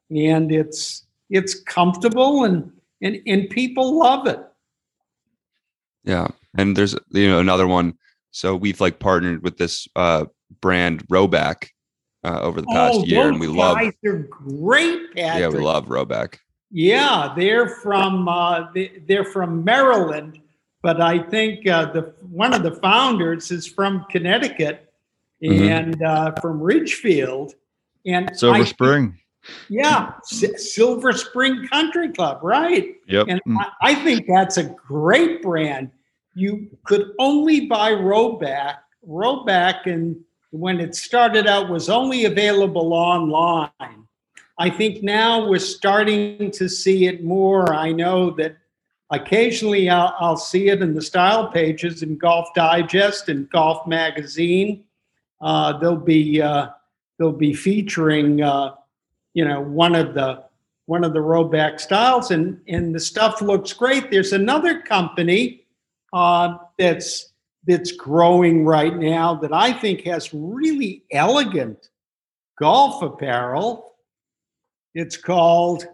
and 0.09 0.51
it's 0.51 1.05
it's 1.29 1.59
comfortable 1.61 2.43
and 2.43 2.71
and 3.01 3.19
and 3.25 3.49
people 3.49 3.97
love 3.97 4.27
it. 4.27 4.39
Yeah, 6.03 6.27
and 6.57 6.75
there's 6.75 6.95
you 7.11 7.29
know 7.29 7.39
another 7.39 7.67
one. 7.67 7.97
So 8.31 8.55
we've 8.55 8.81
like 8.81 8.99
partnered 8.99 9.41
with 9.41 9.57
this 9.57 9.87
uh, 9.95 10.25
brand 10.61 11.07
Rhoback 11.07 11.69
uh, 12.23 12.39
over 12.41 12.61
the 12.61 12.67
past 12.67 12.99
oh, 12.99 13.05
year, 13.05 13.27
and 13.27 13.39
we 13.39 13.47
love. 13.47 13.77
They're 14.03 14.27
great, 14.29 15.15
Patrick. 15.15 15.41
Yeah, 15.41 15.47
we 15.47 15.59
love 15.59 15.87
Rhoback. 15.87 16.37
Yeah, 16.71 17.33
they're 17.35 17.67
from 17.67 18.27
uh, 18.27 18.67
they're 19.07 19.25
from 19.25 19.63
Maryland, 19.63 20.39
but 20.81 21.01
I 21.01 21.19
think 21.19 21.67
uh, 21.67 21.91
the 21.91 22.13
one 22.21 22.53
of 22.53 22.63
the 22.63 22.75
founders 22.75 23.51
is 23.51 23.65
from 23.65 24.05
Connecticut 24.09 24.91
mm-hmm. 25.43 25.63
and 25.63 26.03
uh, 26.03 26.33
from 26.41 26.61
Ridgefield 26.61 27.53
and 28.05 28.29
Silver 28.37 28.59
I 28.59 28.63
Spring. 28.65 29.17
yeah, 29.69 30.13
S- 30.31 30.73
Silver 30.73 31.11
Spring 31.13 31.67
Country 31.67 32.11
Club, 32.11 32.39
right? 32.43 32.95
Yep. 33.07 33.27
And 33.29 33.41
mm. 33.47 33.57
I, 33.57 33.91
I, 33.91 33.95
think 33.95 34.27
that's 34.27 34.57
a 34.57 34.63
great 34.63 35.41
brand. 35.41 35.91
You 36.35 36.69
could 36.85 37.13
only 37.19 37.67
buy 37.67 37.93
Rhoback, 37.93 38.77
Rhoback, 39.07 39.85
and 39.85 40.17
when 40.51 40.79
it 40.79 40.95
started 40.95 41.47
out 41.47 41.69
was 41.69 41.89
only 41.89 42.25
available 42.25 42.93
online. 42.93 43.69
I 44.57 44.69
think 44.69 45.03
now 45.03 45.47
we're 45.47 45.59
starting 45.59 46.51
to 46.51 46.67
see 46.67 47.05
it 47.05 47.23
more. 47.23 47.73
I 47.73 47.91
know 47.91 48.31
that 48.31 48.57
occasionally 49.09 49.89
I'll, 49.89 50.13
I'll 50.19 50.37
see 50.37 50.69
it 50.69 50.81
in 50.81 50.95
the 50.95 51.01
style 51.01 51.47
pages 51.47 52.03
in 52.03 52.17
Golf 52.17 52.47
Digest 52.55 53.29
and 53.29 53.49
Golf 53.49 53.87
Magazine. 53.87 54.83
Uh, 55.41 55.77
they'll 55.77 55.95
be 55.95 56.41
uh, 56.41 56.69
they'll 57.17 57.31
be 57.31 57.53
featuring 57.53 58.41
uh, 58.41 58.75
you 59.33 59.45
know 59.45 59.61
one 59.61 59.95
of 59.95 60.13
the 60.13 60.43
one 60.87 61.03
of 61.03 61.13
the 61.13 61.19
Rhoback 61.19 61.79
styles, 61.79 62.31
and 62.31 62.59
and 62.67 62.93
the 62.93 62.99
stuff 62.99 63.41
looks 63.41 63.71
great. 63.71 64.11
There's 64.11 64.33
another 64.33 64.81
company 64.81 65.65
uh, 66.11 66.57
that's 66.77 67.28
that's 67.65 67.91
growing 67.91 68.65
right 68.65 68.95
now 68.95 69.35
that 69.35 69.53
I 69.53 69.73
think 69.73 70.05
has 70.05 70.33
really 70.33 71.03
elegant 71.11 71.89
golf 72.57 73.01
apparel 73.01 73.89
it's 74.95 75.17
called 75.17 75.85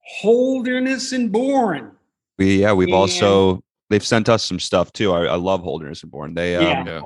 Holderness 0.00 1.12
and 1.12 1.30
Bourne. 1.30 1.92
We 2.38 2.62
yeah, 2.62 2.72
we've 2.72 2.88
and, 2.88 2.94
also 2.94 3.62
they've 3.90 4.04
sent 4.04 4.28
us 4.28 4.42
some 4.42 4.58
stuff 4.58 4.92
too. 4.92 5.12
I, 5.12 5.26
I 5.26 5.36
love 5.36 5.62
Holderness 5.62 6.02
and 6.02 6.10
Bourne. 6.10 6.34
They 6.34 6.56
um, 6.56 6.86
yeah. 6.86 7.02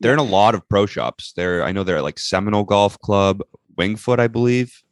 they're 0.00 0.12
in 0.12 0.18
a 0.18 0.24
lot 0.24 0.54
of 0.54 0.68
pro 0.68 0.86
shops. 0.86 1.32
They're 1.34 1.62
I 1.62 1.72
know 1.72 1.84
they're 1.84 1.98
at 1.98 2.02
like 2.02 2.18
Seminole 2.18 2.64
Golf 2.64 2.98
Club, 3.00 3.42
Winged 3.76 4.00
Foot, 4.00 4.20
I 4.20 4.28
believe. 4.28 4.82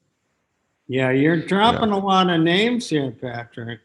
Yeah, 0.87 1.11
you're 1.11 1.41
dropping 1.41 1.91
yeah. 1.91 1.97
a 1.97 2.01
lot 2.01 2.29
of 2.29 2.41
names 2.41 2.89
here, 2.91 3.11
Patrick. 3.11 3.81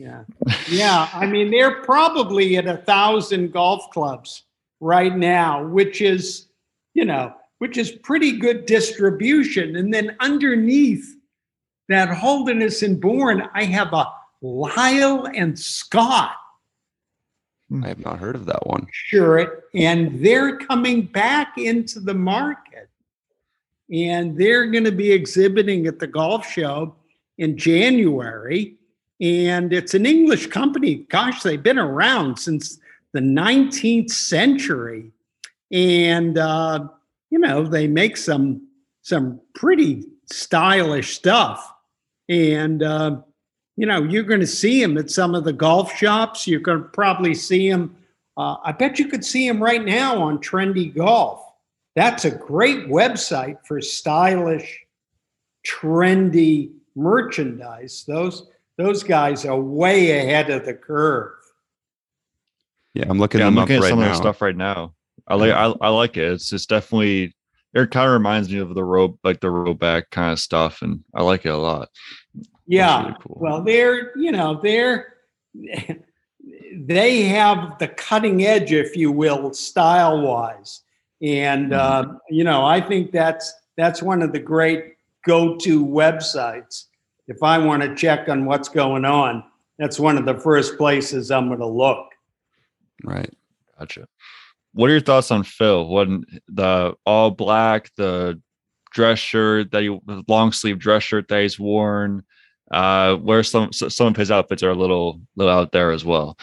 Yeah. 0.00 0.24
Yeah. 0.70 1.10
I 1.12 1.26
mean, 1.26 1.50
they're 1.50 1.82
probably 1.82 2.56
at 2.56 2.66
a 2.66 2.78
thousand 2.78 3.52
golf 3.52 3.90
clubs 3.90 4.44
right 4.80 5.14
now, 5.14 5.62
which 5.66 6.00
is, 6.00 6.46
you 6.94 7.04
know, 7.04 7.34
which 7.58 7.76
is 7.76 7.90
pretty 7.90 8.38
good 8.38 8.64
distribution. 8.64 9.76
And 9.76 9.92
then 9.92 10.16
underneath 10.20 11.04
that 11.90 12.08
Holderness 12.08 12.82
and 12.82 12.98
Bourne, 12.98 13.46
I 13.52 13.64
have 13.64 13.92
a 13.92 14.10
Lyle 14.40 15.28
and 15.34 15.58
Scott. 15.58 16.32
I 17.84 17.88
have 17.88 18.02
not 18.02 18.18
heard 18.18 18.36
of 18.36 18.46
that 18.46 18.66
one. 18.66 18.86
Sure. 18.90 19.64
And 19.74 20.24
they're 20.24 20.56
coming 20.56 21.02
back 21.02 21.58
into 21.58 22.00
the 22.00 22.14
market. 22.14 22.88
And 23.92 24.34
they're 24.34 24.70
going 24.70 24.84
to 24.84 24.92
be 24.92 25.12
exhibiting 25.12 25.86
at 25.86 25.98
the 25.98 26.06
golf 26.06 26.50
show 26.50 26.96
in 27.36 27.58
January. 27.58 28.78
And 29.20 29.72
it's 29.72 29.94
an 29.94 30.06
English 30.06 30.46
company. 30.46 31.06
Gosh, 31.10 31.42
they've 31.42 31.62
been 31.62 31.78
around 31.78 32.38
since 32.38 32.78
the 33.12 33.20
19th 33.20 34.10
century. 34.10 35.12
And 35.70 36.38
uh, 36.38 36.88
you 37.30 37.38
know, 37.38 37.64
they 37.64 37.86
make 37.86 38.16
some 38.16 38.66
some 39.02 39.40
pretty 39.54 40.04
stylish 40.30 41.14
stuff. 41.14 41.72
And 42.28 42.82
uh, 42.82 43.20
you 43.76 43.86
know, 43.86 44.02
you're 44.02 44.24
going 44.24 44.40
to 44.40 44.46
see 44.46 44.80
them 44.80 44.98
at 44.98 45.10
some 45.10 45.34
of 45.34 45.44
the 45.44 45.52
golf 45.52 45.96
shops. 45.96 46.46
You're 46.46 46.60
going 46.60 46.82
to 46.82 46.88
probably 46.88 47.34
see 47.34 47.70
them. 47.70 47.96
Uh, 48.36 48.56
I 48.64 48.72
bet 48.72 48.98
you 48.98 49.08
could 49.08 49.24
see 49.24 49.46
them 49.46 49.62
right 49.62 49.84
now 49.84 50.22
on 50.22 50.38
Trendy 50.38 50.94
Golf. 50.94 51.44
That's 51.96 52.24
a 52.24 52.30
great 52.30 52.86
website 52.86 53.58
for 53.66 53.80
stylish, 53.80 54.80
trendy 55.66 56.72
merchandise. 56.94 58.04
Those 58.06 58.48
those 58.80 59.02
guys 59.02 59.44
are 59.44 59.60
way 59.60 60.18
ahead 60.18 60.50
of 60.50 60.64
the 60.64 60.74
curve. 60.74 61.32
Yeah, 62.94 63.06
I'm 63.08 63.18
looking. 63.18 63.40
Yeah, 63.40 63.46
I'm 63.46 63.54
looking 63.54 63.76
at 63.76 63.82
right 63.82 63.90
some 63.90 64.00
now. 64.00 64.06
of 64.06 64.10
their 64.12 64.22
stuff 64.22 64.42
right 64.42 64.56
now. 64.56 64.94
I 65.28 65.34
like 65.36 65.52
I, 65.52 65.72
I 65.80 65.88
like 65.88 66.16
it. 66.16 66.32
It's 66.32 66.48
just 66.48 66.68
definitely 66.68 67.34
it 67.72 67.90
kind 67.90 68.06
of 68.06 68.12
reminds 68.12 68.50
me 68.50 68.58
of 68.58 68.74
the 68.74 68.84
rope 68.84 69.18
like 69.22 69.40
the 69.40 69.48
Rhoback 69.48 70.10
kind 70.10 70.32
of 70.32 70.40
stuff, 70.40 70.82
and 70.82 71.04
I 71.14 71.22
like 71.22 71.46
it 71.46 71.50
a 71.50 71.56
lot. 71.56 71.88
Yeah. 72.66 73.02
Really 73.02 73.16
cool. 73.22 73.38
Well, 73.40 73.62
they're 73.62 74.16
you 74.18 74.32
know 74.32 74.60
they're 74.62 75.14
they 76.74 77.22
have 77.24 77.78
the 77.78 77.88
cutting 77.88 78.44
edge, 78.44 78.72
if 78.72 78.96
you 78.96 79.12
will, 79.12 79.52
style 79.52 80.20
wise, 80.20 80.82
and 81.22 81.70
mm-hmm. 81.72 82.10
uh, 82.10 82.14
you 82.28 82.44
know 82.44 82.64
I 82.64 82.80
think 82.80 83.12
that's 83.12 83.52
that's 83.76 84.02
one 84.02 84.22
of 84.22 84.32
the 84.32 84.40
great 84.40 84.94
go 85.24 85.56
to 85.58 85.84
websites. 85.84 86.86
If 87.30 87.44
I 87.44 87.58
want 87.58 87.82
to 87.82 87.94
check 87.94 88.28
on 88.28 88.44
what's 88.44 88.68
going 88.68 89.04
on, 89.04 89.44
that's 89.78 90.00
one 90.00 90.18
of 90.18 90.26
the 90.26 90.34
first 90.34 90.76
places 90.76 91.30
I'm 91.30 91.46
going 91.46 91.60
to 91.60 91.66
look. 91.66 92.08
Right. 93.04 93.32
Gotcha. 93.78 94.06
What 94.72 94.90
are 94.90 94.94
your 94.94 95.00
thoughts 95.00 95.30
on 95.30 95.44
Phil? 95.44 95.88
When 95.88 96.24
the 96.48 96.94
all 97.06 97.30
black, 97.30 97.90
the 97.96 98.40
dress 98.90 99.20
shirt 99.20 99.70
that 99.70 99.82
he, 99.82 99.88
the 100.06 100.24
long 100.26 100.50
sleeve 100.50 100.80
dress 100.80 101.04
shirt 101.04 101.28
that 101.28 101.42
he's 101.42 101.58
worn, 101.58 102.24
uh, 102.72 103.14
where 103.14 103.44
some 103.44 103.72
some 103.72 104.08
of 104.08 104.16
his 104.16 104.32
outfits 104.32 104.64
are 104.64 104.70
a 104.70 104.74
little 104.74 105.20
little 105.36 105.52
out 105.52 105.70
there 105.70 105.92
as 105.92 106.04
well. 106.04 106.36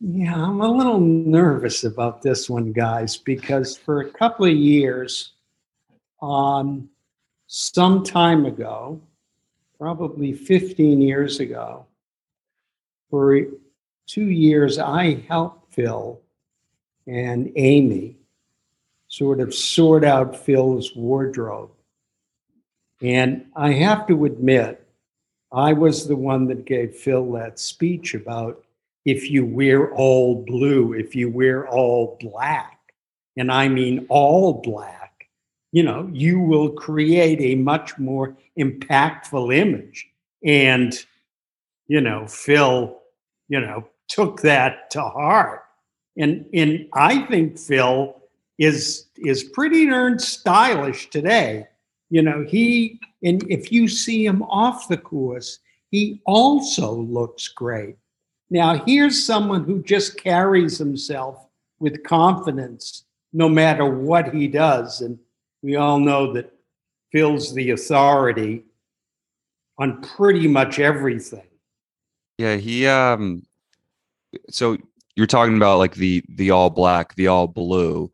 Yeah, 0.00 0.42
I'm 0.42 0.60
a 0.60 0.70
little 0.70 1.00
nervous 1.00 1.84
about 1.84 2.22
this 2.22 2.48
one, 2.48 2.72
guys, 2.72 3.18
because 3.18 3.76
for 3.76 4.00
a 4.00 4.10
couple 4.10 4.46
of 4.46 4.52
years, 4.52 5.32
um, 6.22 6.88
some 7.46 8.04
time 8.04 8.46
ago, 8.46 9.00
probably 9.78 10.32
15 10.32 11.00
years 11.00 11.40
ago, 11.40 11.86
for 13.10 13.40
two 14.06 14.26
years, 14.26 14.78
I 14.78 15.24
helped 15.28 15.72
Phil 15.72 16.20
and 17.06 17.52
Amy 17.56 18.16
sort 19.08 19.40
of 19.40 19.54
sort 19.54 20.04
out 20.04 20.36
Phil's 20.36 20.94
wardrobe. 20.94 21.70
And 23.00 23.46
I 23.56 23.72
have 23.72 24.06
to 24.08 24.24
admit, 24.24 24.84
I 25.52 25.72
was 25.72 26.06
the 26.06 26.16
one 26.16 26.46
that 26.48 26.66
gave 26.66 26.94
Phil 26.94 27.32
that 27.32 27.58
speech 27.58 28.14
about 28.14 28.62
if 29.04 29.30
you 29.30 29.46
wear 29.46 29.94
all 29.94 30.44
blue, 30.44 30.92
if 30.92 31.14
you 31.14 31.30
wear 31.30 31.66
all 31.66 32.18
black, 32.20 32.78
and 33.36 33.50
I 33.50 33.68
mean 33.68 34.06
all 34.10 34.60
black, 34.60 34.97
you 35.72 35.82
know, 35.82 36.08
you 36.12 36.40
will 36.40 36.70
create 36.70 37.40
a 37.40 37.54
much 37.54 37.98
more 37.98 38.36
impactful 38.58 39.54
image. 39.54 40.06
And, 40.44 40.94
you 41.86 42.00
know, 42.00 42.26
Phil, 42.26 42.98
you 43.48 43.60
know, 43.60 43.88
took 44.08 44.40
that 44.42 44.90
to 44.90 45.02
heart 45.02 45.62
and 46.18 46.44
and 46.52 46.86
I 46.92 47.22
think 47.26 47.58
Phil 47.58 48.14
is 48.58 49.06
is 49.16 49.44
pretty 49.44 49.86
darn 49.86 50.18
stylish 50.18 51.08
today. 51.10 51.66
You 52.10 52.22
know, 52.22 52.44
he 52.46 53.00
and 53.22 53.42
if 53.48 53.72
you 53.72 53.88
see 53.88 54.26
him 54.26 54.42
off 54.42 54.88
the 54.88 54.98
course, 54.98 55.60
he 55.90 56.20
also 56.26 56.92
looks 56.92 57.48
great. 57.48 57.96
Now, 58.50 58.82
here's 58.84 59.24
someone 59.24 59.64
who 59.64 59.82
just 59.82 60.22
carries 60.22 60.78
himself 60.78 61.46
with 61.78 62.02
confidence 62.04 63.04
no 63.32 63.48
matter 63.48 63.84
what 63.84 64.34
he 64.34 64.48
does. 64.48 65.02
And 65.02 65.18
we 65.62 65.76
all 65.76 65.98
know 65.98 66.32
that 66.34 66.52
Phil's 67.12 67.54
the 67.54 67.70
authority 67.70 68.64
on 69.78 70.02
pretty 70.02 70.48
much 70.48 70.78
everything. 70.78 71.46
Yeah, 72.36 72.56
he 72.56 72.86
um 72.86 73.42
so 74.50 74.76
you're 75.16 75.26
talking 75.26 75.56
about 75.56 75.78
like 75.78 75.94
the 75.94 76.22
the 76.28 76.50
all 76.50 76.70
black, 76.70 77.14
the 77.14 77.28
all 77.28 77.48
blue. 77.48 78.12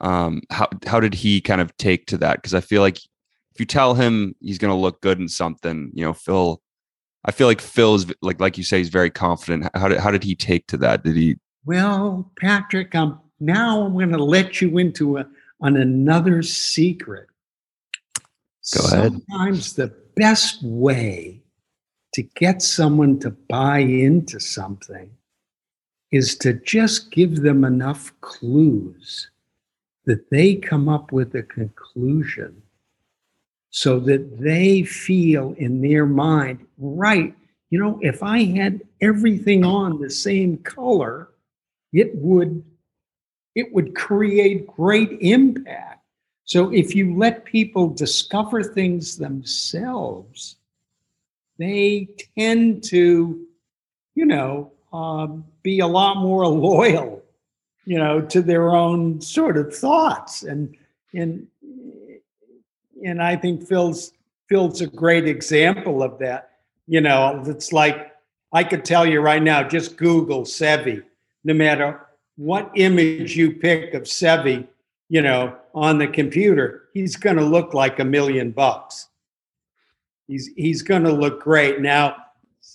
Um 0.00 0.42
how 0.50 0.68
how 0.86 1.00
did 1.00 1.14
he 1.14 1.40
kind 1.40 1.60
of 1.60 1.76
take 1.76 2.06
to 2.06 2.18
that? 2.18 2.36
Because 2.36 2.54
I 2.54 2.60
feel 2.60 2.82
like 2.82 2.98
if 2.98 3.58
you 3.58 3.66
tell 3.66 3.94
him 3.94 4.34
he's 4.40 4.58
gonna 4.58 4.76
look 4.78 5.00
good 5.00 5.18
in 5.18 5.28
something, 5.28 5.90
you 5.94 6.04
know, 6.04 6.14
Phil 6.14 6.60
I 7.24 7.32
feel 7.32 7.46
like 7.46 7.60
Phil's 7.60 8.06
like 8.22 8.40
like 8.40 8.56
you 8.56 8.64
say, 8.64 8.78
he's 8.78 8.88
very 8.88 9.10
confident. 9.10 9.68
How 9.74 9.88
did 9.88 9.98
how 9.98 10.10
did 10.10 10.24
he 10.24 10.34
take 10.34 10.66
to 10.68 10.76
that? 10.78 11.04
Did 11.04 11.16
he 11.16 11.36
Well, 11.66 12.30
Patrick, 12.40 12.94
I'm 12.94 13.18
now 13.40 13.82
I'm 13.82 13.98
gonna 13.98 14.18
let 14.18 14.60
you 14.60 14.78
into 14.78 15.18
a 15.18 15.26
on 15.60 15.76
another 15.76 16.42
secret. 16.42 17.28
Go 18.74 18.86
ahead. 18.86 19.12
Sometimes 19.12 19.74
the 19.74 19.94
best 20.16 20.62
way 20.62 21.42
to 22.14 22.22
get 22.22 22.62
someone 22.62 23.18
to 23.20 23.30
buy 23.30 23.78
into 23.78 24.40
something 24.40 25.10
is 26.10 26.36
to 26.36 26.54
just 26.54 27.10
give 27.10 27.42
them 27.42 27.64
enough 27.64 28.12
clues 28.20 29.30
that 30.06 30.28
they 30.30 30.56
come 30.56 30.88
up 30.88 31.12
with 31.12 31.34
a 31.34 31.42
conclusion 31.42 32.62
so 33.70 34.00
that 34.00 34.40
they 34.40 34.82
feel 34.82 35.54
in 35.58 35.80
their 35.80 36.06
mind, 36.06 36.66
right, 36.78 37.34
you 37.70 37.78
know, 37.78 37.98
if 38.02 38.22
I 38.22 38.42
had 38.42 38.82
everything 39.00 39.64
on 39.64 40.00
the 40.00 40.10
same 40.10 40.58
color, 40.58 41.28
it 41.92 42.14
would 42.16 42.64
it 43.54 43.72
would 43.72 43.94
create 43.94 44.66
great 44.66 45.18
impact. 45.20 46.02
So 46.44 46.72
if 46.72 46.94
you 46.94 47.16
let 47.16 47.44
people 47.44 47.88
discover 47.88 48.62
things 48.62 49.16
themselves, 49.16 50.56
they 51.58 52.08
tend 52.36 52.82
to, 52.84 53.46
you 54.14 54.26
know, 54.26 54.72
uh, 54.92 55.28
be 55.62 55.80
a 55.80 55.86
lot 55.86 56.16
more 56.16 56.46
loyal, 56.48 57.22
you 57.84 57.98
know, 57.98 58.20
to 58.22 58.42
their 58.42 58.70
own 58.74 59.20
sort 59.20 59.56
of 59.56 59.74
thoughts. 59.74 60.42
And 60.42 60.76
and 61.14 61.46
and 63.04 63.22
I 63.22 63.36
think 63.36 63.66
Phil's 63.66 64.12
Phil's 64.48 64.80
a 64.80 64.86
great 64.86 65.28
example 65.28 66.02
of 66.02 66.18
that. 66.18 66.50
You 66.86 67.00
know, 67.00 67.42
it's 67.46 67.72
like 67.72 68.12
I 68.52 68.64
could 68.64 68.84
tell 68.84 69.06
you 69.06 69.20
right 69.20 69.42
now, 69.42 69.62
just 69.62 69.96
Google 69.96 70.42
Seve, 70.42 71.04
no 71.44 71.54
matter 71.54 72.00
what 72.40 72.70
image 72.74 73.36
you 73.36 73.52
pick 73.52 73.92
of 73.92 74.04
Seve, 74.04 74.66
you 75.10 75.20
know, 75.20 75.54
on 75.74 75.98
the 75.98 76.06
computer, 76.06 76.88
he's 76.94 77.14
going 77.14 77.36
to 77.36 77.44
look 77.44 77.74
like 77.74 77.98
a 77.98 78.04
million 78.04 78.50
bucks. 78.50 79.08
He's 80.26 80.48
he's 80.56 80.80
going 80.80 81.04
to 81.04 81.12
look 81.12 81.42
great. 81.42 81.82
Now, 81.82 82.16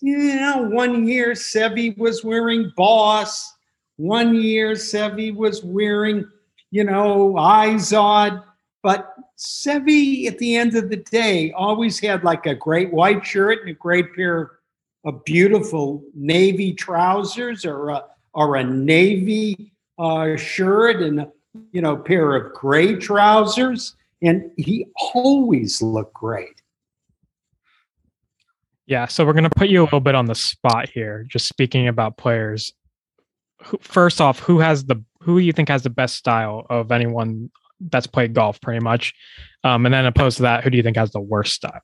you 0.01 0.35
know, 0.35 0.69
one 0.69 1.07
year 1.07 1.31
Seve 1.31 1.97
was 1.97 2.23
wearing 2.23 2.71
Boss. 2.77 3.51
One 3.97 4.35
year 4.35 4.73
Seve 4.73 5.35
was 5.35 5.63
wearing, 5.63 6.29
you 6.69 6.83
know, 6.83 7.33
Izod. 7.33 8.43
But 8.83 9.15
Seve, 9.35 10.27
at 10.27 10.37
the 10.37 10.57
end 10.57 10.75
of 10.75 10.91
the 10.91 10.97
day, 10.97 11.51
always 11.53 11.99
had 11.99 12.23
like 12.23 12.45
a 12.45 12.53
great 12.53 12.93
white 12.93 13.25
shirt 13.25 13.61
and 13.61 13.69
a 13.71 13.73
great 13.73 14.15
pair 14.15 14.59
of 15.05 15.25
beautiful 15.25 16.03
navy 16.13 16.71
trousers 16.71 17.65
or 17.65 17.89
a, 17.89 18.03
or 18.35 18.57
a 18.57 18.63
navy 18.63 19.71
uh, 19.97 20.35
shirt 20.35 21.01
and 21.01 21.21
a 21.21 21.31
you 21.71 21.81
know 21.81 21.97
pair 21.97 22.35
of 22.35 22.53
gray 22.53 22.95
trousers, 22.95 23.95
and 24.21 24.51
he 24.57 24.87
always 25.13 25.81
looked 25.81 26.13
great. 26.13 26.61
Yeah, 28.87 29.07
so 29.07 29.25
we're 29.25 29.33
going 29.33 29.45
to 29.45 29.49
put 29.49 29.69
you 29.69 29.81
a 29.81 29.85
little 29.85 29.99
bit 29.99 30.13
on 30.13 30.25
the 30.25 30.35
spot 30.35 30.89
here. 30.89 31.25
Just 31.27 31.47
speaking 31.47 31.87
about 31.87 32.17
players. 32.17 32.71
First 33.81 34.21
off, 34.21 34.39
who 34.39 34.59
has 34.59 34.85
the 34.85 35.03
who 35.21 35.39
do 35.39 35.45
you 35.45 35.53
think 35.53 35.69
has 35.69 35.81
the 35.81 35.89
best 35.89 36.15
style 36.15 36.67
of 36.69 36.91
anyone 36.91 37.49
that's 37.79 38.05
played 38.05 38.33
golf, 38.33 38.61
pretty 38.61 38.83
much? 38.83 39.13
Um, 39.63 39.85
and 39.85 39.93
then 39.93 40.05
opposed 40.05 40.37
to 40.37 40.43
that, 40.43 40.63
who 40.63 40.69
do 40.69 40.77
you 40.77 40.83
think 40.83 40.97
has 40.97 41.11
the 41.11 41.19
worst 41.19 41.53
style? 41.53 41.81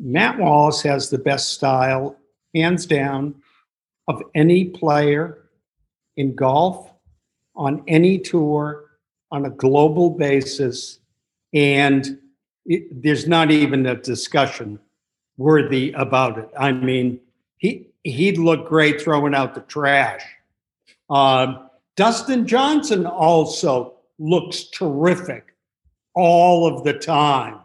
Matt 0.00 0.38
Wallace 0.38 0.82
has 0.82 1.10
the 1.10 1.18
best 1.18 1.50
style, 1.50 2.16
hands 2.54 2.86
down, 2.86 3.34
of 4.08 4.22
any 4.34 4.64
player 4.64 5.39
in 6.20 6.34
golf, 6.34 6.90
on 7.56 7.82
any 7.88 8.18
tour, 8.18 8.84
on 9.32 9.46
a 9.46 9.50
global 9.50 10.10
basis, 10.10 10.98
and 11.54 12.18
it, 12.66 13.02
there's 13.02 13.26
not 13.26 13.50
even 13.50 13.86
a 13.86 13.94
discussion 13.96 14.78
worthy 15.38 15.92
about 15.92 16.38
it. 16.38 16.48
I 16.58 16.72
mean, 16.72 17.20
he 17.56 17.86
he'd 18.04 18.38
look 18.38 18.68
great 18.68 19.00
throwing 19.00 19.34
out 19.34 19.54
the 19.54 19.62
trash. 19.62 20.22
Um, 21.08 21.70
Dustin 21.96 22.46
Johnson 22.46 23.06
also 23.06 23.94
looks 24.18 24.64
terrific 24.64 25.54
all 26.14 26.66
of 26.66 26.84
the 26.84 26.92
time. 26.92 27.58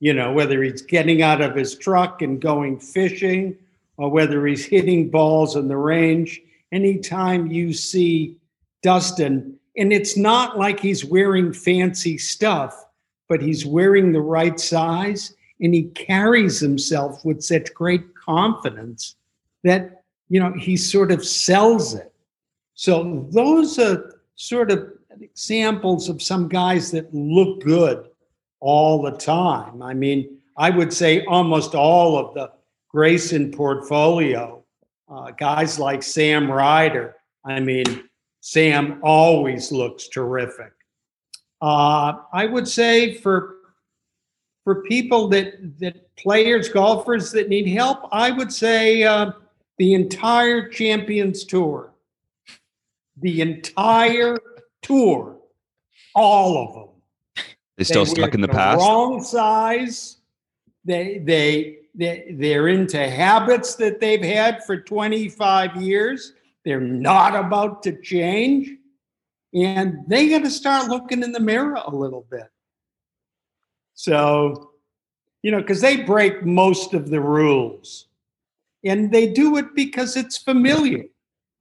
You 0.00 0.14
know, 0.14 0.32
whether 0.32 0.60
he's 0.62 0.82
getting 0.82 1.22
out 1.22 1.40
of 1.40 1.54
his 1.54 1.76
truck 1.76 2.22
and 2.22 2.40
going 2.40 2.80
fishing, 2.80 3.56
or 3.96 4.10
whether 4.10 4.44
he's 4.44 4.64
hitting 4.64 5.08
balls 5.08 5.54
in 5.54 5.68
the 5.68 5.76
range. 5.76 6.40
Anytime 6.72 7.46
you 7.48 7.72
see 7.72 8.38
Dustin, 8.82 9.58
and 9.76 9.92
it's 9.92 10.16
not 10.16 10.58
like 10.58 10.80
he's 10.80 11.04
wearing 11.04 11.52
fancy 11.52 12.18
stuff, 12.18 12.74
but 13.28 13.40
he's 13.40 13.64
wearing 13.64 14.12
the 14.12 14.20
right 14.20 14.58
size 14.58 15.34
and 15.60 15.72
he 15.72 15.84
carries 15.84 16.58
himself 16.58 17.24
with 17.24 17.42
such 17.42 17.72
great 17.72 18.14
confidence 18.14 19.16
that 19.62 20.02
you 20.28 20.40
know 20.40 20.52
he 20.54 20.76
sort 20.76 21.12
of 21.12 21.24
sells 21.24 21.94
it. 21.94 22.12
So 22.74 23.28
those 23.30 23.78
are 23.78 24.18
sort 24.34 24.70
of 24.70 24.90
examples 25.20 26.08
of 26.08 26.20
some 26.20 26.48
guys 26.48 26.90
that 26.90 27.14
look 27.14 27.62
good 27.62 28.08
all 28.60 29.02
the 29.02 29.12
time. 29.12 29.82
I 29.82 29.94
mean 29.94 30.38
i 30.56 30.70
would 30.70 30.92
say 30.92 31.24
almost 31.24 31.74
all 31.74 32.18
of 32.18 32.34
the 32.34 32.50
Greyson 32.94 33.54
portfolio 33.54 34.61
uh, 35.12 35.30
guys 35.32 35.78
like 35.78 36.02
sam 36.02 36.50
ryder 36.50 37.16
i 37.44 37.60
mean 37.60 38.08
sam 38.40 38.98
always 39.02 39.70
looks 39.70 40.08
terrific. 40.08 40.72
Uh, 41.60 42.14
i 42.32 42.46
would 42.46 42.66
say 42.66 43.14
for 43.14 43.56
for 44.64 44.82
people 44.84 45.28
that 45.28 45.78
that 45.78 46.14
players 46.16 46.68
golfers 46.68 47.30
that 47.30 47.48
need 47.48 47.66
help 47.68 48.08
i 48.12 48.30
would 48.30 48.52
say 48.52 49.02
uh, 49.02 49.32
the 49.82 49.94
entire 49.94 50.68
champions 50.68 51.44
tour. 51.44 51.92
The 53.20 53.40
entire 53.40 54.38
tour. 54.82 55.38
All 56.14 56.56
of 56.58 56.74
them. 56.74 57.44
They 57.76 57.84
still 57.84 58.04
They 58.04 58.12
stuck 58.12 58.34
in 58.34 58.40
the 58.40 58.46
the 58.46 58.52
past? 58.52 58.78
wrong 58.78 59.22
size. 59.24 60.18
They 60.84 61.18
they 61.18 61.78
they're 61.94 62.68
into 62.68 63.08
habits 63.08 63.74
that 63.74 64.00
they've 64.00 64.24
had 64.24 64.64
for 64.64 64.76
25 64.78 65.76
years 65.76 66.32
they're 66.64 66.80
not 66.80 67.34
about 67.34 67.82
to 67.82 68.00
change 68.00 68.70
and 69.54 69.98
they 70.08 70.28
got 70.28 70.42
to 70.42 70.50
start 70.50 70.88
looking 70.88 71.22
in 71.22 71.32
the 71.32 71.40
mirror 71.40 71.74
a 71.74 71.94
little 71.94 72.26
bit 72.30 72.48
so, 73.94 74.72
you 75.42 75.50
know, 75.50 75.60
because 75.60 75.80
they 75.80 75.98
break 75.98 76.44
most 76.44 76.94
of 76.94 77.10
the 77.10 77.20
rules 77.20 78.08
and 78.84 79.12
they 79.12 79.32
do 79.32 79.56
it 79.58 79.74
because 79.74 80.16
it's 80.16 80.38
familiar, 80.38 81.04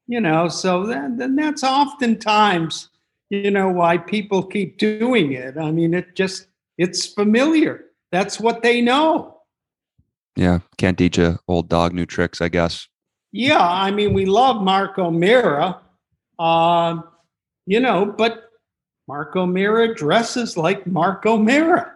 you 0.08 0.20
know, 0.20 0.48
so 0.48 0.86
then, 0.86 1.18
then 1.18 1.36
that's 1.36 1.64
oftentimes, 1.64 2.90
you 3.30 3.52
know, 3.52 3.70
why 3.70 3.98
people 3.98 4.44
keep 4.44 4.78
doing 4.78 5.34
it. 5.34 5.58
I 5.58 5.72
mean, 5.72 5.94
it 5.94 6.16
just, 6.16 6.48
it's 6.78 7.06
familiar. 7.06 7.86
That's 8.12 8.40
what 8.40 8.64
they 8.64 8.82
know. 8.82 9.41
Yeah, 10.36 10.60
can't 10.78 10.98
teach 10.98 11.18
a 11.18 11.40
old 11.48 11.70
dog 11.70 11.94
new 11.94 12.06
tricks, 12.06 12.42
I 12.42 12.50
guess. 12.50 12.88
Yeah, 13.32 13.62
I 13.62 13.92
mean, 13.92 14.14
we 14.14 14.26
love 14.26 14.62
Mark 14.62 14.98
O'Meara, 14.98 15.80
uh, 16.40 17.02
you 17.66 17.80
know, 17.80 18.06
but 18.06 18.44
Mark 19.08 19.36
O'Meara 19.36 19.94
dresses 19.96 20.58
like 20.58 20.86
Mark 20.88 21.26
O'Meara. 21.26 21.94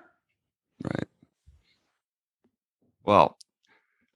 Right. 0.83 1.07
Well, 3.03 3.38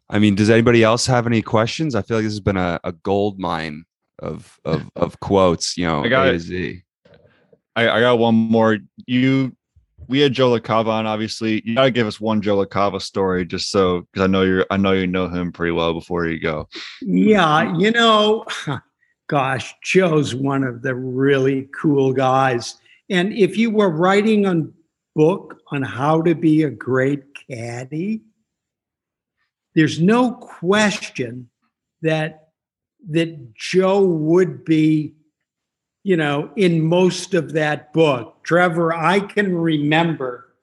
I 0.09 0.20
mean, 0.20 0.36
does 0.36 0.49
anybody 0.49 0.84
else 0.84 1.05
have 1.05 1.28
any 1.28 1.41
questions? 1.41 1.95
I 1.95 2.01
feel 2.01 2.17
like 2.17 2.24
this 2.26 2.34
has 2.34 2.39
been 2.39 2.57
a, 2.57 2.80
a 2.84 2.91
gold 2.91 3.39
mine 3.39 3.86
of 4.20 4.59
of 4.65 4.89
of 4.95 5.20
quotes, 5.20 5.78
you 5.78 5.86
know, 5.86 6.03
I 6.03 6.09
got 6.09 6.28
A 6.28 6.30
it. 6.30 6.34
to 6.34 6.39
Z. 6.39 6.84
I, 7.76 7.89
I 7.89 7.99
got 8.01 8.20
one 8.20 8.36
more. 8.36 8.80
You, 9.05 9.55
we 10.10 10.20
had 10.20 10.34
Joe 10.34 10.60
LaCava 10.60 10.88
on. 10.88 11.05
Obviously, 11.05 11.62
you 11.64 11.76
gotta 11.76 11.91
give 11.91 12.07
us 12.07 12.20
one 12.20 12.41
Joe 12.41 12.66
LaCava 12.66 12.99
story, 12.99 13.45
just 13.45 13.70
so 13.70 14.01
because 14.01 14.24
I 14.24 14.28
know 14.28 14.41
you're, 14.41 14.66
I 14.72 14.78
know 14.78 14.91
you 14.91 15.05
know 15.05 15.30
him 15.30 15.51
pretty 15.51 15.72
well 15.72 15.93
before 15.93 16.26
you 16.26 16.39
go. 16.39 16.68
Yeah, 17.01 17.78
you 17.78 17.91
know, 17.91 18.45
gosh, 19.28 19.76
Joe's 19.84 20.34
one 20.34 20.64
of 20.64 20.82
the 20.82 20.95
really 20.95 21.70
cool 21.80 22.12
guys. 22.12 22.76
And 23.10 23.34
if 23.34 23.55
you 23.55 23.70
were 23.70 23.89
writing 23.89 24.47
a 24.47 24.64
book 25.16 25.60
on 25.72 25.84
how 25.84 26.24
to 26.24 26.34
be 26.34 26.64
a 26.64 26.72
great 26.72 27.24
caddy, 27.47 28.22
there's 29.76 29.99
no 29.99 30.32
question 30.34 31.49
that 32.01 32.49
that 33.10 33.53
Joe 33.53 34.03
would 34.03 34.66
be, 34.66 35.14
you 36.04 36.18
know, 36.18 36.50
in 36.56 36.82
most 36.82 37.34
of 37.34 37.54
that 37.54 37.93
book. 37.93 38.43
Trevor, 38.43 38.93
I 38.93 39.20
can 39.20 39.56
remember 39.56 40.56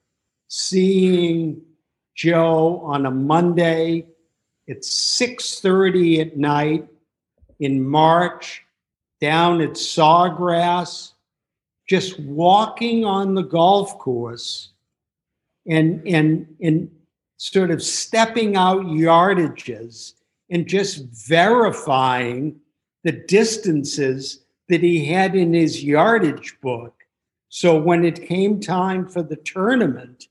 seeing 0.49 1.61
Joe 2.15 2.81
on 2.85 3.07
a 3.07 3.11
Monday 3.11 4.07
at 4.69 4.85
6:30 4.85 6.21
at 6.21 6.37
night 6.37 6.89
in 7.61 7.87
March 7.87 8.63
down 9.21 9.61
at 9.61 9.71
Sawgrass, 9.77 11.13
just 11.89 12.19
walking 12.21 13.05
on 13.05 13.35
the 13.35 13.43
golf 13.43 13.99
course 13.99 14.73
and 15.67 16.07
and 16.07 16.47
and 16.63 16.91
sort 17.39 17.71
of 17.71 17.83
stepping 17.83 18.57
out 18.57 18.87
yardages 18.87 20.15
and 20.51 20.67
just 20.67 21.05
verifying 21.29 22.59
the 23.05 23.13
distances 23.13 24.46
that 24.69 24.83
he 24.83 25.07
had 25.07 25.35
in 25.35 25.53
his 25.53 25.83
yardage 25.83 26.59
book. 26.61 26.95
So 27.49 27.79
when 27.79 28.05
it 28.05 28.27
came 28.27 28.61
time 28.61 29.09
for 29.09 29.23
the 29.23 29.37
tournament, 29.37 30.27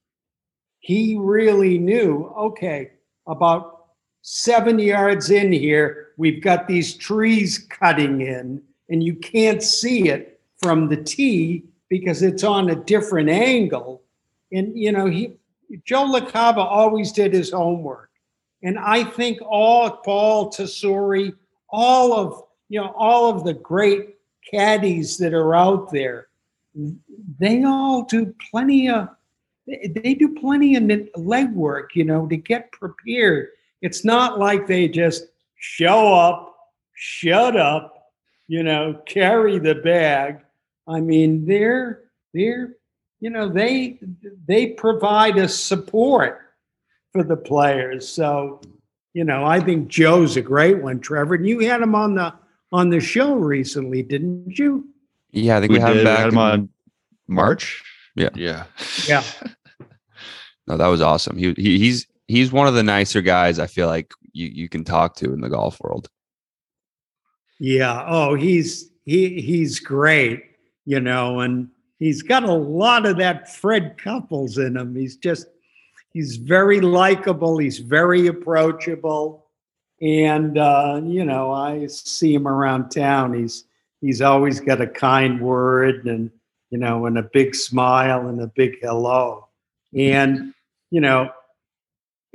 he 0.79 1.17
really 1.17 1.77
knew 1.77 2.33
okay, 2.37 2.91
about 3.27 3.85
seven 4.21 4.79
yards 4.79 5.29
in 5.29 5.51
here, 5.51 6.09
we've 6.17 6.41
got 6.41 6.67
these 6.67 6.95
trees 6.95 7.59
cutting 7.69 8.21
in, 8.21 8.61
and 8.89 9.03
you 9.03 9.15
can't 9.15 9.61
see 9.61 10.09
it 10.09 10.39
from 10.61 10.89
the 10.89 10.97
tee 10.97 11.63
because 11.89 12.21
it's 12.21 12.43
on 12.43 12.69
a 12.69 12.75
different 12.75 13.29
angle. 13.29 14.01
And, 14.51 14.77
you 14.77 14.91
know, 14.91 15.05
he, 15.05 15.37
Joe 15.83 16.05
LaCava 16.05 16.57
always 16.57 17.11
did 17.11 17.33
his 17.33 17.51
homework. 17.51 18.09
And 18.63 18.79
I 18.79 19.03
think 19.03 19.39
all 19.41 19.91
Paul 19.91 20.51
Tesori, 20.51 21.33
all 21.69 22.13
of, 22.13 22.43
you 22.69 22.81
know, 22.81 22.93
all 22.97 23.29
of 23.29 23.43
the 23.43 23.53
great 23.53 24.14
caddies 24.49 25.17
that 25.17 25.33
are 25.33 25.55
out 25.55 25.91
there, 25.91 26.27
they 27.39 27.63
all 27.63 28.03
do 28.03 28.33
plenty 28.51 28.89
of, 28.89 29.09
they 29.67 30.13
do 30.13 30.35
plenty 30.35 30.75
of 30.75 30.83
legwork, 30.83 31.87
you 31.95 32.03
know, 32.03 32.27
to 32.27 32.37
get 32.37 32.71
prepared 32.71 33.49
it's 33.85 34.03
not 34.03 34.39
like 34.39 34.65
they 34.65 34.87
just 34.87 35.27
show 35.57 36.11
up, 36.11 36.55
shut 36.95 37.55
up, 37.55 38.11
you 38.47 38.63
know, 38.63 38.99
carry 39.05 39.59
the 39.59 39.75
bag. 39.75 40.41
I 40.87 41.01
mean, 41.01 41.45
they're 41.45 42.01
they're 42.33 42.77
you 43.19 43.29
know 43.29 43.47
they 43.47 43.99
they 44.47 44.71
provide 44.71 45.37
a 45.37 45.47
support 45.47 46.41
for 47.11 47.23
the 47.23 47.37
players. 47.37 48.09
So, 48.09 48.59
you 49.13 49.23
know, 49.23 49.45
I 49.45 49.59
think 49.59 49.87
Joe's 49.87 50.35
a 50.35 50.41
great 50.41 50.81
one, 50.81 50.99
Trevor. 50.99 51.35
And 51.35 51.47
you 51.47 51.59
had 51.59 51.81
him 51.81 51.93
on 51.93 52.15
the 52.15 52.33
on 52.75 52.89
the 52.89 52.99
show 52.99 53.35
recently, 53.35 54.03
didn't 54.03 54.59
you? 54.59 54.85
Yeah, 55.31 55.57
I 55.57 55.61
think 55.61 55.71
we, 55.71 55.77
we 55.77 55.81
had 55.81 55.95
him 55.95 56.03
back 56.03 56.19
had 56.19 56.27
him 56.33 56.37
on 56.37 56.69
March. 57.27 57.81
Yeah, 58.15 58.29
yeah, 58.35 58.65
yeah. 59.07 59.23
no, 60.67 60.75
that 60.75 60.87
was 60.87 61.01
awesome. 61.01 61.37
He, 61.37 61.53
he 61.53 61.79
he's 61.79 62.05
he's 62.27 62.51
one 62.51 62.67
of 62.67 62.73
the 62.73 62.83
nicer 62.83 63.21
guys 63.21 63.59
I 63.59 63.67
feel 63.67 63.87
like 63.87 64.11
you 64.33 64.47
you 64.47 64.67
can 64.67 64.83
talk 64.83 65.15
to 65.17 65.33
in 65.33 65.39
the 65.39 65.49
golf 65.49 65.79
world. 65.79 66.09
Yeah. 67.59 68.03
Oh, 68.05 68.35
he's 68.35 68.89
he 69.05 69.41
he's 69.41 69.79
great, 69.79 70.43
you 70.85 70.99
know, 70.99 71.39
and 71.39 71.69
he's 71.97 72.21
got 72.21 72.43
a 72.43 72.53
lot 72.53 73.05
of 73.05 73.17
that 73.17 73.53
Fred 73.55 73.97
Couples 73.97 74.57
in 74.57 74.75
him. 74.75 74.95
He's 74.95 75.15
just 75.15 75.47
he's 76.11 76.35
very 76.35 76.81
likable, 76.81 77.57
he's 77.57 77.79
very 77.79 78.27
approachable. 78.27 79.44
And 80.01 80.57
uh, 80.57 81.01
you 81.03 81.23
know, 81.23 81.51
I 81.51 81.87
see 81.87 82.33
him 82.33 82.47
around 82.47 82.89
town. 82.89 83.33
He's 83.33 83.65
he's 84.01 84.21
always 84.21 84.59
got 84.59 84.81
a 84.81 84.87
kind 84.87 85.41
word 85.41 86.05
and 86.05 86.31
you 86.69 86.77
know, 86.77 87.05
and 87.05 87.17
a 87.17 87.23
big 87.23 87.55
smile 87.55 88.27
and 88.27 88.41
a 88.41 88.47
big 88.47 88.77
hello. 88.81 89.47
And 89.95 90.53
you 90.91 90.99
know, 90.99 91.31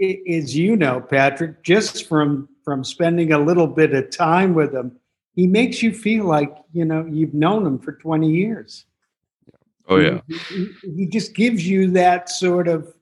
as 0.00 0.56
you 0.56 0.76
know, 0.76 1.00
Patrick, 1.00 1.62
just 1.62 2.08
from 2.08 2.48
from 2.64 2.84
spending 2.84 3.32
a 3.32 3.38
little 3.38 3.66
bit 3.66 3.94
of 3.94 4.10
time 4.10 4.54
with 4.54 4.74
him, 4.74 4.98
he 5.34 5.46
makes 5.46 5.82
you 5.82 5.92
feel 5.92 6.24
like 6.24 6.56
you 6.72 6.84
know 6.84 7.04
you've 7.06 7.34
known 7.34 7.66
him 7.66 7.78
for 7.78 7.92
20 7.92 8.30
years. 8.30 8.86
Oh 9.88 9.96
yeah. 9.96 10.20
He, 10.28 10.38
he, 10.38 10.92
he 10.96 11.06
just 11.06 11.34
gives 11.34 11.66
you 11.66 11.90
that 11.90 12.30
sort 12.30 12.68
of 12.68 12.94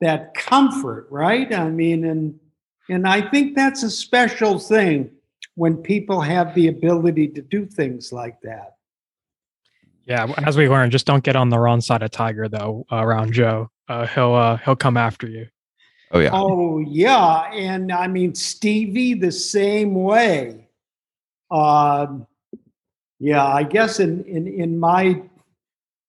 that 0.00 0.34
comfort, 0.34 1.06
right? 1.10 1.52
I 1.52 1.70
mean, 1.70 2.04
and 2.04 2.40
and 2.88 3.06
I 3.06 3.28
think 3.30 3.54
that's 3.54 3.82
a 3.82 3.90
special 3.90 4.58
thing 4.58 5.10
when 5.54 5.76
people 5.76 6.20
have 6.20 6.54
the 6.54 6.68
ability 6.68 7.28
to 7.28 7.42
do 7.42 7.66
things 7.66 8.12
like 8.12 8.40
that. 8.42 8.76
Yeah, 10.06 10.32
as 10.44 10.56
we 10.56 10.68
learned, 10.68 10.92
just 10.92 11.06
don't 11.06 11.24
get 11.24 11.36
on 11.36 11.48
the 11.48 11.58
wrong 11.58 11.80
side 11.80 12.02
of 12.02 12.10
Tiger 12.10 12.48
though 12.48 12.84
uh, 12.92 12.96
around 12.96 13.32
Joe. 13.32 13.70
Uh, 13.88 14.06
he'll 14.06 14.34
uh, 14.34 14.56
he'll 14.58 14.76
come 14.76 14.96
after 14.96 15.26
you. 15.26 15.46
Oh 16.10 16.18
yeah. 16.18 16.30
Oh 16.32 16.78
yeah, 16.78 17.50
and 17.52 17.90
I 17.90 18.06
mean 18.06 18.34
Stevie 18.34 19.14
the 19.14 19.32
same 19.32 19.94
way. 19.94 20.68
Um, 21.50 22.26
yeah, 23.18 23.46
I 23.46 23.62
guess 23.62 24.00
in 24.00 24.24
in 24.24 24.46
in 24.46 24.78
my 24.78 25.22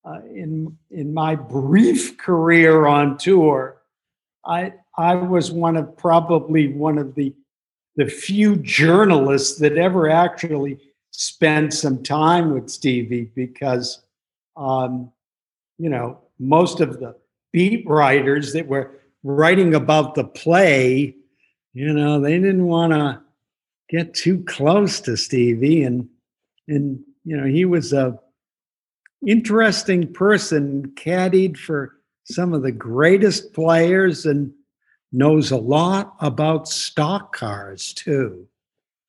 uh, 0.04 0.22
in 0.30 0.78
in 0.92 1.14
my 1.14 1.36
brief 1.36 2.18
career 2.18 2.86
on 2.88 3.18
tour, 3.18 3.82
I 4.46 4.74
I 4.98 5.16
was 5.16 5.52
one 5.52 5.78
of 5.78 5.98
probably 5.98 6.74
one 6.74 6.98
of 6.98 7.16
the 7.16 7.34
the 7.98 8.08
few 8.08 8.58
journalists 8.58 9.58
that 9.60 9.78
ever 9.78 10.10
actually 10.10 10.80
spent 11.12 11.74
some 11.74 12.04
time 12.04 12.54
with 12.54 12.70
Stevie 12.70 13.32
because, 13.36 14.04
um, 14.58 15.12
you 15.78 15.90
know, 15.90 16.20
most 16.38 16.82
of 16.82 17.00
the 17.00 17.16
beat 17.54 17.88
writers 17.88 18.52
that 18.52 18.68
were 18.68 19.00
writing 19.24 19.76
about 19.76 20.16
the 20.16 20.26
play, 20.26 21.16
you 21.74 21.94
know, 21.94 22.20
they 22.20 22.34
didn't 22.34 22.66
want 22.66 22.92
to 22.92 23.22
get 23.90 24.14
too 24.14 24.44
close 24.44 25.00
to 25.02 25.16
Stevie, 25.16 25.84
and 25.84 26.08
and 26.68 27.00
you 27.24 27.38
know 27.38 27.46
he 27.46 27.66
was 27.66 27.94
a 27.94 28.20
interesting 29.26 30.12
person, 30.12 30.92
caddied 30.96 31.58
for 31.58 31.94
some 32.26 32.54
of 32.54 32.62
the 32.64 32.72
greatest 32.72 33.54
players, 33.54 34.26
and 34.26 34.52
knows 35.16 35.52
a 35.52 35.58
lot 35.58 36.16
about 36.20 36.68
stock 36.68 37.36
cars 37.36 37.94
too. 37.94 38.48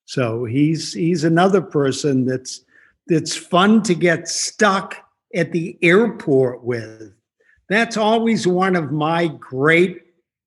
So 0.05 0.45
he's 0.45 0.93
he's 0.93 1.25
another 1.25 1.61
person 1.61 2.25
that's 2.25 2.65
that's 3.09 3.37
fun 3.37 3.83
to 3.83 3.95
get 3.95 4.29
stuck 4.29 4.97
at 5.35 5.53
the 5.53 5.77
airport 5.83 6.63
with. 6.63 7.13
That's 7.69 7.97
always 7.97 8.47
one 8.47 8.77
of 8.77 8.93
my 8.93 9.27
great 9.27 10.03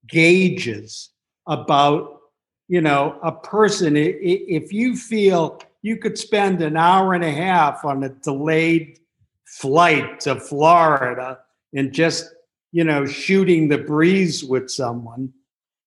gauges 0.07 1.09
about 1.45 2.21
you 2.69 2.79
know 2.79 3.19
a 3.21 3.31
person 3.31 3.97
if 3.97 4.71
you 4.71 4.95
feel 4.95 5.59
you 5.81 5.97
could 5.97 6.17
spend 6.17 6.61
an 6.61 6.77
hour 6.77 7.13
and 7.13 7.23
a 7.23 7.31
half 7.31 7.83
on 7.83 8.03
a 8.03 8.09
delayed 8.09 8.99
flight 9.45 10.21
to 10.21 10.39
Florida 10.39 11.39
and 11.73 11.91
just 11.91 12.33
you 12.71 12.85
know 12.85 13.05
shooting 13.05 13.67
the 13.67 13.77
breeze 13.77 14.41
with 14.41 14.69
someone 14.69 15.33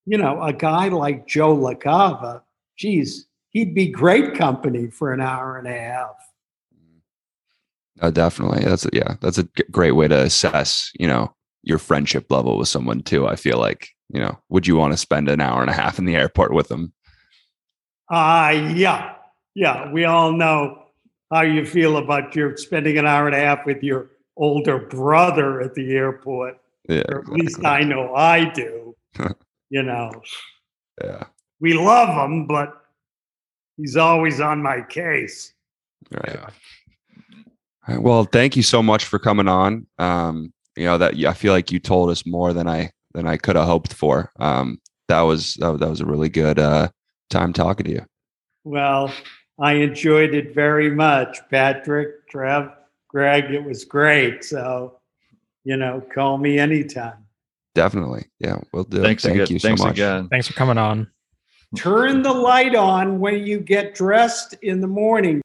you 0.05 0.17
know 0.17 0.41
a 0.41 0.53
guy 0.53 0.87
like 0.87 1.27
Joe 1.27 1.55
LaCava 1.55 2.41
geez 2.77 3.27
he'd 3.49 3.75
be 3.75 3.87
great 3.87 4.35
company 4.35 4.89
for 4.89 5.13
an 5.13 5.21
hour 5.21 5.57
and 5.57 5.67
a 5.67 5.77
half 5.77 6.15
Oh, 8.01 8.11
definitely. 8.11 8.63
That's 8.63 8.85
a, 8.85 8.89
yeah. 8.91 9.15
That's 9.21 9.37
a 9.37 9.47
great 9.71 9.91
way 9.91 10.07
to 10.07 10.23
assess, 10.23 10.91
you 10.99 11.07
know, 11.07 11.33
your 11.61 11.77
friendship 11.77 12.29
level 12.31 12.57
with 12.57 12.67
someone 12.67 13.01
too. 13.01 13.27
I 13.27 13.35
feel 13.35 13.59
like 13.59 13.89
you 14.09 14.19
know, 14.19 14.37
would 14.49 14.67
you 14.67 14.75
want 14.75 14.93
to 14.93 14.97
spend 14.97 15.29
an 15.29 15.41
hour 15.41 15.61
and 15.61 15.69
a 15.69 15.73
half 15.73 15.97
in 15.97 16.05
the 16.05 16.15
airport 16.15 16.53
with 16.53 16.67
them? 16.67 16.93
Uh 18.11 18.71
yeah. 18.75 19.15
Yeah. 19.55 19.91
We 19.91 20.05
all 20.05 20.31
know 20.31 20.83
how 21.31 21.41
you 21.41 21.65
feel 21.65 21.97
about 21.97 22.35
your 22.35 22.57
spending 22.57 22.97
an 22.97 23.07
hour 23.07 23.25
and 23.25 23.35
a 23.35 23.39
half 23.39 23.65
with 23.65 23.81
your 23.81 24.11
older 24.37 24.79
brother 24.79 25.61
at 25.61 25.73
the 25.73 25.91
airport. 25.91 26.57
Yeah. 26.89 27.03
Or 27.09 27.19
at 27.19 27.21
exactly. 27.21 27.41
least 27.41 27.65
I 27.65 27.81
know 27.81 28.13
I 28.13 28.45
do. 28.51 28.95
you 29.73 29.81
know. 29.81 30.11
Yeah. 31.03 31.23
We 31.59 31.73
love 31.73 32.09
him, 32.09 32.45
but 32.45 32.85
he's 33.75 33.97
always 33.97 34.39
on 34.39 34.61
my 34.61 34.81
case. 34.81 35.51
Right. 36.11 36.37
Yeah. 37.87 37.97
Well, 37.97 38.25
thank 38.25 38.55
you 38.55 38.61
so 38.61 38.83
much 38.83 39.05
for 39.05 39.17
coming 39.17 39.47
on. 39.47 39.87
Um, 39.97 40.53
you 40.75 40.85
know 40.85 40.97
that 40.99 41.15
I 41.15 41.33
feel 41.33 41.53
like 41.53 41.71
you 41.71 41.79
told 41.79 42.11
us 42.11 42.25
more 42.25 42.53
than 42.53 42.67
I 42.67 42.91
than 43.13 43.27
I 43.27 43.37
could 43.37 43.55
have 43.55 43.65
hoped 43.65 43.93
for. 43.93 44.31
Um, 44.39 44.79
that 45.07 45.21
was 45.21 45.55
that, 45.55 45.79
that 45.79 45.89
was 45.89 46.01
a 46.01 46.05
really 46.05 46.29
good 46.29 46.59
uh, 46.59 46.89
time 47.31 47.51
talking 47.51 47.85
to 47.85 47.91
you. 47.91 48.05
Well, 48.63 49.11
I 49.59 49.73
enjoyed 49.73 50.35
it 50.35 50.53
very 50.53 50.91
much. 50.91 51.39
Patrick, 51.49 52.27
Trev, 52.29 52.71
Greg, 53.09 53.51
it 53.51 53.63
was 53.63 53.85
great. 53.85 54.43
So, 54.43 54.99
you 55.63 55.77
know, 55.77 56.01
call 56.13 56.37
me 56.37 56.59
anytime. 56.59 57.22
Definitely. 57.75 58.25
Yeah, 58.39 58.59
we'll 58.71 58.83
do. 58.83 59.01
Thanks 59.01 59.23
Thank 59.23 59.35
again. 59.35 59.47
you 59.49 59.59
so 59.59 59.67
Thanks 59.67 59.81
much. 59.81 59.91
again. 59.93 60.27
Thanks 60.29 60.47
for 60.47 60.53
coming 60.53 60.77
on. 60.77 61.09
Turn 61.75 62.21
the 62.21 62.31
light 62.33 62.75
on 62.75 63.19
when 63.19 63.45
you 63.45 63.59
get 63.59 63.95
dressed 63.95 64.53
in 64.61 64.79
the 64.79 64.87
morning. 64.87 65.41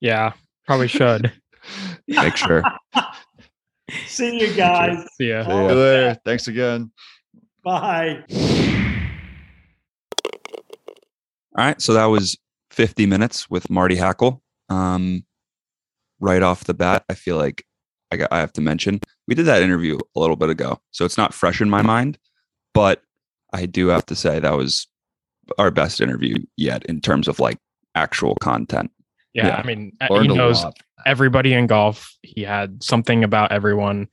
Yeah, 0.00 0.32
probably 0.66 0.88
should. 0.88 1.30
Make 2.08 2.36
sure. 2.36 2.62
See 4.06 4.40
you 4.40 4.54
guys. 4.54 5.06
See 5.18 5.28
ya. 5.28 5.44
See 5.44 5.50
you 5.52 5.62
later. 5.66 6.18
Thanks 6.24 6.48
again. 6.48 6.90
Bye. 7.62 8.24
All 11.54 11.64
right. 11.64 11.80
So 11.80 11.92
that 11.92 12.06
was 12.06 12.38
50 12.70 13.04
minutes 13.06 13.50
with 13.50 13.68
Marty 13.68 13.96
Hackel. 13.96 14.40
Um, 14.70 15.24
right 16.20 16.42
off 16.42 16.64
the 16.64 16.74
bat, 16.74 17.04
I 17.10 17.14
feel 17.14 17.36
like 17.36 17.64
I 18.10 18.16
got 18.16 18.32
I 18.32 18.40
have 18.40 18.52
to 18.54 18.60
mention 18.62 19.00
we 19.28 19.34
did 19.34 19.46
that 19.46 19.62
interview 19.62 19.98
a 20.16 20.20
little 20.20 20.36
bit 20.36 20.50
ago, 20.50 20.80
so 20.90 21.04
it's 21.04 21.18
not 21.18 21.34
fresh 21.34 21.60
in 21.60 21.70
my 21.70 21.82
mind, 21.82 22.18
but 22.74 23.02
I 23.52 23.66
do 23.66 23.88
have 23.88 24.06
to 24.06 24.16
say 24.16 24.40
that 24.40 24.56
was 24.56 24.86
our 25.58 25.70
best 25.70 26.00
interview 26.00 26.36
yet 26.56 26.84
in 26.86 27.00
terms 27.00 27.28
of 27.28 27.38
like 27.38 27.58
actual 27.94 28.34
content. 28.36 28.90
Yeah, 29.34 29.48
Yeah. 29.48 29.56
I 29.56 29.62
mean, 29.62 29.92
uh, 30.00 30.20
he 30.20 30.28
knows 30.28 30.64
everybody 31.06 31.52
in 31.52 31.66
golf. 31.66 32.14
He 32.22 32.42
had 32.42 32.82
something 32.82 33.24
about 33.24 33.52
everyone, 33.52 34.08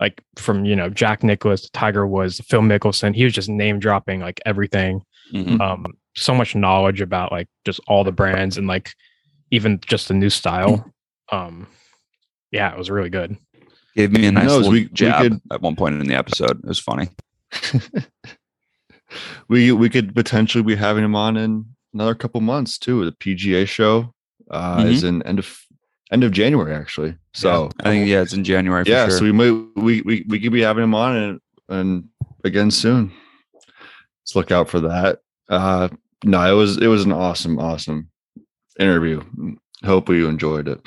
like 0.00 0.22
from 0.36 0.64
you 0.64 0.76
know 0.76 0.90
Jack 0.90 1.22
Nicklaus 1.22 1.62
to 1.62 1.70
Tiger 1.72 2.06
Woods, 2.06 2.40
Phil 2.40 2.60
Mickelson. 2.62 3.14
He 3.14 3.24
was 3.24 3.32
just 3.32 3.48
name 3.48 3.78
dropping 3.78 4.20
like 4.20 4.40
everything. 4.46 5.02
Mhm. 5.32 5.60
Um, 5.60 5.86
so 6.14 6.34
much 6.34 6.54
knowledge 6.54 7.00
about 7.00 7.32
like 7.32 7.48
just 7.64 7.80
all 7.88 8.04
the 8.04 8.12
brands 8.12 8.58
and 8.58 8.66
like 8.66 8.92
even 9.50 9.80
just 9.86 10.08
the 10.08 10.14
new 10.14 10.30
style. 10.30 10.88
Um, 11.30 11.66
yeah, 12.50 12.70
it 12.70 12.76
was 12.76 12.90
really 12.90 13.08
good. 13.08 13.38
Gave 13.94 14.12
me 14.12 14.26
a 14.26 14.32
nice 14.32 14.48
little 14.48 14.70
We- 14.70 14.82
we 14.84 14.88
jab 14.88 15.22
could- 15.22 15.40
at 15.50 15.60
one 15.62 15.76
point 15.76 16.00
in 16.00 16.06
the 16.06 16.14
episode. 16.14 16.58
It 16.58 16.64
was 16.68 16.78
funny. 16.78 17.08
we 19.48 19.72
we 19.72 19.88
could 19.90 20.14
potentially 20.14 20.62
be 20.64 20.74
having 20.76 21.04
him 21.04 21.14
on 21.14 21.36
in 21.36 21.66
another 21.92 22.14
couple 22.14 22.40
months 22.40 22.78
too. 22.78 23.04
The 23.04 23.12
PGA 23.12 23.66
show 23.68 24.14
uh, 24.50 24.78
Mm-hmm. 24.78 24.88
is 24.88 25.04
in 25.04 25.22
end 25.24 25.38
of 25.38 25.58
end 26.10 26.24
of 26.24 26.32
January 26.32 26.74
actually. 26.74 27.16
So 27.34 27.70
I 27.80 27.84
think 27.84 28.08
yeah, 28.08 28.22
it's 28.22 28.32
in 28.32 28.44
January 28.44 28.84
for 28.84 28.90
yeah, 28.90 29.08
sure. 29.08 29.18
so 29.18 29.24
we 29.24 29.32
might 29.32 29.50
we, 29.76 30.02
we 30.02 30.24
we 30.28 30.40
could 30.40 30.52
be 30.52 30.62
having 30.62 30.84
him 30.84 30.94
on 30.94 31.16
and 31.16 31.40
and 31.68 32.04
again 32.44 32.70
soon. 32.70 33.12
Let's 34.22 34.34
look 34.36 34.50
out 34.50 34.68
for 34.68 34.80
that. 34.80 35.18
Uh 35.48 35.88
no, 36.24 36.50
it 36.50 36.56
was 36.56 36.78
it 36.78 36.86
was 36.86 37.04
an 37.04 37.12
awesome, 37.12 37.58
awesome 37.58 38.08
interview. 38.78 39.22
Hope 39.84 40.08
you 40.08 40.28
enjoyed 40.28 40.68
it. 40.68 40.80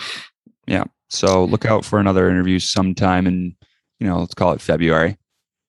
So 1.16 1.46
look 1.46 1.66
out 1.66 1.86
for 1.86 2.00
another 2.00 2.30
interview 2.30 2.60
sometime 2.60 3.26
in, 3.26 3.56
you 4.00 4.08
know, 4.08 4.20
let's 4.20 4.34
call 4.34 4.52
it 4.52 4.62
February, 4.62 5.18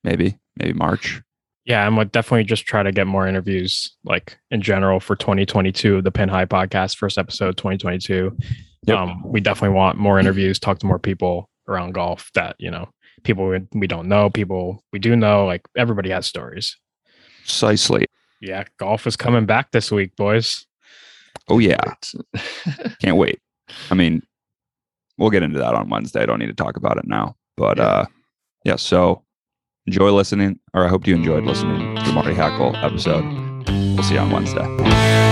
maybe, 0.02 0.38
maybe 0.56 0.72
March. 0.72 1.22
Yeah, 1.64 1.86
and 1.86 1.96
we'll 1.96 2.06
definitely 2.06 2.44
just 2.44 2.64
try 2.64 2.82
to 2.82 2.92
get 2.92 3.06
more 3.06 3.26
interviews, 3.26 3.96
like 4.04 4.38
in 4.50 4.62
general 4.62 5.00
for 5.00 5.16
2022, 5.16 6.02
the 6.02 6.12
Pin 6.12 6.28
High 6.28 6.44
podcast, 6.46 6.96
first 6.96 7.18
episode 7.18 7.56
2022. 7.56 8.36
Yep. 8.86 8.96
Um, 8.96 9.22
we 9.24 9.40
definitely 9.40 9.76
want 9.76 9.98
more 9.98 10.20
interviews, 10.20 10.60
talk 10.60 10.78
to 10.78 10.86
more 10.86 11.00
people 11.00 11.50
around 11.68 11.94
golf 11.94 12.30
that 12.34 12.54
you 12.60 12.70
know, 12.70 12.88
people 13.24 13.48
we, 13.48 13.66
we 13.72 13.88
don't 13.88 14.08
know, 14.08 14.30
people 14.30 14.84
we 14.92 15.00
do 15.00 15.16
know. 15.16 15.44
Like 15.44 15.62
everybody 15.76 16.10
has 16.10 16.26
stories. 16.26 16.76
Precisely. 17.40 18.06
Yeah, 18.40 18.64
golf 18.78 19.06
is 19.06 19.16
coming 19.16 19.46
back 19.46 19.72
this 19.72 19.90
week, 19.90 20.14
boys. 20.14 20.66
Oh 21.48 21.58
yeah, 21.58 21.94
can't 23.00 23.16
wait. 23.16 23.40
I 23.90 23.94
mean, 23.94 24.22
we'll 25.18 25.30
get 25.30 25.42
into 25.42 25.58
that 25.58 25.74
on 25.74 25.88
Wednesday. 25.88 26.22
I 26.22 26.26
don't 26.26 26.38
need 26.38 26.46
to 26.46 26.54
talk 26.54 26.76
about 26.76 26.96
it 26.98 27.06
now, 27.06 27.36
but 27.56 27.78
Yeah. 27.78 27.84
uh, 27.84 28.06
yeah. 28.64 28.76
So 28.76 29.22
enjoy 29.86 30.10
listening, 30.12 30.58
or 30.74 30.84
I 30.84 30.88
hope 30.88 31.06
you 31.06 31.14
enjoyed 31.14 31.44
listening 31.44 31.96
to 31.96 32.02
the 32.02 32.12
Marty 32.12 32.34
Hackel 32.34 32.74
episode. 32.82 33.24
We'll 33.94 34.02
see 34.02 34.14
you 34.14 34.20
on 34.20 34.30
Wednesday. 34.30 35.25